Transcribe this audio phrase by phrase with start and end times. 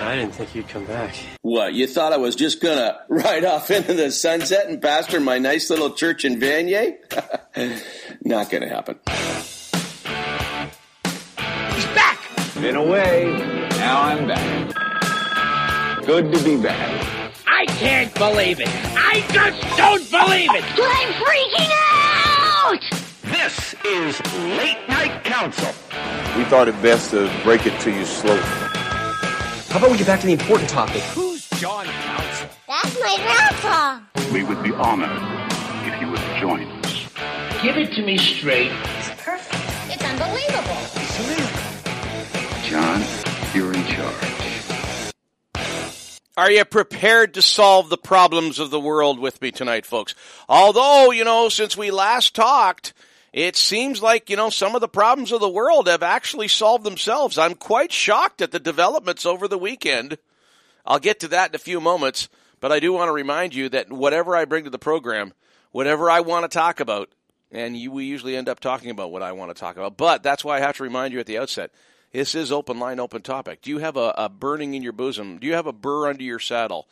[0.00, 1.14] I didn't think you'd come back.
[1.42, 5.38] What, you thought I was just gonna ride off into the sunset and pastor my
[5.38, 6.96] nice little church in Vanier?
[8.24, 8.98] Not gonna happen.
[11.74, 12.20] He's back!
[12.54, 13.24] Been away,
[13.70, 16.06] now I'm back.
[16.06, 17.32] Good to be back.
[17.46, 18.68] I can't believe it!
[18.68, 20.64] I just don't believe it!
[20.64, 22.80] I'm freaking out!
[23.24, 24.20] This is
[24.56, 25.68] Late Night Council.
[26.36, 28.67] We thought it best to break it to you slowly.
[29.68, 31.02] How about we get back to the important topic?
[31.12, 32.48] Who's John Council?
[32.66, 34.00] That's my grandpa.
[34.32, 35.10] We would be honored
[35.84, 37.06] if you would join us.
[37.62, 38.72] Give it to me straight.
[38.72, 39.92] It's perfect.
[39.92, 40.78] It's unbelievable.
[42.64, 43.02] John,
[43.54, 44.38] you're in charge.
[46.38, 50.14] Are you prepared to solve the problems of the world with me tonight, folks?
[50.48, 52.94] Although, you know, since we last talked,
[53.38, 56.82] it seems like, you know, some of the problems of the world have actually solved
[56.82, 57.38] themselves.
[57.38, 60.18] I'm quite shocked at the developments over the weekend.
[60.84, 63.68] I'll get to that in a few moments, but I do want to remind you
[63.68, 65.34] that whatever I bring to the program,
[65.70, 67.10] whatever I want to talk about,
[67.52, 70.24] and you, we usually end up talking about what I want to talk about, but
[70.24, 71.70] that's why I have to remind you at the outset.
[72.10, 73.62] This is open line, open topic.
[73.62, 75.38] Do you have a, a burning in your bosom?
[75.38, 76.88] Do you have a burr under your saddle?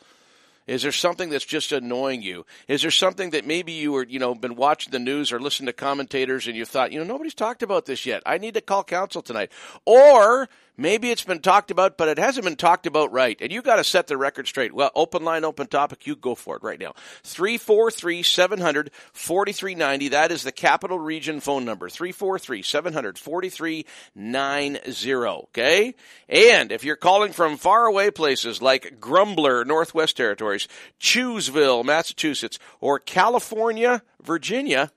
[0.67, 2.45] Is there something that's just annoying you?
[2.67, 5.67] Is there something that maybe you were, you know, been watching the news or listening
[5.67, 8.21] to commentators and you thought, you know, nobody's talked about this yet.
[8.25, 9.51] I need to call council tonight.
[9.85, 13.37] Or maybe it's been talked about, but it hasn't been talked about right.
[13.41, 14.73] And you got to set the record straight.
[14.73, 16.07] Well, open line, open topic.
[16.07, 16.93] You go for it right now.
[17.23, 20.09] 343 700 4390.
[20.09, 21.89] That is the capital region phone number.
[21.89, 25.47] 343 700 4390.
[25.47, 25.95] Okay.
[26.29, 30.67] And if you're calling from faraway places like Grumbler, Northwest Territories,
[30.99, 34.91] Chewsville, Massachusetts, or California, Virginia,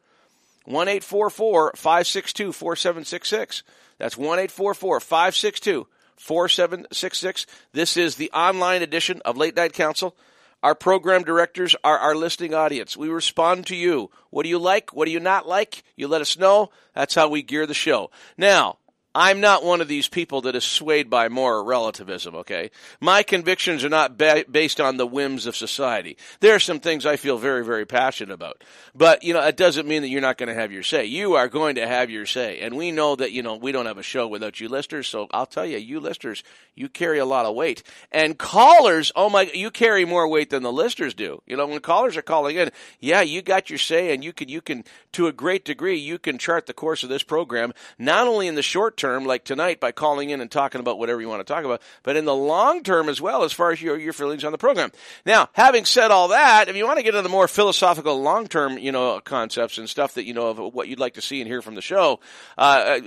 [0.64, 3.62] 1 562 4766.
[4.00, 7.46] That's 1 562 4766.
[7.72, 10.16] This is the online edition of Late Night Council.
[10.62, 12.96] Our program directors are our listening audience.
[12.96, 14.10] We respond to you.
[14.30, 14.94] What do you like?
[14.94, 15.84] What do you not like?
[15.96, 16.70] You let us know.
[16.94, 18.10] That's how we gear the show.
[18.38, 18.78] Now,
[19.12, 22.70] I'm not one of these people that is swayed by moral relativism, okay?
[23.00, 26.16] My convictions are not ba- based on the whims of society.
[26.38, 28.62] There are some things I feel very, very passionate about.
[28.94, 31.06] But, you know, it doesn't mean that you're not going to have your say.
[31.06, 32.60] You are going to have your say.
[32.60, 35.08] And we know that, you know, we don't have a show without you listeners.
[35.08, 36.44] So I'll tell you, you listeners,
[36.76, 37.82] you carry a lot of weight.
[38.12, 41.42] And callers, oh my, you carry more weight than the listeners do.
[41.46, 44.48] You know, when callers are calling in, yeah, you got your say and you can,
[44.48, 48.28] you can, to a great degree, you can chart the course of this program, not
[48.28, 51.28] only in the short term, like tonight by calling in and talking about whatever you
[51.28, 53.98] want to talk about, but in the long term as well, as far as your,
[53.98, 54.92] your feelings on the program.
[55.24, 58.46] Now, having said all that, if you want to get into the more philosophical long
[58.46, 61.40] term, you know, concepts and stuff that, you know, of what you'd like to see
[61.40, 62.20] and hear from the show,
[62.58, 63.00] uh, uh,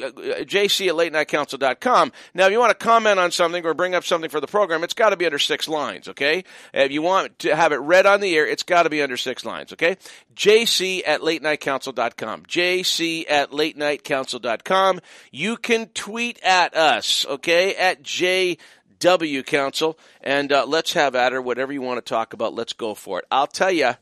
[0.43, 2.11] jc at latenightcouncil.com.
[2.33, 4.83] Now, if you want to comment on something or bring up something for the program,
[4.83, 6.43] it's got to be under six lines, okay?
[6.73, 9.17] If you want to have it read on the air, it's got to be under
[9.17, 9.97] six lines, okay?
[10.35, 12.43] jc at latenightcouncil.com.
[12.43, 14.99] jc at latenightcouncil.com.
[15.31, 21.41] You can tweet at us, okay, at JW Council, and uh, let's have at her.
[21.41, 23.25] Whatever you want to talk about, let's go for it.
[23.31, 23.93] I'll tell you,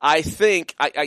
[0.00, 1.02] I think, I, I,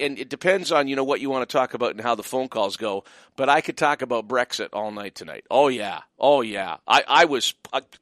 [0.00, 2.22] and it depends on you know what you want to talk about and how the
[2.22, 3.04] phone calls go.
[3.36, 5.44] But I could talk about Brexit all night tonight.
[5.50, 6.76] Oh yeah, oh yeah.
[6.86, 7.54] I, I was,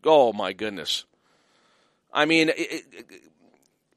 [0.05, 1.05] oh my goodness.
[2.13, 3.23] I mean, it, it,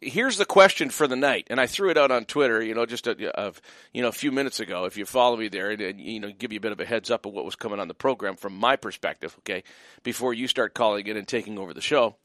[0.06, 2.86] here's the question for the night, and I threw it out on Twitter, you know,
[2.86, 3.54] just a, a
[3.94, 4.86] you know a few minutes ago.
[4.86, 7.12] If you follow me there, and, you know, give you a bit of a heads
[7.12, 9.64] up of what was coming on the program from my perspective, okay,
[10.04, 12.16] before you start calling in and taking over the show.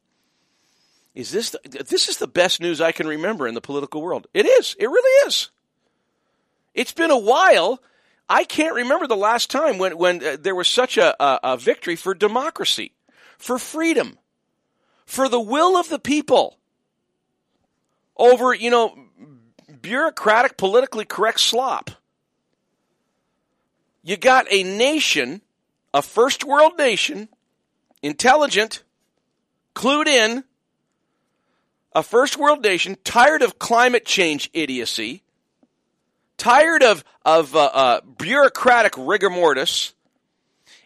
[1.15, 4.29] Is this the, this is the best news I can remember in the political world?
[4.33, 4.77] It is.
[4.79, 5.51] It really is.
[6.75, 7.83] It's been a while.
[8.29, 11.57] I can't remember the last time when when uh, there was such a, a, a
[11.57, 12.93] victory for democracy,
[13.39, 14.19] for freedom,
[15.05, 16.60] for the will of the people
[18.21, 18.97] over, you know,
[19.81, 21.91] bureaucratic, politically correct slop.
[24.03, 25.41] You got a nation,
[25.93, 27.29] a first world nation,
[28.03, 28.85] intelligent,
[29.75, 30.45] clued in,
[31.93, 35.23] a first world nation, tired of climate change idiocy,
[36.37, 39.93] tired of, of uh, uh, bureaucratic rigor mortis,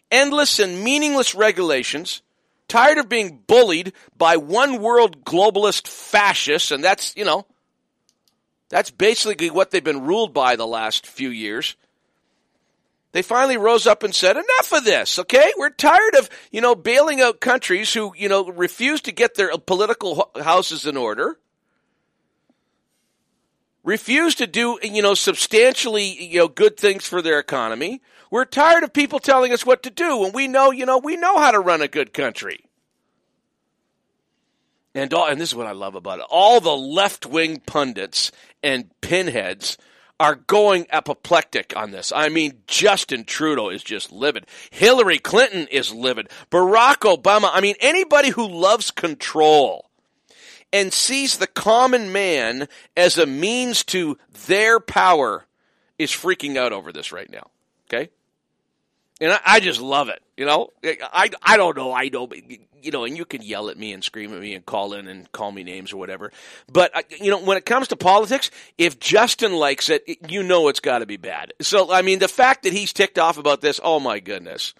[0.09, 2.21] endless and meaningless regulations,
[2.67, 7.45] tired of being bullied by one world globalist fascists, and that's, you know,
[8.69, 11.75] that's basically what they've been ruled by the last few years.
[13.11, 15.53] They finally rose up and said, enough of this, okay?
[15.57, 19.57] We're tired of, you know, bailing out countries who, you know, refuse to get their
[19.57, 21.39] political houses in order.
[23.85, 28.01] Refuse to do, you know, substantially, you know, good things for their economy.
[28.31, 31.15] We're tired of people telling us what to do when we know, you know, we
[31.15, 32.65] know how to run a good country.
[34.95, 36.25] And all, and this is what I love about it.
[36.29, 38.31] All the left wing pundits
[38.63, 39.77] and pinheads
[40.19, 42.11] are going apoplectic on this.
[42.15, 44.47] I mean, Justin Trudeau is just livid.
[44.71, 46.29] Hillary Clinton is livid.
[46.49, 49.84] Barack Obama, I mean, anybody who loves control
[50.75, 52.67] and sees the common man
[52.97, 55.45] as a means to their power
[55.97, 57.47] is freaking out over this right now.
[57.87, 58.09] Okay?
[59.21, 60.21] And I, I just love it.
[60.35, 61.93] You know, I, I don't know.
[61.93, 62.27] I know,
[62.81, 65.07] you know, and you can yell at me and scream at me and call in
[65.07, 66.33] and call me names or whatever.
[66.69, 70.67] But, uh, you know, when it comes to politics, if Justin likes it, you know
[70.67, 71.53] it's got to be bad.
[71.61, 74.73] So, I mean, the fact that he's ticked off about this, oh my goodness.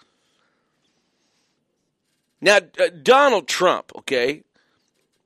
[2.42, 4.44] Now, uh, Donald Trump, okay,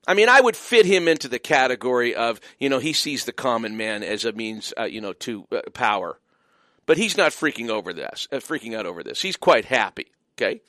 [0.10, 3.32] I mean, I would fit him into the category of, you know, he sees the
[3.32, 6.20] common man as a means, uh, you know, to uh, power.
[6.88, 9.22] But he's not freaking over this, uh, freaking out over this.
[9.22, 10.08] He's quite happy.
[10.36, 10.62] Okay.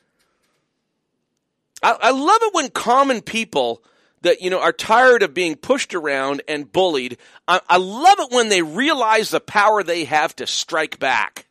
[1.83, 3.83] I, I love it when common people
[4.21, 7.17] that you know are tired of being pushed around and bullied.
[7.49, 11.47] I, I love it when they realize the power they have to strike back.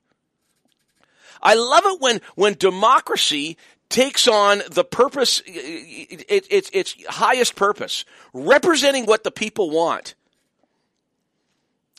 [1.41, 3.57] I love it when when democracy
[3.89, 10.15] takes on the purpose, it, it, its its highest purpose, representing what the people want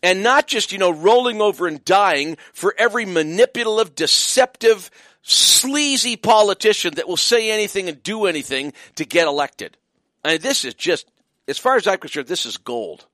[0.02, 4.90] and not just, you know, rolling over and dying for every manipulative, deceptive,
[5.22, 9.76] sleazy politician that will say anything and do anything to get elected.
[10.24, 11.10] Mean, this is just,
[11.48, 13.06] as far as I'm concerned, this is gold.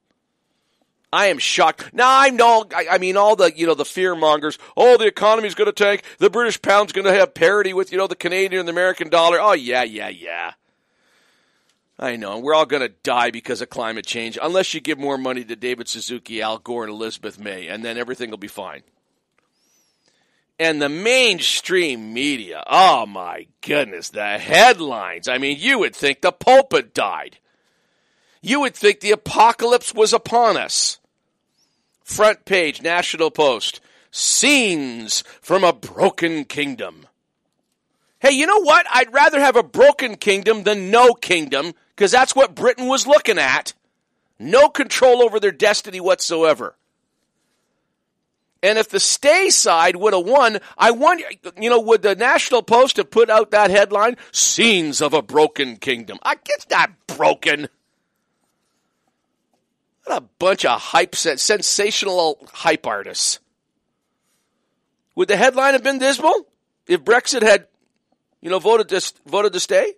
[1.16, 1.94] I am shocked.
[1.94, 2.66] Now I know.
[2.76, 4.58] I, I, mean, all the you know the fear mongers.
[4.76, 6.02] Oh, the economy's going to tank.
[6.18, 9.08] The British pound's going to have parity with you know the Canadian and the American
[9.08, 9.40] dollar.
[9.40, 10.52] Oh yeah, yeah, yeah.
[11.98, 12.34] I know.
[12.34, 15.42] And We're all going to die because of climate change, unless you give more money
[15.42, 18.82] to David Suzuki, Al Gore, and Elizabeth May, and then everything will be fine.
[20.58, 25.28] And the mainstream media, oh my goodness, the headlines.
[25.28, 26.34] I mean, you would think the
[26.72, 27.38] had died.
[28.42, 30.98] You would think the apocalypse was upon us.
[32.06, 33.80] Front page, National Post.
[34.12, 37.08] Scenes from a broken kingdom.
[38.20, 38.86] Hey, you know what?
[38.94, 43.38] I'd rather have a broken kingdom than no kingdom because that's what Britain was looking
[43.38, 43.74] at.
[44.38, 46.76] No control over their destiny whatsoever.
[48.62, 51.24] And if the stay side would have won, I wonder,
[51.60, 54.16] you know, would the National Post have put out that headline?
[54.30, 56.20] Scenes of a broken kingdom.
[56.22, 57.68] I guess not broken.
[60.06, 63.40] What a bunch of hype, sensational hype artists.
[65.14, 66.46] Would the headline have been dismal
[66.86, 67.66] if Brexit had,
[68.40, 69.94] you know, voted to, voted to stay?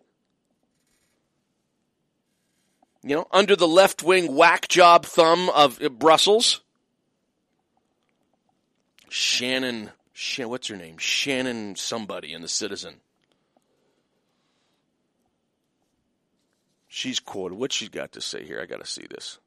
[3.03, 6.61] you know, under the left wing whack job thumb of uh, Brussels.
[9.09, 10.99] Shannon, Shannon, what's her name?
[10.99, 12.97] Shannon somebody in the Citizen.
[16.87, 17.57] She's quoted.
[17.57, 18.61] What she's got to say here?
[18.61, 19.39] I got to see this.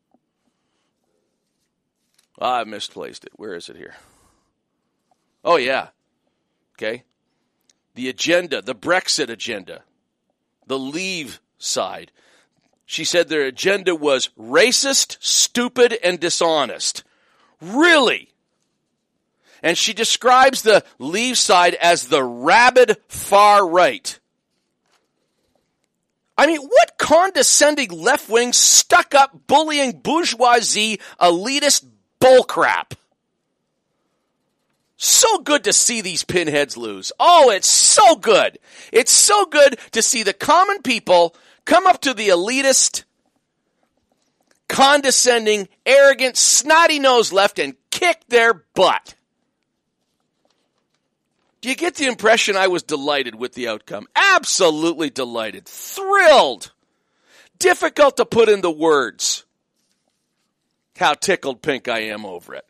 [2.41, 3.31] Ah, I misplaced it.
[3.35, 3.93] Where is it here?
[5.45, 5.89] Oh yeah.
[6.75, 7.03] Okay.
[7.93, 9.83] The agenda, the Brexit agenda,
[10.65, 12.11] the leave side.
[12.85, 17.03] She said their agenda was racist, stupid, and dishonest.
[17.61, 18.29] Really?
[19.61, 24.19] And she describes the leave side as the rabid far right.
[26.37, 31.85] I mean, what condescending left wing, stuck up, bullying, bourgeoisie, elitist
[32.21, 32.94] bullcrap.
[34.95, 37.11] So good to see these pinheads lose.
[37.19, 38.59] Oh, it's so good.
[38.92, 41.35] It's so good to see the common people
[41.66, 43.04] come up to the elitist,
[44.69, 49.16] condescending, arrogant, snotty nose left and kick their butt.
[51.61, 54.07] Do you get the impression I was delighted with the outcome?
[54.16, 55.66] Absolutely delighted.
[55.66, 56.71] Thrilled.
[57.57, 59.45] Difficult to put into words
[61.01, 62.65] how tickled pink I am over it.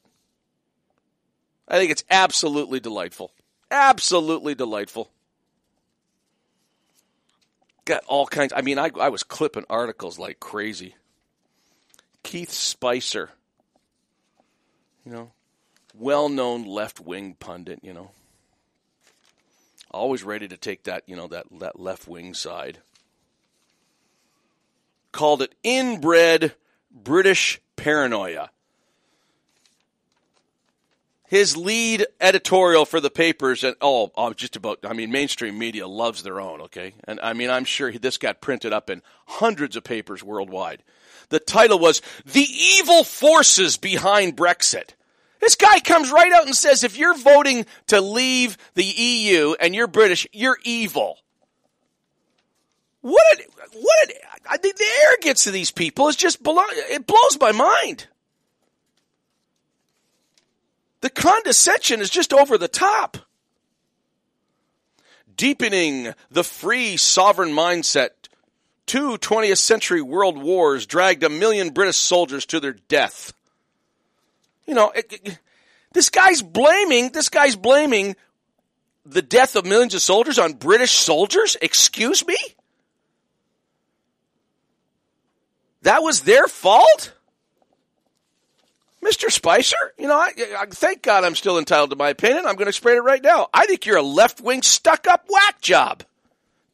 [1.67, 3.31] I think it's absolutely delightful.
[3.69, 5.11] Absolutely delightful
[7.85, 8.53] got all kinds.
[8.55, 10.95] I mean, I, I was clipping articles like crazy.
[12.23, 13.31] Keith Spicer,
[15.05, 15.31] you know,
[15.93, 18.11] well known left wing pundit, you know,
[19.89, 22.77] always ready to take that, you know, that, that left wing side.
[25.11, 26.53] Called it inbred
[26.93, 28.49] British paranoia.
[31.27, 35.87] His lead editorial for the papers and oh, oh, just about i mean mainstream media
[35.87, 36.93] loves their own okay?
[37.05, 40.83] And i mean i'm sure this got printed up in hundreds of papers worldwide.
[41.29, 42.45] The title was the
[42.79, 44.95] evil forces behind brexit.
[45.39, 49.73] This guy comes right out and says if you're voting to leave the eu and
[49.73, 51.17] you're british you're evil
[53.01, 53.41] what
[53.73, 54.15] what an,
[54.49, 58.07] I think the arrogance of these people is just below, it blows my mind.
[61.01, 63.17] The condescension is just over the top.
[65.35, 68.09] Deepening the free sovereign mindset,
[68.85, 73.33] two 20th century world wars dragged a million British soldiers to their death.
[74.67, 75.39] You know, it, it,
[75.93, 78.15] this guy's blaming, this guy's blaming
[79.05, 81.57] the death of millions of soldiers on British soldiers?
[81.61, 82.37] Excuse me?
[85.83, 87.13] That was their fault?
[89.03, 89.31] Mr.
[89.31, 92.45] Spicer, you know, I, I, thank God I'm still entitled to my opinion.
[92.45, 93.47] I'm going to explain it right now.
[93.51, 96.03] I think you're a left wing stuck up whack job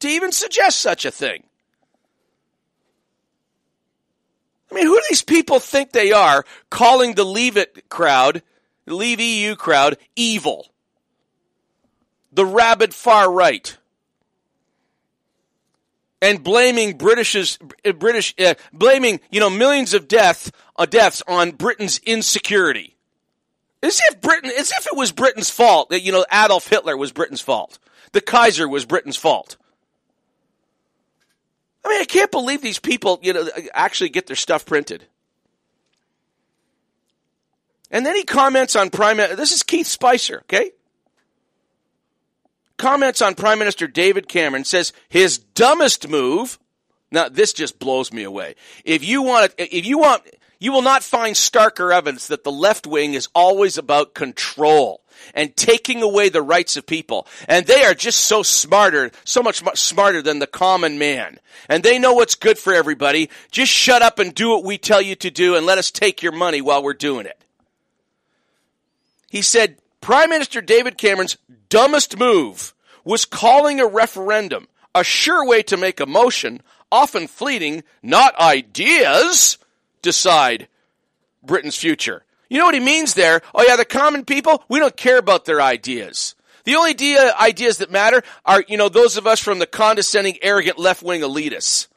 [0.00, 1.44] to even suggest such a thing.
[4.70, 8.42] I mean, who do these people think they are calling the Leave It crowd,
[8.86, 10.68] Leave EU crowd, evil?
[12.30, 13.74] The rabid far right
[16.20, 17.58] and blaming British's
[17.98, 22.96] British uh, blaming you know millions of death uh, deaths on Britain's insecurity.
[23.82, 27.12] As if Britain, as if it was Britain's fault that you know Adolf Hitler was
[27.12, 27.78] Britain's fault,
[28.12, 29.56] the Kaiser was Britain's fault.
[31.84, 35.06] I mean, I can't believe these people you know actually get their stuff printed.
[37.90, 39.16] And then he comments on Prime.
[39.16, 40.72] This is Keith Spicer, okay?
[42.78, 46.58] Comments on Prime Minister David Cameron says his dumbest move.
[47.10, 48.54] Now this just blows me away.
[48.84, 50.22] If you want, if you want,
[50.60, 55.02] you will not find starker evidence that the left wing is always about control
[55.34, 57.26] and taking away the rights of people.
[57.48, 61.38] And they are just so smarter, so much, much smarter than the common man.
[61.68, 63.30] And they know what's good for everybody.
[63.50, 66.22] Just shut up and do what we tell you to do and let us take
[66.22, 67.40] your money while we're doing it.
[69.30, 71.36] He said, Prime Minister David Cameron's
[71.68, 72.74] dumbest move
[73.04, 79.58] was calling a referendum a sure way to make a motion, often fleeting, not ideas,
[80.02, 80.68] decide
[81.42, 82.24] Britain's future.
[82.48, 83.42] You know what he means there?
[83.54, 86.34] Oh yeah, the common people, we don't care about their ideas.
[86.64, 90.38] The only idea, ideas that matter are, you know, those of us from the condescending,
[90.42, 91.88] arrogant left-wing elitists.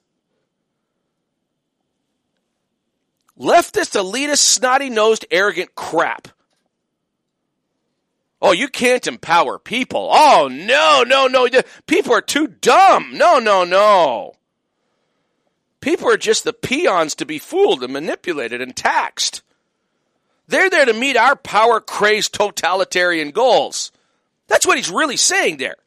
[3.37, 6.27] Leftist, elitist, snotty-nosed, arrogant crap
[8.41, 10.09] Oh, you can't empower people.
[10.11, 11.47] Oh, no, no, no.
[11.85, 13.11] People are too dumb.
[13.13, 14.33] No, no, no.
[15.79, 19.43] People are just the peons to be fooled and manipulated and taxed.
[20.47, 23.91] They're there to meet our power crazed totalitarian goals.
[24.47, 25.77] That's what he's really saying there.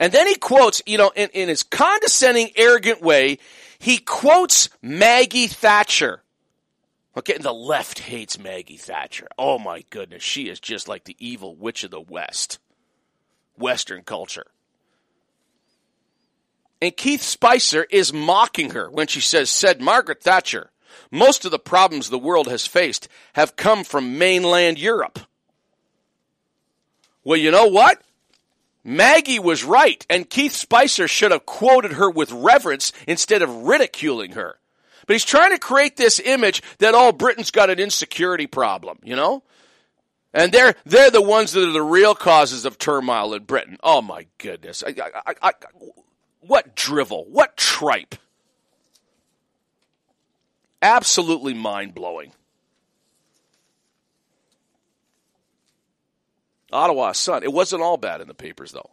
[0.00, 3.38] And then he quotes, you know, in, in his condescending, arrogant way,
[3.78, 6.23] he quotes Maggie Thatcher.
[7.16, 9.28] Okay, the left hates Maggie Thatcher.
[9.38, 12.58] Oh my goodness, she is just like the evil witch of the West.
[13.56, 14.46] Western culture.
[16.82, 20.70] And Keith Spicer is mocking her when she says, said Margaret Thatcher,
[21.10, 25.20] most of the problems the world has faced have come from mainland Europe.
[27.22, 28.02] Well, you know what?
[28.82, 34.32] Maggie was right, and Keith Spicer should have quoted her with reverence instead of ridiculing
[34.32, 34.58] her.
[35.06, 39.16] But he's trying to create this image that all Britain's got an insecurity problem, you
[39.16, 39.42] know?
[40.32, 43.78] And they're, they're the ones that are the real causes of turmoil in Britain.
[43.82, 44.82] Oh my goodness.
[44.86, 44.94] I,
[45.26, 45.52] I, I,
[46.40, 47.26] what drivel.
[47.28, 48.16] What tripe.
[50.82, 52.32] Absolutely mind blowing.
[56.72, 57.44] Ottawa Sun.
[57.44, 58.90] It wasn't all bad in the papers, though.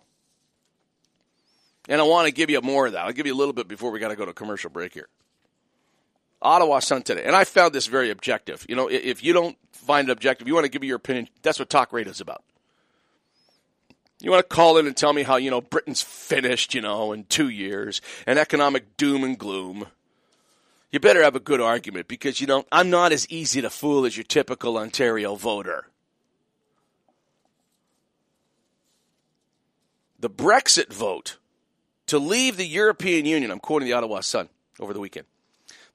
[1.89, 3.05] And I want to give you more of that.
[3.05, 5.09] I'll give you a little bit before we got to go to commercial break here.
[6.41, 8.65] Ottawa Sun today, and I found this very objective.
[8.67, 11.29] You know, if you don't find it objective, you want to give me your opinion.
[11.41, 12.43] That's what talk radio is about.
[14.19, 17.11] You want to call in and tell me how you know Britain's finished, you know,
[17.11, 19.87] in two years, and economic doom and gloom.
[20.91, 24.05] You better have a good argument because you know I'm not as easy to fool
[24.05, 25.87] as your typical Ontario voter.
[30.19, 31.37] The Brexit vote
[32.07, 33.49] to leave the European Union.
[33.49, 35.25] I'm quoting the Ottawa Sun over the weekend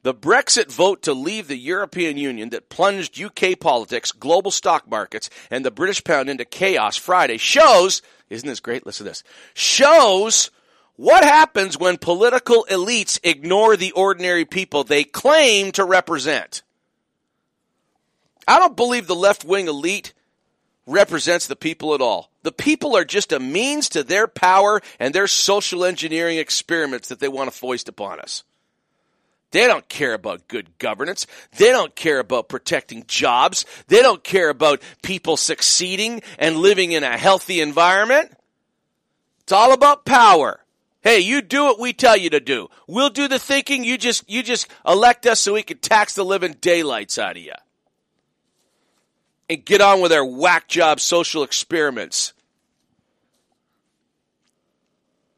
[0.06, 5.28] the Brexit vote to leave the European Union that plunged UK politics, global stock markets,
[5.50, 8.86] and the British pound into chaos Friday shows, isn't this great?
[8.86, 10.52] Listen to this, shows
[10.94, 16.62] what happens when political elites ignore the ordinary people they claim to represent.
[18.46, 20.14] I don't believe the left wing elite
[20.86, 22.30] represents the people at all.
[22.44, 27.18] The people are just a means to their power and their social engineering experiments that
[27.18, 28.44] they want to foist upon us.
[29.56, 31.26] They don't care about good governance.
[31.56, 33.64] They don't care about protecting jobs.
[33.88, 38.36] They don't care about people succeeding and living in a healthy environment.
[39.40, 40.60] It's all about power
[41.06, 42.68] Hey, you do what we tell you to do.
[42.88, 43.84] We'll do the thinking.
[43.84, 47.44] You just you just elect us so we can tax the living daylights out of
[47.44, 47.52] you.
[49.48, 52.32] And get on with our whack job social experiments.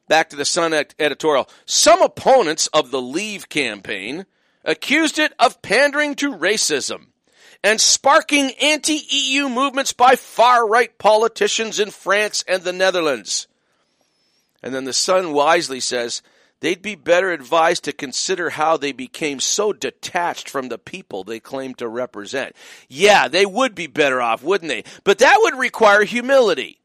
[0.09, 1.49] Back to the Sun editorial.
[1.67, 4.27] Some opponents of the Leave campaign
[4.65, 7.09] accused it of pandering to racism
[7.63, 13.47] and sparking anti EU movements by far right politicians in France and the Netherlands.
[14.63, 16.23] And then the Sun wisely says
[16.61, 21.41] they'd be better advised to consider how they became so detached from the people they
[21.41, 22.57] claim to represent.
[22.89, 24.85] Yeah, they would be better off, wouldn't they?
[25.05, 26.81] But that would require humility.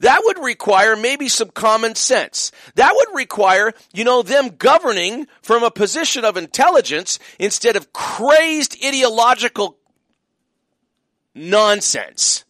[0.00, 2.52] That would require maybe some common sense.
[2.74, 8.76] That would require, you know, them governing from a position of intelligence instead of crazed
[8.84, 9.76] ideological
[11.34, 12.44] nonsense.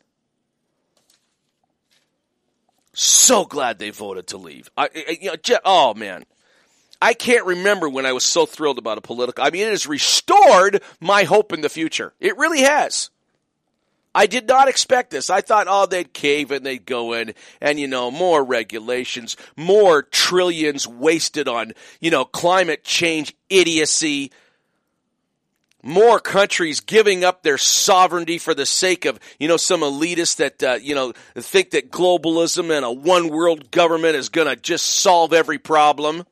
[2.94, 4.70] So glad they voted to leave.
[4.76, 6.25] I, I, you know, oh man,
[7.00, 9.42] I can't remember when I was so thrilled about a political.
[9.42, 12.12] I mean, it has restored my hope in the future.
[12.20, 13.11] It really has.
[14.14, 15.31] I did not expect this.
[15.31, 20.02] I thought, oh, they'd cave and they'd go in and, you know, more regulations, more
[20.02, 24.31] trillions wasted on, you know, climate change idiocy,
[25.83, 30.62] more countries giving up their sovereignty for the sake of, you know, some elitists that,
[30.62, 34.87] uh, you know, think that globalism and a one world government is going to just
[34.87, 36.25] solve every problem.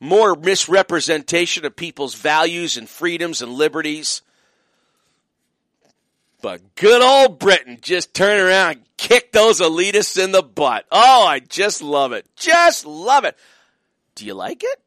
[0.00, 4.20] More misrepresentation of people's values and freedoms and liberties.
[6.44, 10.84] But good old Britain just turn around and kick those elitists in the butt.
[10.92, 12.26] Oh, I just love it.
[12.36, 13.38] Just love it.
[14.14, 14.78] Do you like it?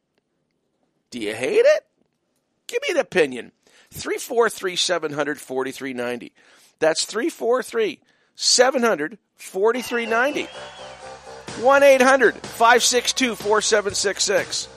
[1.10, 1.84] Do you hate it?
[2.68, 3.50] Give me an opinion.
[3.90, 6.32] 343 700 4390.
[6.78, 8.02] That's 343
[8.36, 10.44] 700 4390.
[11.60, 14.68] 1 800 562 4766.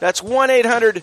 [0.00, 1.02] That's 1 800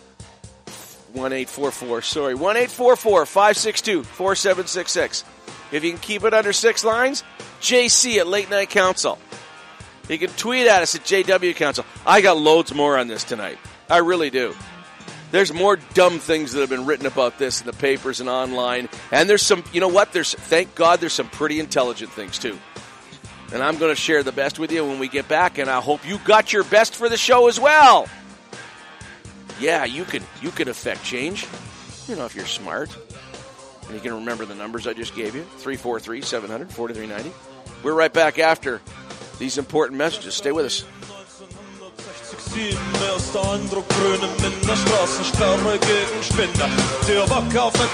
[1.14, 2.02] 1844.
[2.02, 5.24] Sorry, 1 844 562 4766.
[5.72, 7.24] If you can keep it under six lines,
[7.62, 9.18] JC at Late Night Council.
[10.10, 11.86] You can tweet at us at JW Council.
[12.06, 13.58] I got loads more on this tonight.
[13.90, 14.54] I really do.
[15.32, 18.90] There's more dumb things that have been written about this in the papers and online.
[19.12, 20.12] And there's some, you know what?
[20.12, 22.60] There's, thank God, there's some pretty intelligent things too.
[23.54, 25.58] And I'm going to share the best with you when we get back.
[25.58, 28.08] And I hope you got your best for the show as well.
[29.62, 31.46] Yeah, you can, you can affect change.
[32.08, 32.90] You know, if you're smart
[33.86, 37.32] and you can remember the numbers I just gave you 343 700 4390.
[37.84, 38.82] We're right back after
[39.38, 40.34] these important messages.
[40.34, 40.84] Stay with us.
[47.08, 47.90] Der Bock auf mit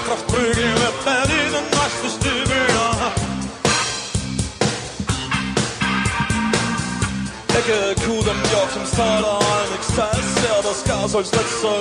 [1.06, 3.37] Berlin und
[7.58, 7.96] Ecke.
[10.42, 11.80] Der das Gas als letzter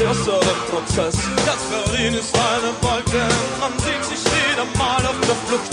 [0.00, 1.14] erster Prozess.
[1.14, 3.28] Ist eine Wolke,
[3.60, 5.70] man sieht sich wieder mal auf der Flucht.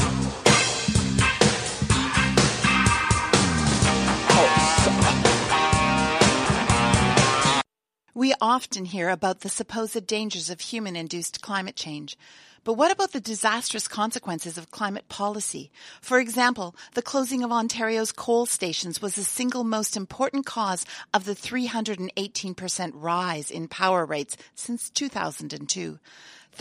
[8.14, 12.16] We often hear about the supposed dangers of human induced climate change.
[12.64, 15.72] But what about the disastrous consequences of climate policy?
[16.00, 21.26] For example, the closing of Ontario's coal stations was the single most important cause of
[21.26, 25.98] the 318% rise in power rates since 2002.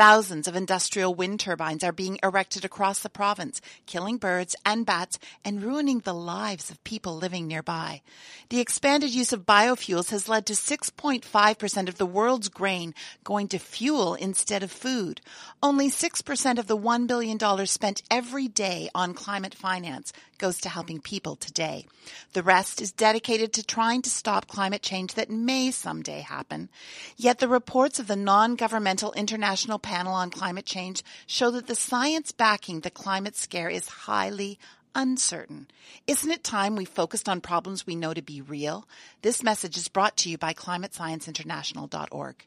[0.01, 5.19] Thousands of industrial wind turbines are being erected across the province, killing birds and bats
[5.45, 8.01] and ruining the lives of people living nearby.
[8.49, 13.59] The expanded use of biofuels has led to 6.5% of the world's grain going to
[13.59, 15.21] fuel instead of food.
[15.63, 21.01] Only 6% of the $1 billion spent every day on climate finance goes to helping
[21.01, 21.87] people today.
[22.33, 26.71] The rest is dedicated to trying to stop climate change that may someday happen.
[27.19, 32.31] Yet the reports of the non-governmental International Panel on Climate Change show that the science
[32.31, 34.57] backing the climate scare is highly
[34.95, 35.67] uncertain.
[36.07, 38.87] Isn't it time we focused on problems we know to be real?
[39.23, 42.47] This message is brought to you by climatescienceinternational.org.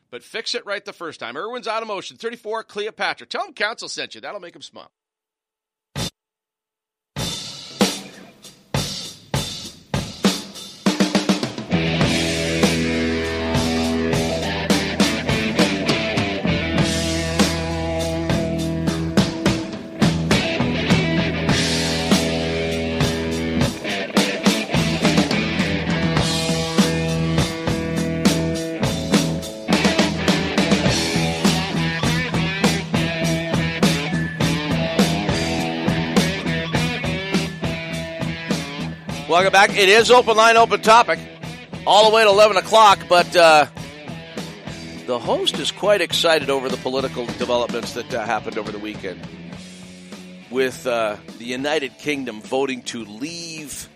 [0.11, 1.35] but fix it right the first time.
[1.35, 3.25] Irwin's Automotion, 34 Cleopatra.
[3.27, 4.21] Tell them Council sent you.
[4.21, 4.91] That'll make them smile.
[39.31, 39.69] Welcome back.
[39.69, 41.17] It is open line, open topic,
[41.87, 43.65] all the way to 11 o'clock, but uh,
[45.05, 49.25] the host is quite excited over the political developments that uh, happened over the weekend
[50.49, 53.87] with uh, the United Kingdom voting to leave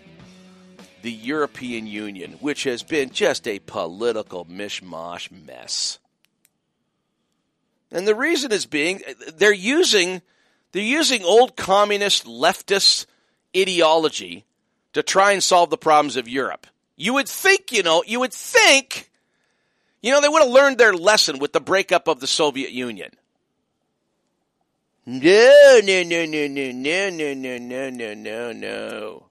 [1.02, 5.98] the European Union, which has been just a political mishmash mess.
[7.90, 9.02] And the reason is being
[9.34, 10.22] they're using
[10.72, 13.04] they're using old communist leftist
[13.54, 14.45] ideology
[14.96, 16.66] to try and solve the problems of Europe.
[16.96, 19.10] You would think, you know, you would think,
[20.00, 23.10] you know, they would have learned their lesson with the breakup of the Soviet Union.
[25.04, 29.26] No, no, no, no, no, no, no, no, no, no, no, no.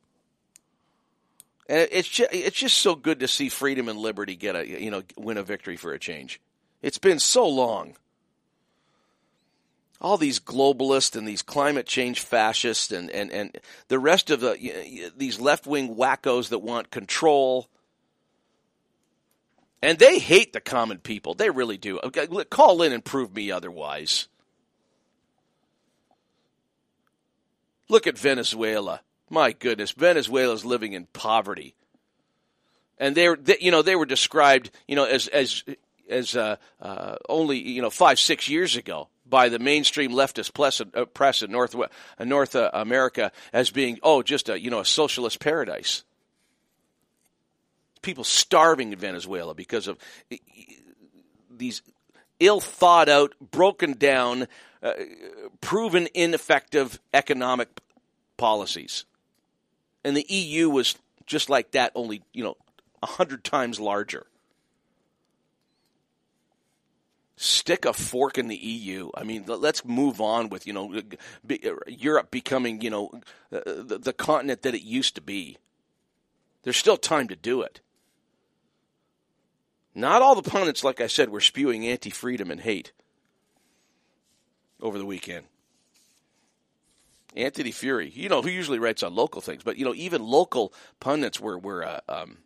[1.67, 4.91] And it's just, it's just so good to see freedom and liberty get a, you
[4.91, 6.39] know, win a victory for a change.
[6.83, 7.95] It's been so long
[10.01, 15.11] all these globalists and these climate change fascists and, and, and the rest of the
[15.15, 17.69] these left wing wackos that want control.
[19.81, 21.33] And they hate the common people.
[21.33, 21.99] They really do.
[22.49, 24.27] Call in and prove me otherwise.
[27.87, 29.01] Look at Venezuela.
[29.29, 31.75] My goodness, Venezuela's living in poverty.
[32.97, 35.63] And they they, you know, they were described, you know, as as
[36.09, 40.81] as uh, uh, only you know five six years ago by the mainstream leftist press,
[40.81, 41.87] uh, press in North uh,
[42.23, 46.03] North uh, America as being oh just a you know a socialist paradise.
[48.01, 49.97] People starving in Venezuela because of
[51.49, 51.81] these
[52.39, 54.47] ill thought out, broken down,
[54.83, 54.93] uh,
[55.59, 57.69] proven ineffective economic
[58.37, 59.05] policies,
[60.03, 62.57] and the EU was just like that, only you know
[63.01, 64.27] a hundred times larger
[67.37, 69.09] stick a fork in the EU.
[69.15, 71.01] I mean, let's move on with you know
[71.87, 73.11] Europe becoming you know
[73.49, 75.57] the, the continent that it used to be.
[76.63, 77.81] There's still time to do it.
[79.93, 82.91] Not all the pundits, like I said, were spewing anti-freedom and hate
[84.81, 85.45] over the weekend.
[87.35, 90.73] Anthony Furey, you know, who usually writes on local things, but you know, even local
[90.99, 92.37] pundits were were uh, um,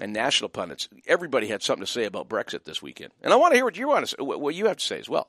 [0.00, 3.12] and national pundits, everybody had something to say about Brexit this weekend.
[3.22, 4.98] And I want to hear what you want to say, what you have to say
[4.98, 5.28] as well.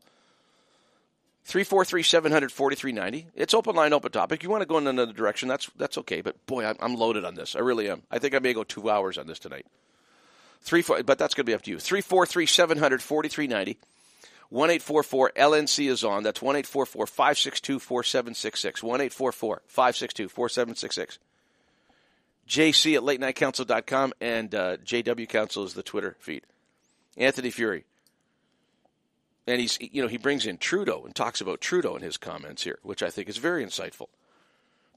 [1.44, 2.04] 343
[3.36, 4.44] It's open line, open topic.
[4.44, 6.22] You want to go in another direction, that's that's okay.
[6.22, 7.56] But boy, I'm loaded on this.
[7.56, 8.04] I really am.
[8.10, 9.66] I think I may go two hours on this tonight.
[10.62, 11.80] Three, four, but that's going to be up to you.
[11.80, 13.02] 343 700
[15.36, 16.24] LNC is on.
[16.24, 18.82] That's 1 562 4766.
[18.82, 21.18] 562 4766
[22.48, 26.44] jc at latenightcouncil.com, and uh, JW Council is the Twitter feed.
[27.18, 27.84] Anthony Furey.
[29.48, 32.64] And he's, you know, he brings in Trudeau and talks about Trudeau in his comments
[32.64, 34.08] here, which I think is very insightful.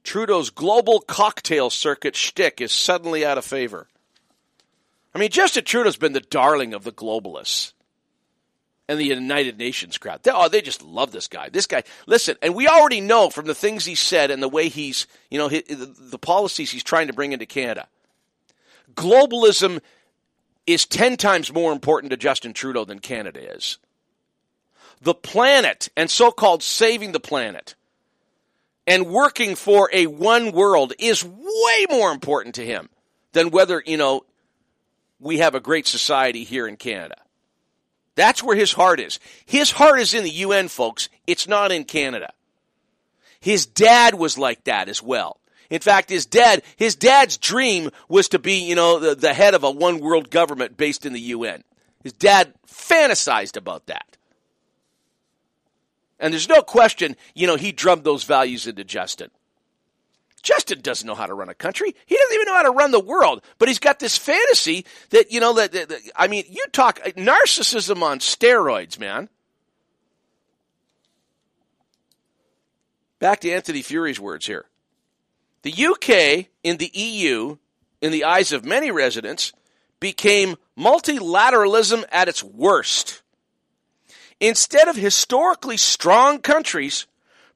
[0.02, 3.88] Trudeau's global cocktail circuit shtick is suddenly out of favor.
[5.14, 7.72] I mean, Justin Trudeau's been the darling of the globalists
[8.88, 10.22] and the United Nations crowd.
[10.22, 11.48] They, oh, they just love this guy.
[11.48, 14.68] This guy, listen, and we already know from the things he said and the way
[14.68, 17.88] he's, you know, his, the policies he's trying to bring into Canada.
[18.94, 19.80] Globalism
[20.66, 23.78] is 10 times more important to Justin Trudeau than Canada is.
[25.00, 27.74] The planet and so called saving the planet
[28.86, 32.88] and working for a one world is way more important to him
[33.32, 34.24] than whether, you know,
[35.18, 37.16] we have a great society here in Canada.
[38.16, 39.18] That's where his heart is.
[39.44, 41.08] His heart is in the UN, folks.
[41.26, 42.32] It's not in Canada.
[43.40, 45.38] His dad was like that as well.
[45.70, 49.54] In fact, his dad, his dad's dream was to be, you know, the, the head
[49.54, 51.64] of a one world government based in the UN.
[52.02, 54.16] His dad fantasized about that.
[56.20, 59.30] And there's no question, you know, he drummed those values into Justin.
[60.44, 61.96] Justin doesn't know how to run a country.
[62.06, 63.42] He doesn't even know how to run the world.
[63.58, 67.00] But he's got this fantasy that, you know, that, that, that I mean, you talk
[67.00, 69.30] narcissism on steroids, man.
[73.18, 74.66] Back to Anthony Furey's words here.
[75.62, 77.56] The UK in the EU,
[78.02, 79.54] in the eyes of many residents,
[79.98, 83.22] became multilateralism at its worst.
[84.40, 87.06] Instead of historically strong countries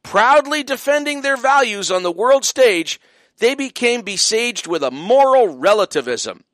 [0.02, 3.00] Proudly defending their values on the world stage,
[3.38, 6.44] they became besieged with a moral relativism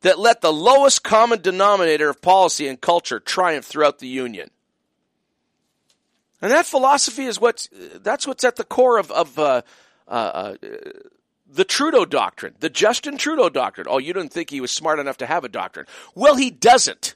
[0.00, 4.50] that let the lowest common denominator of policy and culture triumph throughout the Union.
[6.42, 9.62] And that philosophy is what's, that's what's at the core of, of uh,
[10.06, 10.54] uh, uh,
[11.50, 13.86] the Trudeau doctrine, the Justin Trudeau doctrine.
[13.88, 15.86] Oh, you didn't think he was smart enough to have a doctrine.
[16.14, 17.14] Well, he doesn't.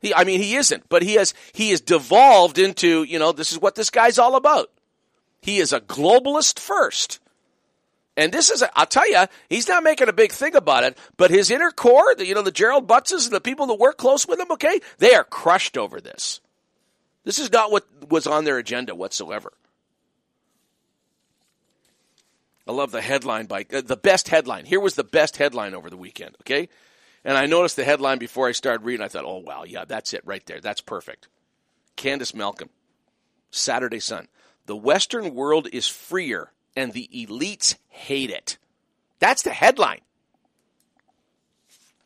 [0.00, 3.52] He, I mean, he isn't, but he has, he has devolved into, you know, this
[3.52, 4.70] is what this guy's all about.
[5.44, 7.18] He is a globalist first.
[8.16, 10.96] And this is, i will tell you, he's not making a big thing about it,
[11.18, 13.98] but his inner core, the, you know, the Gerald Buttses and the people that work
[13.98, 16.40] close with him, okay, they are crushed over this.
[17.24, 19.52] This is not what was on their agenda whatsoever.
[22.66, 24.64] I love the headline by uh, the best headline.
[24.64, 26.70] Here was the best headline over the weekend, okay?
[27.22, 29.04] And I noticed the headline before I started reading.
[29.04, 30.60] I thought, oh, wow, yeah, that's it right there.
[30.62, 31.28] That's perfect.
[31.98, 32.70] Candice Malcolm,
[33.50, 34.28] Saturday Sun.
[34.66, 38.58] The Western world is freer and the elites hate it.
[39.18, 40.00] That's the headline.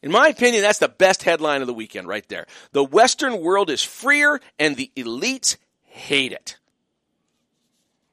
[0.03, 2.47] In my opinion, that's the best headline of the weekend right there.
[2.73, 6.57] The Western world is freer and the elites hate it.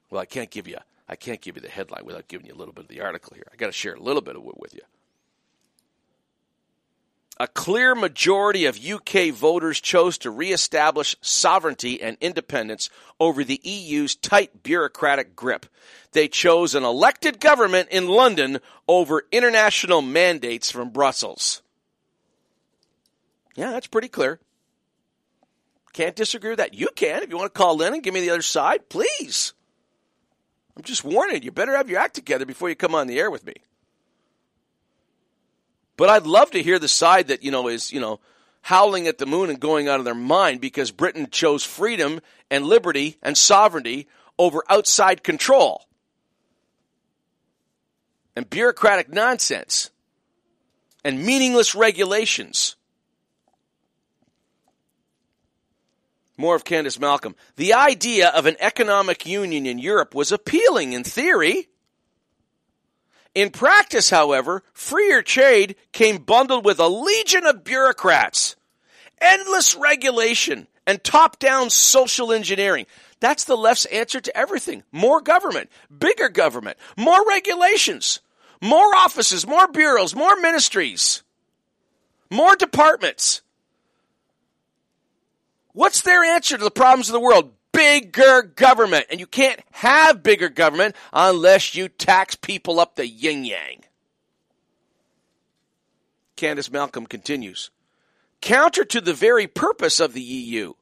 [0.09, 0.77] Well, I can't give you
[1.07, 3.33] I can't give you the headline without giving you a little bit of the article
[3.35, 3.45] here.
[3.51, 4.81] I got to share a little bit of it with you.
[7.37, 14.15] A clear majority of UK voters chose to re-establish sovereignty and independence over the EU's
[14.15, 15.65] tight bureaucratic grip.
[16.13, 21.61] They chose an elected government in London over international mandates from Brussels.
[23.55, 24.39] Yeah, that's pretty clear.
[25.91, 26.73] Can't disagree with that.
[26.73, 27.23] You can.
[27.23, 29.53] If you want to call in and give me the other side, please.
[30.75, 31.51] I'm just warning you.
[31.51, 33.55] Better have your act together before you come on the air with me.
[35.97, 38.19] But I'd love to hear the side that, you know, is, you know,
[38.61, 42.65] howling at the moon and going out of their mind because Britain chose freedom and
[42.65, 45.85] liberty and sovereignty over outside control
[48.35, 49.91] and bureaucratic nonsense
[51.03, 52.75] and meaningless regulations.
[56.37, 57.35] More of Candice Malcolm.
[57.55, 61.69] The idea of an economic union in Europe was appealing in theory.
[63.35, 68.55] In practice, however, freer trade came bundled with a legion of bureaucrats,
[69.19, 72.85] endless regulation, and top down social engineering.
[73.19, 74.83] That's the left's answer to everything.
[74.93, 78.21] More government, bigger government, more regulations,
[78.61, 81.21] more offices, more bureaus, more ministries,
[82.29, 83.41] more departments.
[85.73, 87.51] What's their answer to the problems of the world?
[87.75, 89.05] Bigger government.
[89.09, 93.83] And you can't have bigger government unless you tax people up the yin yang.
[96.37, 97.69] Candice Malcolm continues.
[98.41, 100.73] Counter to the very purpose of the EU,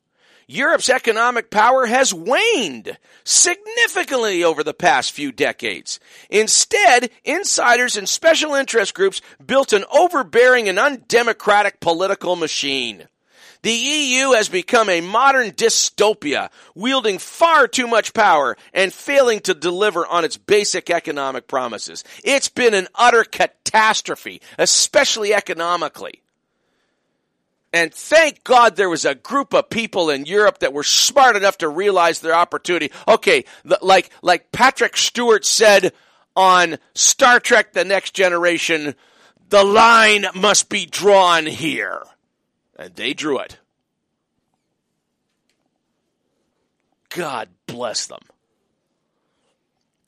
[0.48, 6.00] Europe's economic power has waned significantly over the past few decades.
[6.30, 13.08] Instead, insiders and special interest groups built an overbearing and undemocratic political machine.
[13.64, 19.54] The EU has become a modern dystopia, wielding far too much power and failing to
[19.54, 22.04] deliver on its basic economic promises.
[22.26, 26.22] It's been an utter catastrophe, especially economically.
[27.72, 31.58] And thank God there was a group of people in Europe that were smart enough
[31.60, 32.92] to realize their opportunity.
[33.08, 33.46] Okay,
[33.82, 35.94] like, like Patrick Stewart said
[36.36, 38.94] on Star Trek The Next Generation,
[39.48, 42.04] the line must be drawn here.
[42.84, 43.60] And they drew it.
[47.08, 48.20] God bless them.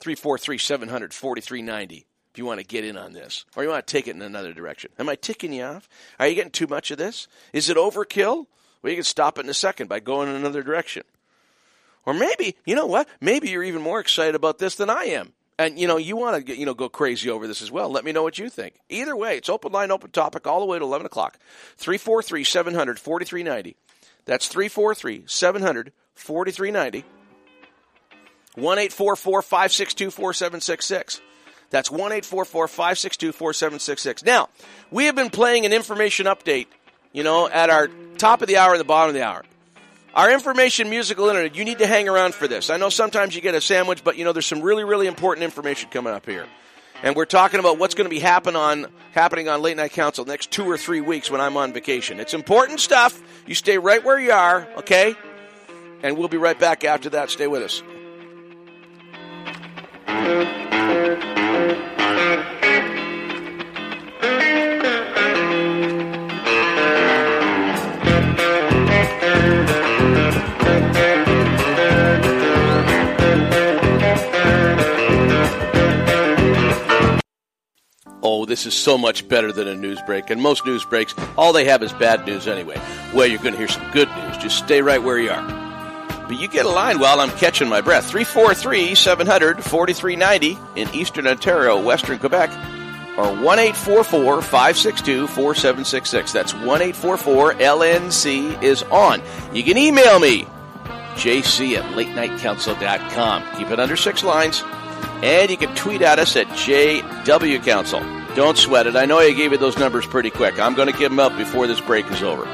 [0.00, 3.90] 343 700 4390 if you want to get in on this or you want to
[3.90, 4.90] take it in another direction.
[4.98, 5.88] Am I ticking you off?
[6.20, 7.28] Are you getting too much of this?
[7.54, 8.46] Is it overkill?
[8.82, 11.04] Well, you can stop it in a second by going in another direction.
[12.04, 13.08] Or maybe, you know what?
[13.22, 16.46] Maybe you're even more excited about this than I am and you know you want
[16.46, 17.90] to you know go crazy over this as well.
[17.90, 18.74] Let me know what you think.
[18.88, 21.38] Either way it's open line open topic all the way to 11 o'clock.
[21.76, 23.76] 343 700 4390
[24.24, 27.04] that's 343 700 4390
[28.56, 31.20] 1 562 4766
[31.70, 34.48] that's 1 562 4766 now
[34.90, 36.66] we have been playing an information update
[37.12, 37.88] you know at our
[38.18, 39.44] top of the hour and the bottom of the hour
[40.14, 42.70] our information musical internet, you need to hang around for this.
[42.70, 45.44] I know sometimes you get a sandwich, but you know there's some really, really important
[45.44, 46.46] information coming up here.
[47.02, 50.24] And we're talking about what's going to be happen on, happening on Late Night Council
[50.24, 52.20] next two or three weeks when I'm on vacation.
[52.20, 53.20] It's important stuff.
[53.46, 55.14] You stay right where you are, okay?
[56.02, 57.30] And we'll be right back after that.
[57.30, 57.82] Stay with us.
[78.28, 80.30] Oh, this is so much better than a news break.
[80.30, 82.76] And most news breaks, all they have is bad news anyway.
[83.14, 84.36] Well, you're going to hear some good news.
[84.38, 86.26] Just stay right where you are.
[86.26, 88.10] But you get a line while I'm catching my breath.
[88.10, 92.50] 343 700 4390 in Eastern Ontario, Western Quebec,
[93.16, 96.32] or 1 562 4766.
[96.32, 99.22] That's 1 LNC is on.
[99.52, 100.46] You can email me,
[101.14, 103.56] jc at late night latenightcouncil.com.
[103.56, 104.64] Keep it under six lines.
[105.22, 108.15] And you can tweet at us at JW Council.
[108.36, 108.96] Don't sweat it.
[108.96, 110.60] I know I gave you those numbers pretty quick.
[110.60, 112.44] I'm going to give them up before this break is over.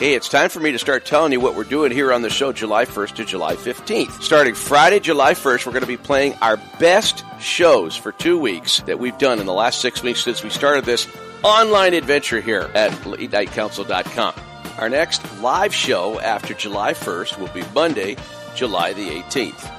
[0.00, 2.28] Hey, it's time for me to start telling you what we're doing here on the
[2.28, 4.20] show July 1st to July 15th.
[4.22, 8.80] Starting Friday, July 1st, we're going to be playing our best shows for two weeks
[8.86, 11.06] that we've done in the last six weeks since we started this
[11.42, 14.34] online adventure here at latenightcouncil.com.
[14.78, 18.16] Our next live show after July 1st will be Monday,
[18.54, 19.70] July the 18th.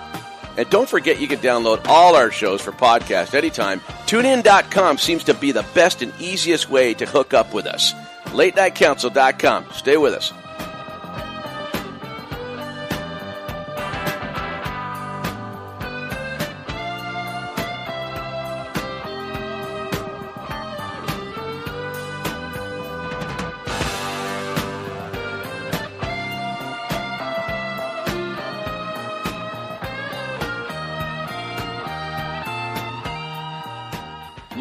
[0.55, 3.79] And don't forget you can download all our shows for podcast anytime.
[4.05, 7.93] TuneIn.com seems to be the best and easiest way to hook up with us.
[8.25, 9.65] LateNightCouncil.com.
[9.71, 10.31] Stay with us.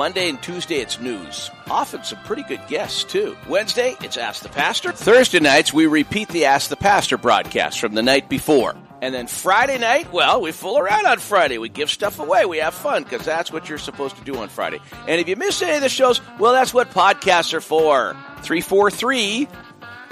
[0.02, 1.48] Monday and Tuesday, it's news.
[1.70, 3.36] Often some pretty good guests, too.
[3.48, 4.90] Wednesday, it's Ask the Pastor.
[4.90, 8.74] Thursday nights, we repeat the Ask the Pastor broadcast from the night before.
[9.00, 11.58] And then Friday night, well, we fool around on Friday.
[11.58, 12.46] We give stuff away.
[12.46, 14.80] We have fun because that's what you're supposed to do on Friday.
[15.06, 18.16] And if you miss any of the shows, well, that's what podcasts are for.
[18.42, 19.46] 343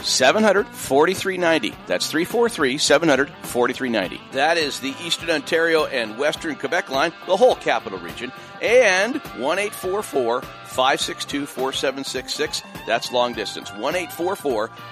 [0.02, 1.76] 700 4390.
[1.86, 4.20] That's 343 700 4390.
[4.32, 8.32] That is the Eastern Ontario and Western Quebec line, the whole capital region.
[8.60, 12.62] And 1 562 4766.
[12.86, 13.72] That's long distance.
[13.72, 13.94] 1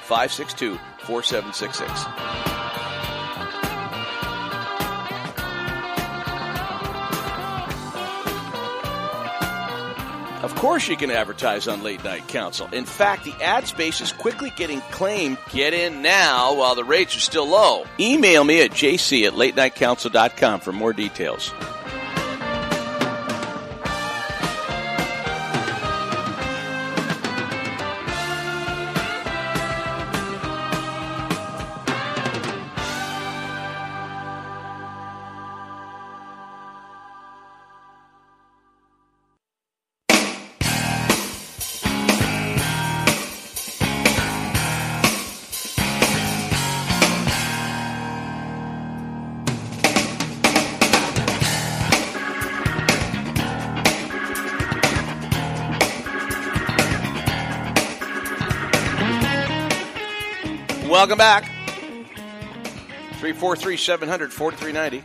[0.03, 2.88] 562 4766.
[10.59, 12.69] Course, you can advertise on Late Night Council.
[12.73, 15.39] In fact, the ad space is quickly getting claimed.
[15.51, 17.85] Get in now while the rates are still low.
[18.01, 21.53] Email me at jc at latenightcouncil.com for more details.
[61.19, 61.47] Back.
[63.19, 65.05] 343 700 4390.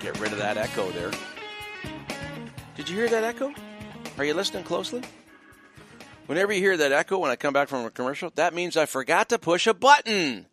[0.00, 1.10] Get rid of that echo there.
[2.76, 3.54] Did you hear that echo?
[4.18, 5.00] Are you listening closely?
[6.26, 8.84] Whenever you hear that echo when I come back from a commercial, that means I
[8.84, 10.44] forgot to push a button.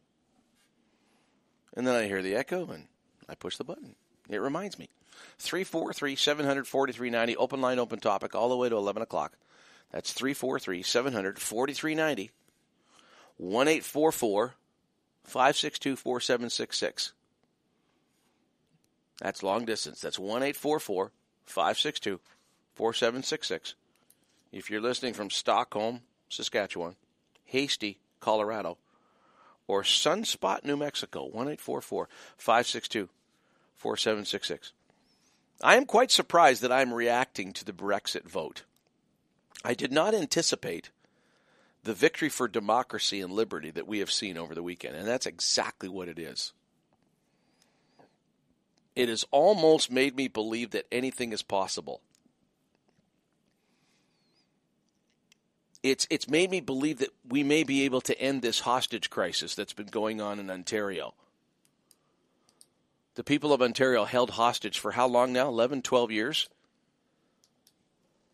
[1.73, 2.87] And then I hear the echo and
[3.27, 3.95] I push the button.
[4.29, 4.87] It reminds me.
[5.39, 7.35] 343 700 4390.
[7.35, 9.33] Open line, open topic, all the way to 11 o'clock.
[9.91, 12.31] That's 343 700 4390.
[13.37, 13.67] 1
[15.23, 17.13] 562 4766.
[19.19, 20.01] That's long distance.
[20.01, 22.19] That's 1 562
[22.73, 23.75] 4766.
[24.51, 26.95] If you're listening from Stockholm, Saskatchewan,
[27.45, 28.77] Hasty, Colorado,
[29.67, 33.09] or Sunspot, New Mexico, 1 562
[33.75, 34.73] 4766.
[35.61, 38.63] I am quite surprised that I'm reacting to the Brexit vote.
[39.63, 40.89] I did not anticipate
[41.83, 44.95] the victory for democracy and liberty that we have seen over the weekend.
[44.95, 46.53] And that's exactly what it is.
[48.95, 52.01] It has almost made me believe that anything is possible.
[55.81, 59.53] It's, it's made me believe that we may be able to end this hostage crisis
[59.53, 61.13] that's been going on in Ontario.
[63.15, 65.49] The people of Ontario held hostage for how long now?
[65.49, 66.49] 11, 12 years?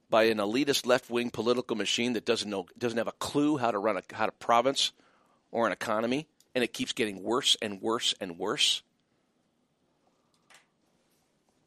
[0.09, 3.77] By an elitist left-wing political machine that doesn't know doesn't have a clue how to
[3.77, 4.91] run a how to province
[5.51, 8.81] or an economy, and it keeps getting worse and worse and worse.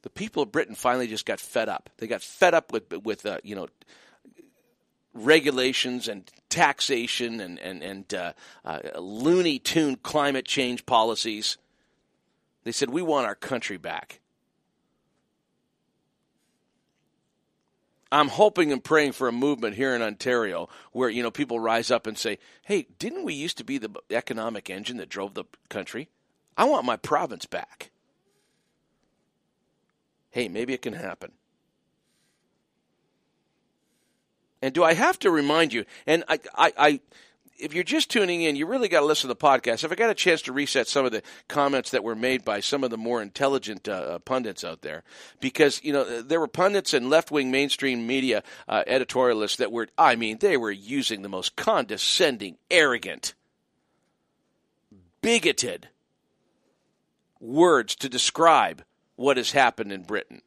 [0.02, 1.90] The people of Britain finally just got fed up.
[1.98, 3.68] They got fed up with with uh, you know
[5.14, 8.32] regulations and taxation and and and uh,
[8.64, 11.58] uh, loony tune climate change policies.
[12.64, 14.20] They said we want our country back.
[18.12, 21.90] I'm hoping and praying for a movement here in Ontario where you know people rise
[21.90, 25.44] up and say, "Hey, didn't we used to be the economic engine that drove the
[25.70, 26.10] country?
[26.56, 27.90] I want my province back."
[30.30, 31.32] Hey, maybe it can happen.
[34.60, 35.84] And do I have to remind you?
[36.06, 37.00] And I, I, I
[37.62, 39.84] if you're just tuning in, you really got to listen to the podcast.
[39.84, 42.58] If I got a chance to reset some of the comments that were made by
[42.60, 45.04] some of the more intelligent uh, pundits out there,
[45.40, 50.16] because you know there were pundits and left-wing mainstream media uh, editorialists that were, I
[50.16, 53.34] mean, they were using the most condescending, arrogant,
[55.20, 55.88] bigoted
[57.38, 58.82] words to describe
[59.14, 60.42] what has happened in Britain.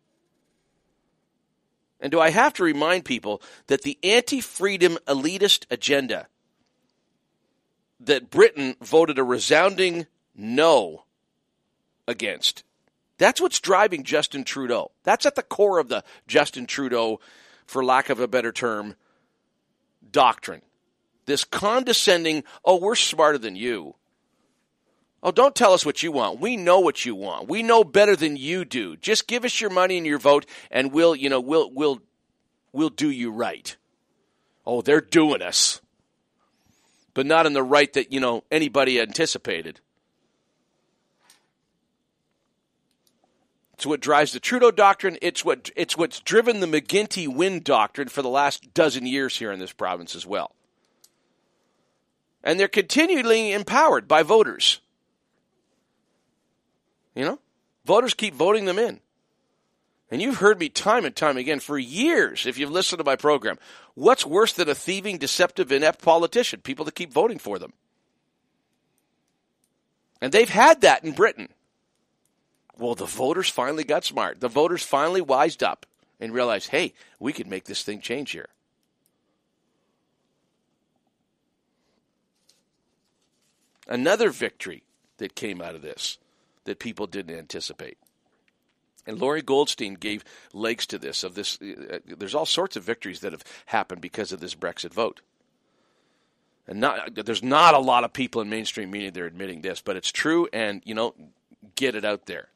[2.02, 6.28] And do I have to remind people that the anti freedom elitist agenda
[8.00, 11.06] that Britain voted a resounding no
[12.08, 12.64] against.
[13.18, 14.92] That's what's driving Justin Trudeau.
[15.04, 17.20] That's at the core of the Justin Trudeau,
[17.66, 18.96] for lack of a better term,
[20.12, 20.62] doctrine.
[21.26, 23.96] This condescending, oh, we're smarter than you.
[25.24, 26.40] Oh, don't tell us what you want.
[26.40, 27.48] We know what you want.
[27.48, 28.96] We know better than you do.
[28.98, 32.00] Just give us your money and your vote and we'll, you know, we'll we'll
[32.72, 33.76] we'll do you right.
[34.68, 35.82] Oh, they're doing us
[37.16, 39.80] but not in the right that, you know, anybody anticipated.
[43.74, 45.18] It's what drives the Trudeau doctrine.
[45.22, 49.52] It's what it's what's driven the McGuinty Wynne doctrine for the last dozen years here
[49.52, 50.56] in this province as well.
[52.44, 54.80] And they're continually empowered by voters.
[57.16, 57.40] You know?
[57.86, 59.00] Voters keep voting them in.
[60.12, 63.16] And you've heard me time and time again for years, if you've listened to my
[63.16, 63.58] program.
[63.96, 66.60] What's worse than a thieving, deceptive, inept politician?
[66.60, 67.74] People that keep voting for them.
[70.22, 71.50] And they've had that in Britain.
[72.78, 74.42] Well, the voters finally got smart.
[74.42, 75.86] The voters finally wised up
[76.20, 78.50] and realized, hey, we can make this thing change here.
[83.88, 84.84] Another victory
[85.18, 86.18] that came out of this
[86.66, 87.98] that people didn't anticipate.
[89.08, 91.24] And Lorrie Goldstein gave legs to this.
[91.24, 94.94] Of this, uh, there's all sorts of victories that have happened because of this Brexit
[94.94, 95.22] vote.
[96.68, 99.82] And not there's not a lot of people in mainstream media that are admitting this,
[99.82, 100.48] but it's true.
[100.52, 101.14] And you know,
[101.76, 102.50] get it out there.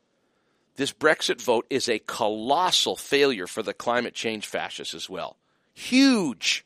[0.77, 5.37] This Brexit vote is a colossal failure for the climate change fascists as well.
[5.73, 6.65] Huge.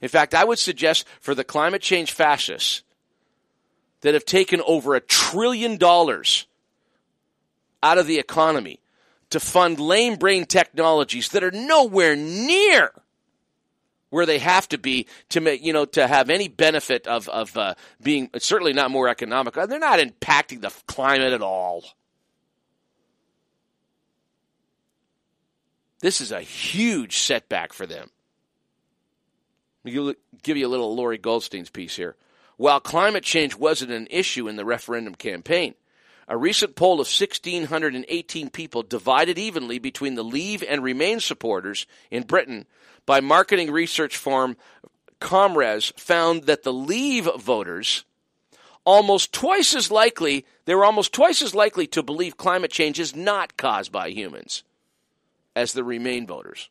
[0.00, 2.82] In fact, I would suggest for the climate change fascists
[4.00, 6.46] that have taken over a trillion dollars
[7.82, 8.79] out of the economy
[9.30, 12.92] to fund lame brain technologies that are nowhere near
[14.10, 17.56] where they have to be to make you know to have any benefit of of
[17.56, 19.66] uh, being certainly not more economical.
[19.66, 21.84] They're not impacting the climate at all.
[26.00, 28.10] This is a huge setback for them.
[29.86, 32.16] I'll give you a little Lorrie Goldstein's piece here.
[32.56, 35.74] While climate change wasn't an issue in the referendum campaign,
[36.30, 42.22] a recent poll of 1,618 people divided evenly between the Leave and Remain supporters in
[42.22, 42.66] Britain
[43.04, 44.56] by marketing research firm
[45.18, 48.04] ComRes found that the Leave voters
[48.84, 53.14] almost twice as likely they were almost twice as likely to believe climate change is
[53.14, 54.62] not caused by humans
[55.56, 56.70] as the Remain voters.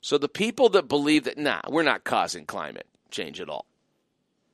[0.00, 3.66] So the people that believe that nah, we're not causing climate change at all.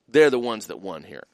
[0.09, 1.25] They're the ones that won here.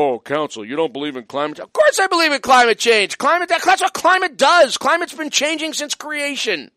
[0.00, 1.56] Oh, Council, you don't believe in climate?
[1.56, 1.66] Change.
[1.66, 3.18] Of course I believe in climate change.
[3.18, 4.78] Climate, that's what climate does.
[4.78, 6.70] Climate's been changing since creation.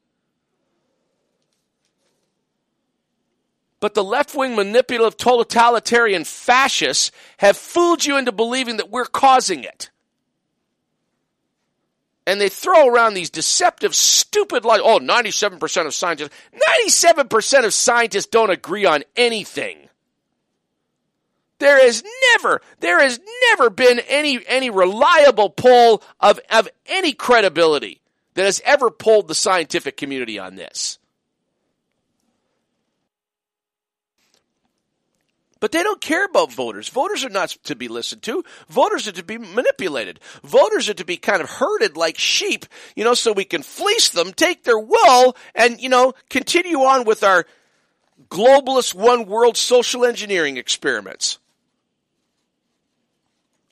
[3.80, 9.66] But the left wing manipulative totalitarian fascists have fooled you into believing that we're causing
[9.66, 9.92] it.
[12.26, 14.82] And they throw around these deceptive, stupid lies.
[14.84, 16.32] Oh, 97% of scientists,
[16.90, 19.90] 97% of scientists don't agree on anything.
[21.62, 22.04] There has
[22.34, 28.02] never, there has never been any, any reliable poll of, of any credibility
[28.34, 30.98] that has ever polled the scientific community on this.
[35.60, 36.90] But they don't care about voters.
[36.90, 38.44] Voters are not to be listened to.
[38.68, 40.20] Voters are to be manipulated.
[40.44, 44.10] Voters are to be kind of herded like sheep, you know, so we can fleece
[44.10, 47.46] them, take their wool, and, you know, continue on with our
[48.30, 51.38] globalist one world social engineering experiments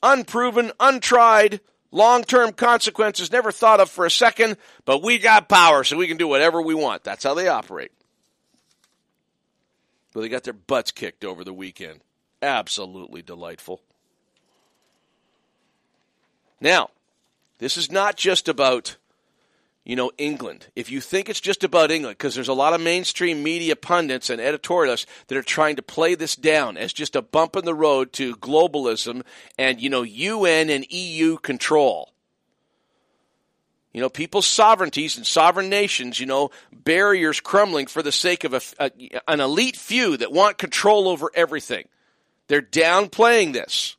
[0.02, 5.84] unproven, untried, long term consequences never thought of for a second, but we got power,
[5.84, 7.04] so we can do whatever we want.
[7.04, 7.92] That's how they operate.
[10.14, 12.02] But they got their butts kicked over the weekend.
[12.42, 13.82] Absolutely delightful.
[16.62, 16.90] Now,
[17.60, 18.98] this is not just about
[19.86, 20.68] you know, England.
[20.76, 24.30] If you think it's just about England, because there's a lot of mainstream media pundits
[24.30, 27.74] and editorialists that are trying to play this down as just a bump in the
[27.74, 29.24] road to globalism
[29.58, 32.14] and, you know, UN and EU control.
[33.94, 38.54] You know, people's sovereignties and sovereign nations, you know, barriers crumbling for the sake of
[38.54, 38.92] a, a,
[39.28, 41.88] an elite few that want control over everything.
[42.48, 43.96] They're downplaying this.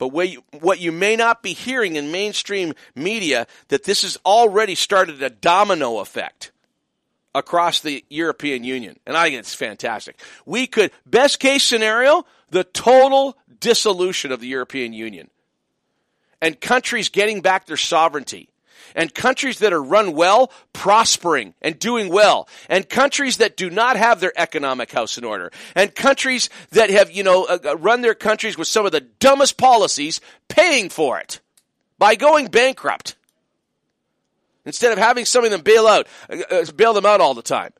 [0.00, 4.16] But what you, what you may not be hearing in mainstream media that this has
[4.24, 6.52] already started a domino effect
[7.34, 8.98] across the European Union.
[9.06, 10.18] And I think it's fantastic.
[10.46, 15.28] We could, best case scenario, the total dissolution of the European Union
[16.40, 18.48] and countries getting back their sovereignty
[18.94, 22.48] and countries that are run well prospering and doing well.
[22.68, 25.50] And countries that do not have their economic house in order.
[25.74, 29.00] And countries that have you know uh, uh run their countries with some of the
[29.00, 31.40] dumbest policies paying for it
[31.98, 33.16] by going bankrupt.
[34.64, 37.42] Instead of having some of them bail out uh, uh bail them out all the
[37.42, 37.72] time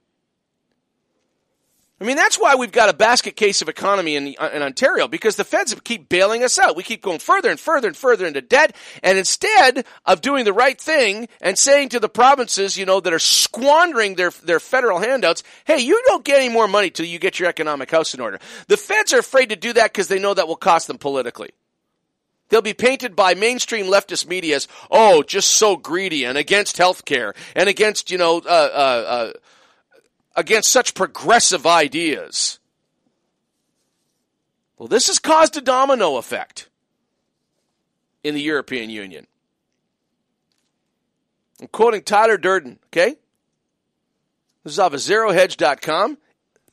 [2.01, 5.37] I mean, that's why we've got a basket case of economy in, in Ontario because
[5.37, 6.75] the feds keep bailing us out.
[6.75, 8.75] We keep going further and further and further into debt.
[9.03, 13.13] And instead of doing the right thing and saying to the provinces, you know, that
[13.13, 17.19] are squandering their, their federal handouts, hey, you don't get any more money till you
[17.19, 18.41] get your economic house in order.
[18.69, 21.51] The feds are afraid to do that because they know that will cost them politically.
[22.49, 27.05] They'll be painted by mainstream leftist media as, oh, just so greedy and against health
[27.05, 29.33] care and against, you know, uh, uh, uh,
[30.41, 32.59] against such progressive ideas.
[34.79, 36.71] Well, this has caused a domino effect
[38.25, 39.27] in the European Union.
[41.61, 43.17] I'm quoting Tyler Durden, okay?
[44.65, 46.17] This is off of ZeroHedge.com.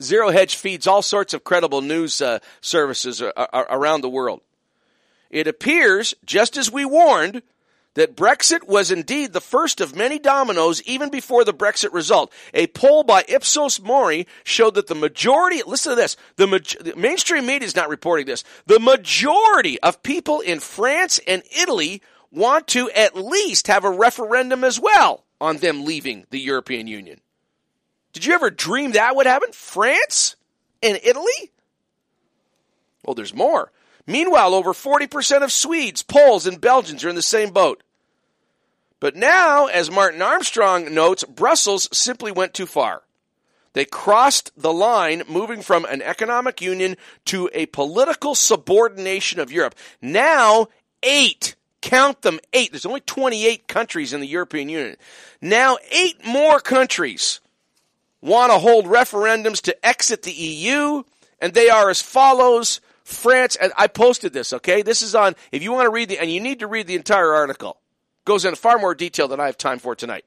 [0.02, 4.40] Zero Hedge feeds all sorts of credible news uh, services around the world.
[5.28, 7.42] It appears, just as we warned,
[7.94, 12.32] that Brexit was indeed the first of many dominoes even before the Brexit result.
[12.54, 17.46] A poll by Ipsos Mori showed that the majority, listen to this, the, the mainstream
[17.46, 22.90] media is not reporting this, the majority of people in France and Italy want to
[22.90, 27.20] at least have a referendum as well on them leaving the European Union.
[28.12, 29.52] Did you ever dream that would happen?
[29.52, 30.36] France
[30.82, 31.52] and Italy?
[33.04, 33.70] Well, there's more.
[34.08, 37.82] Meanwhile, over 40% of Swedes, Poles, and Belgians are in the same boat.
[39.00, 43.02] But now, as Martin Armstrong notes, Brussels simply went too far.
[43.74, 46.96] They crossed the line, moving from an economic union
[47.26, 49.74] to a political subordination of Europe.
[50.00, 50.68] Now,
[51.02, 52.72] eight, count them, eight.
[52.72, 54.96] There's only 28 countries in the European Union.
[55.42, 57.40] Now, eight more countries
[58.22, 61.02] want to hold referendums to exit the EU,
[61.40, 62.80] and they are as follows.
[63.08, 64.82] France, and I posted this, okay?
[64.82, 66.94] This is on, if you want to read the, and you need to read the
[66.94, 67.78] entire article
[68.26, 70.26] goes into far more detail than I have time for tonight.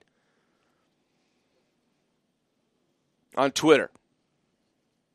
[3.38, 3.92] On Twitter.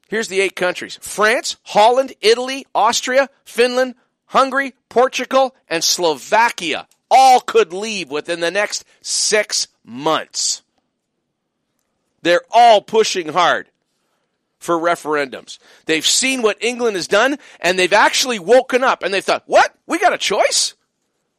[0.08, 3.96] Here's the eight countries France, Holland, Italy, Austria, Finland,
[4.26, 10.62] Hungary, Portugal, and Slovakia all could leave within the next six months.
[12.22, 13.68] They're all pushing hard
[14.66, 15.58] for referendums.
[15.86, 19.74] They've seen what England has done, and they've actually woken up and they thought, what?
[19.86, 20.74] We got a choice?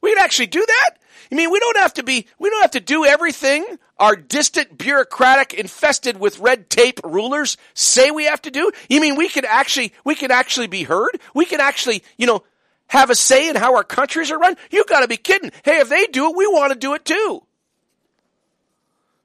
[0.01, 0.89] We can actually do that?
[1.31, 3.65] I mean, we don't have to be, we don't have to do everything
[3.99, 8.71] our distant, bureaucratic, infested with red tape rulers say we have to do.
[8.89, 11.19] You mean we can actually, we can actually be heard?
[11.33, 12.43] We can actually, you know,
[12.87, 14.55] have a say in how our countries are run?
[14.71, 15.51] You gotta be kidding.
[15.65, 17.43] Hey, if they do it, we want to do it too.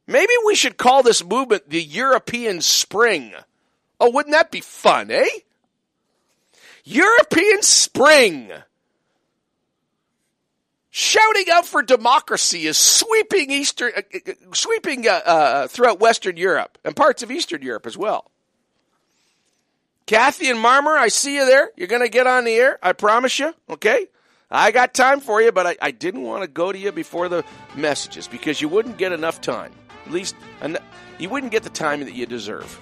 [0.06, 3.34] Maybe we should call this movement the European Spring.
[4.02, 5.24] Oh, wouldn't that be fun, eh?
[6.82, 8.50] European Spring
[10.90, 16.78] shouting out for democracy is sweeping Eastern, uh, uh, sweeping uh, uh, throughout Western Europe
[16.84, 18.28] and parts of Eastern Europe as well.
[20.06, 21.70] Kathy and Marmora, I see you there.
[21.76, 22.80] You're going to get on the air.
[22.82, 23.54] I promise you.
[23.70, 24.08] Okay.
[24.50, 27.28] I got time for you, but I, I didn't want to go to you before
[27.28, 27.44] the
[27.76, 29.72] messages because you wouldn't get enough time.
[30.06, 30.34] At least
[31.20, 32.80] you wouldn't get the time that you deserve.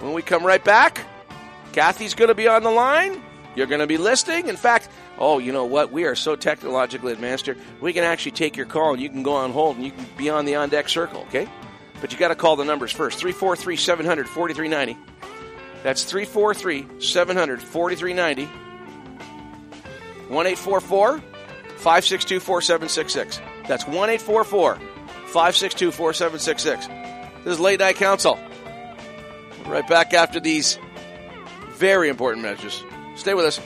[0.00, 1.04] When we come right back,
[1.72, 3.22] Kathy's going to be on the line.
[3.54, 4.48] You're going to be listening.
[4.48, 4.88] In fact,
[5.18, 5.90] oh, you know what?
[5.90, 7.56] We are so technologically advanced here.
[7.80, 10.06] We can actually take your call and you can go on hold and you can
[10.16, 11.48] be on the on deck circle, okay?
[12.00, 14.98] But you got to call the numbers first 343 700 4390.
[15.82, 18.44] That's 343 700 4390.
[20.28, 20.44] 1
[21.76, 23.40] 562 4766.
[23.68, 26.86] That's 1 562 4766.
[27.44, 28.38] This is Late Night Counsel.
[29.68, 30.78] Right back after these
[31.74, 32.82] very important messages.
[33.16, 33.60] Stay with us.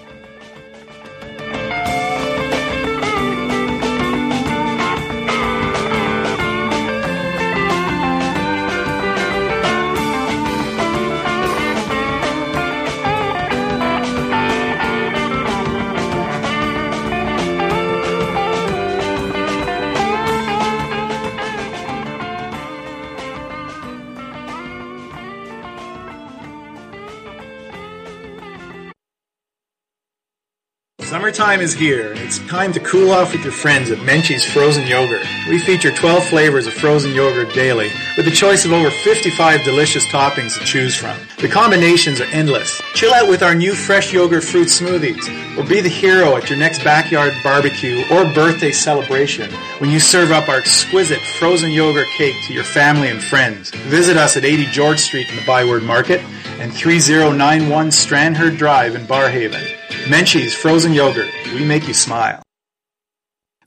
[31.40, 34.86] Summertime is here, and it's time to cool off with your friends at Menchie's Frozen
[34.86, 35.22] Yogurt.
[35.48, 37.88] We feature 12 flavors of frozen yogurt daily,
[38.18, 41.16] with a choice of over 55 delicious toppings to choose from.
[41.38, 42.82] The combinations are endless.
[42.92, 46.58] Chill out with our new fresh yogurt fruit smoothies, or be the hero at your
[46.58, 52.36] next backyard barbecue or birthday celebration when you serve up our exquisite frozen yogurt cake
[52.48, 53.70] to your family and friends.
[53.88, 56.20] Visit us at 80 George Street in the Byward Market
[56.60, 59.79] and 3091 Strandherd Drive in Barrhaven.
[60.10, 61.30] Menchie's Frozen Yogurt.
[61.54, 62.42] We make you smile.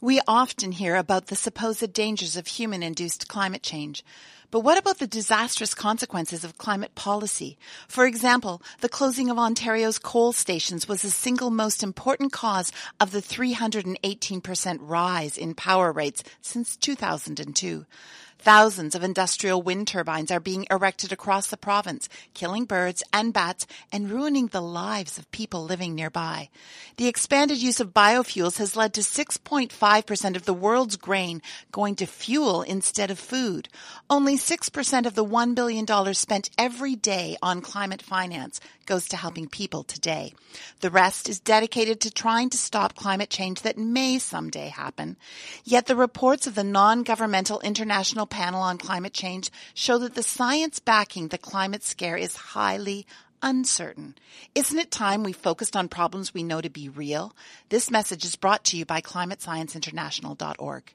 [0.01, 4.03] We often hear about the supposed dangers of human-induced climate change.
[4.51, 7.57] But what about the disastrous consequences of climate policy?
[7.87, 13.11] For example, the closing of Ontario's coal stations was the single most important cause of
[13.11, 17.85] the 318% rise in power rates since 2002.
[18.43, 23.65] Thousands of industrial wind turbines are being erected across the province, killing birds and bats
[23.89, 26.49] and ruining the lives of people living nearby.
[26.97, 31.41] The expanded use of biofuels has led to 6.5% of the world's grain
[31.71, 33.69] going to fuel instead of food.
[34.09, 39.47] Only 6% of the $1 billion spent every day on climate finance goes to helping
[39.47, 40.33] people today.
[40.81, 45.17] The rest is dedicated to trying to stop climate change that may someday happen.
[45.63, 50.79] Yet the reports of the non-governmental International Panel on Climate Change show that the science
[50.79, 53.05] backing the climate scare is highly
[53.41, 54.15] uncertain.
[54.55, 57.35] Isn't it time we focused on problems we know to be real?
[57.69, 60.93] This message is brought to you by climatescienceinternational.org.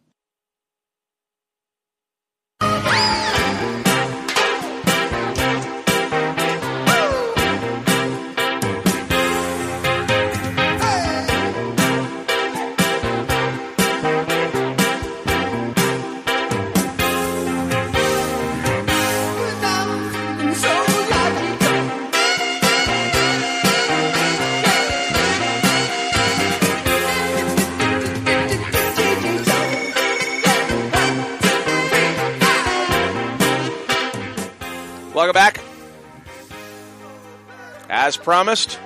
[37.88, 38.78] As promised,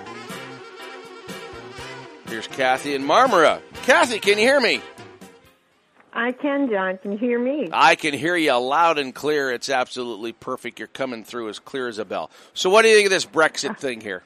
[2.28, 3.60] here's Kathy and Marmora.
[3.82, 4.80] Kathy, can you hear me?
[6.12, 6.98] I can, John.
[6.98, 7.68] Can you hear me?
[7.72, 9.50] I can hear you loud and clear.
[9.50, 10.78] It's absolutely perfect.
[10.78, 12.30] You're coming through as clear as a bell.
[12.54, 14.22] So, what do you think of this Brexit thing here?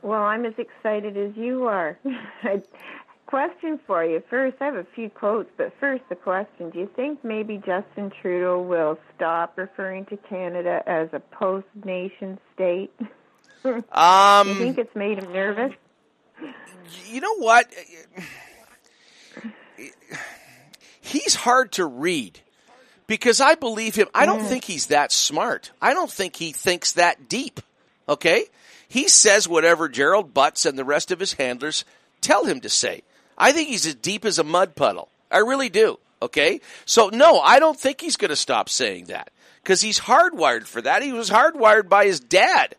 [0.00, 1.98] Well, I'm as excited as you are.
[3.32, 4.22] question for you.
[4.28, 8.10] First, I have a few quotes, but first, the question Do you think maybe Justin
[8.20, 12.92] Trudeau will stop referring to Canada as a post nation state?
[13.64, 15.72] Um, you think it's made him nervous?
[17.08, 17.70] You know what?
[21.00, 22.40] He's hard to read
[23.06, 24.08] because I believe him.
[24.14, 25.70] I don't think he's that smart.
[25.80, 27.60] I don't think he thinks that deep.
[28.08, 28.46] Okay?
[28.88, 31.84] He says whatever Gerald Butts and the rest of his handlers
[32.20, 33.02] tell him to say.
[33.36, 35.08] I think he's as deep as a mud puddle.
[35.30, 35.98] I really do.
[36.20, 36.60] Okay?
[36.84, 39.30] So, no, I don't think he's going to stop saying that
[39.62, 41.02] because he's hardwired for that.
[41.02, 42.76] He was hardwired by his dad.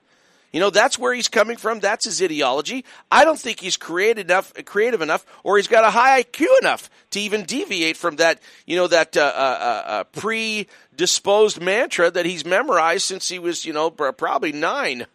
[0.53, 1.79] You know, that's where he's coming from.
[1.79, 2.85] That's his ideology.
[3.11, 6.91] I don't think he's creative enough, creative enough, or he's got a high IQ enough
[7.09, 12.45] to even deviate from that, you know, that uh, uh, uh, predisposed mantra that he's
[12.45, 15.07] memorized since he was, you know, probably nine.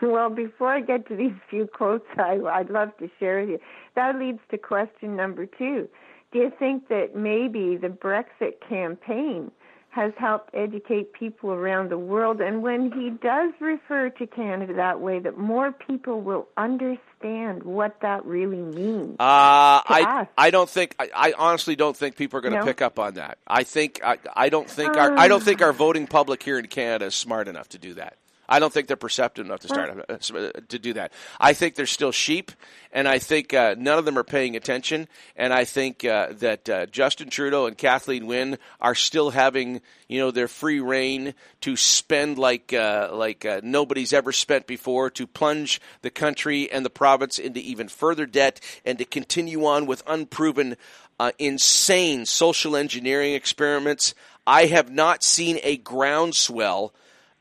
[0.00, 3.58] Well, before I get to these few quotes, I, I'd love to share with you.
[3.96, 5.88] That leads to question number two.
[6.30, 9.50] Do you think that maybe the Brexit campaign
[9.90, 12.40] has helped educate people around the world?
[12.40, 18.00] And when he does refer to Canada that way, that more people will understand what
[18.02, 19.16] that really means.
[19.18, 20.28] Uh, I us.
[20.36, 22.64] I don't think I, I, honestly don't think people are going to No?
[22.64, 23.38] pick up on that.
[23.46, 26.66] I think I, I don't think our I don't think our voting public here in
[26.66, 28.18] Canada is smart enough to do that.
[28.48, 31.12] I don't think they're perceptive enough to start uh, to do that.
[31.38, 32.50] I think they're still sheep,
[32.92, 35.06] and I think uh, none of them are paying attention.
[35.36, 40.18] And I think uh, that uh, Justin Trudeau and Kathleen Wynne are still having you
[40.18, 45.26] know their free reign to spend like uh, like uh, nobody's ever spent before, to
[45.26, 50.02] plunge the country and the province into even further debt, and to continue on with
[50.06, 50.76] unproven,
[51.20, 54.14] uh, insane social engineering experiments.
[54.46, 56.94] I have not seen a groundswell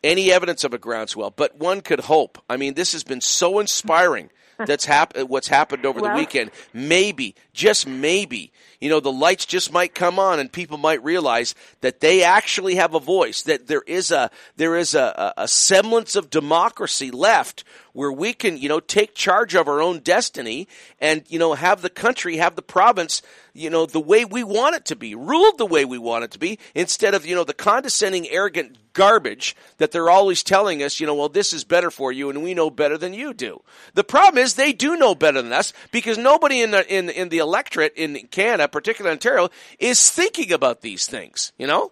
[0.08, 2.42] any evidence of a groundswell, but one could hope.
[2.50, 4.30] I mean, this has been so inspiring.
[4.66, 6.50] That's hap- what's happened over Well- the weekend.
[6.74, 8.52] Maybe, just maybe,
[8.82, 12.74] you know, the lights just might come on and people might realize that they actually
[12.76, 17.12] have a voice, that there is a, there is a, a, a semblance of democracy
[17.12, 20.68] left where we can, you know, take charge of our own destiny
[21.00, 23.22] and, you know, have the country, have the province,
[23.54, 26.32] you know, the way we want it to be, ruled the way we want it
[26.32, 31.00] to be, instead of, you know, the condescending, arrogant garbage that they're always telling us,
[31.00, 33.62] you know, well, this is better for you and we know better than you do.
[33.94, 37.30] The problem is they do know better than us because nobody in the, in, in
[37.30, 41.92] the electorate in Canada, particularly Ontario, is thinking about these things, you know?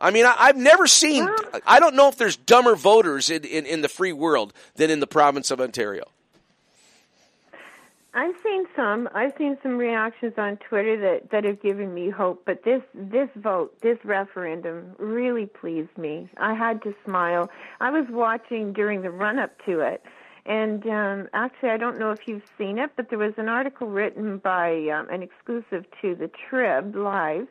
[0.00, 1.28] I mean, I, have never seen,
[1.66, 5.00] I don't know if there's dumber voters in, in, in the free world than in
[5.00, 6.04] the province of Ontario.
[8.14, 9.08] I've seen some.
[9.14, 12.42] I've seen some reactions on Twitter that that have given me hope.
[12.46, 16.28] But this this vote, this referendum, really pleased me.
[16.38, 17.50] I had to smile.
[17.80, 20.02] I was watching during the run up to it,
[20.46, 23.88] and um, actually, I don't know if you've seen it, but there was an article
[23.88, 27.46] written by um, an exclusive to the Trib Live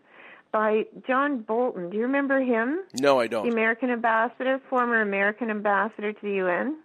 [0.51, 1.91] by John Bolton.
[1.91, 2.79] Do you remember him?
[2.99, 3.45] No, I don't.
[3.45, 6.77] The American ambassador, former American ambassador to the UN.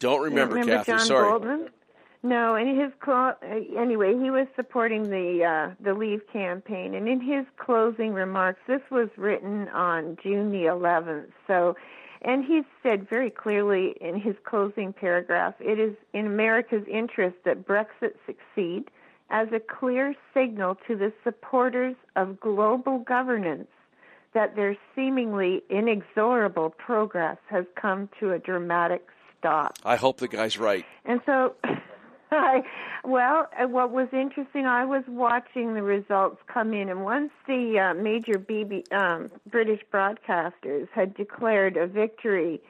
[0.00, 0.92] Don't remember, remember Kathy.
[0.92, 1.30] John Sorry.
[1.30, 1.68] Bolton?
[2.26, 7.20] No, and his clo- anyway, he was supporting the uh, the Leave campaign, and in
[7.20, 11.30] his closing remarks, this was written on June the 11th.
[11.46, 11.76] So,
[12.22, 17.64] and he said very clearly in his closing paragraph, it is in America's interest that
[17.64, 18.90] Brexit succeed
[19.30, 23.68] as a clear signal to the supporters of global governance
[24.34, 29.06] that their seemingly inexorable progress has come to a dramatic
[29.38, 29.78] stop.
[29.84, 30.84] I hope the guy's right.
[31.04, 31.54] And so
[32.30, 32.62] I,
[33.04, 37.78] well, uh, what was interesting, I was watching the results come in, and once the
[37.78, 42.60] uh, major BB, um, British broadcasters had declared a victory,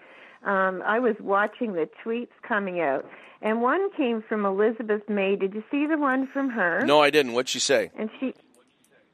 [0.45, 3.05] um, I was watching the tweets coming out,
[3.43, 5.37] and one came from Elizabeth May.
[5.37, 6.85] Did you see the one from her?
[6.85, 7.33] No, I didn't.
[7.33, 7.91] What'd she say?
[7.99, 8.35] And she,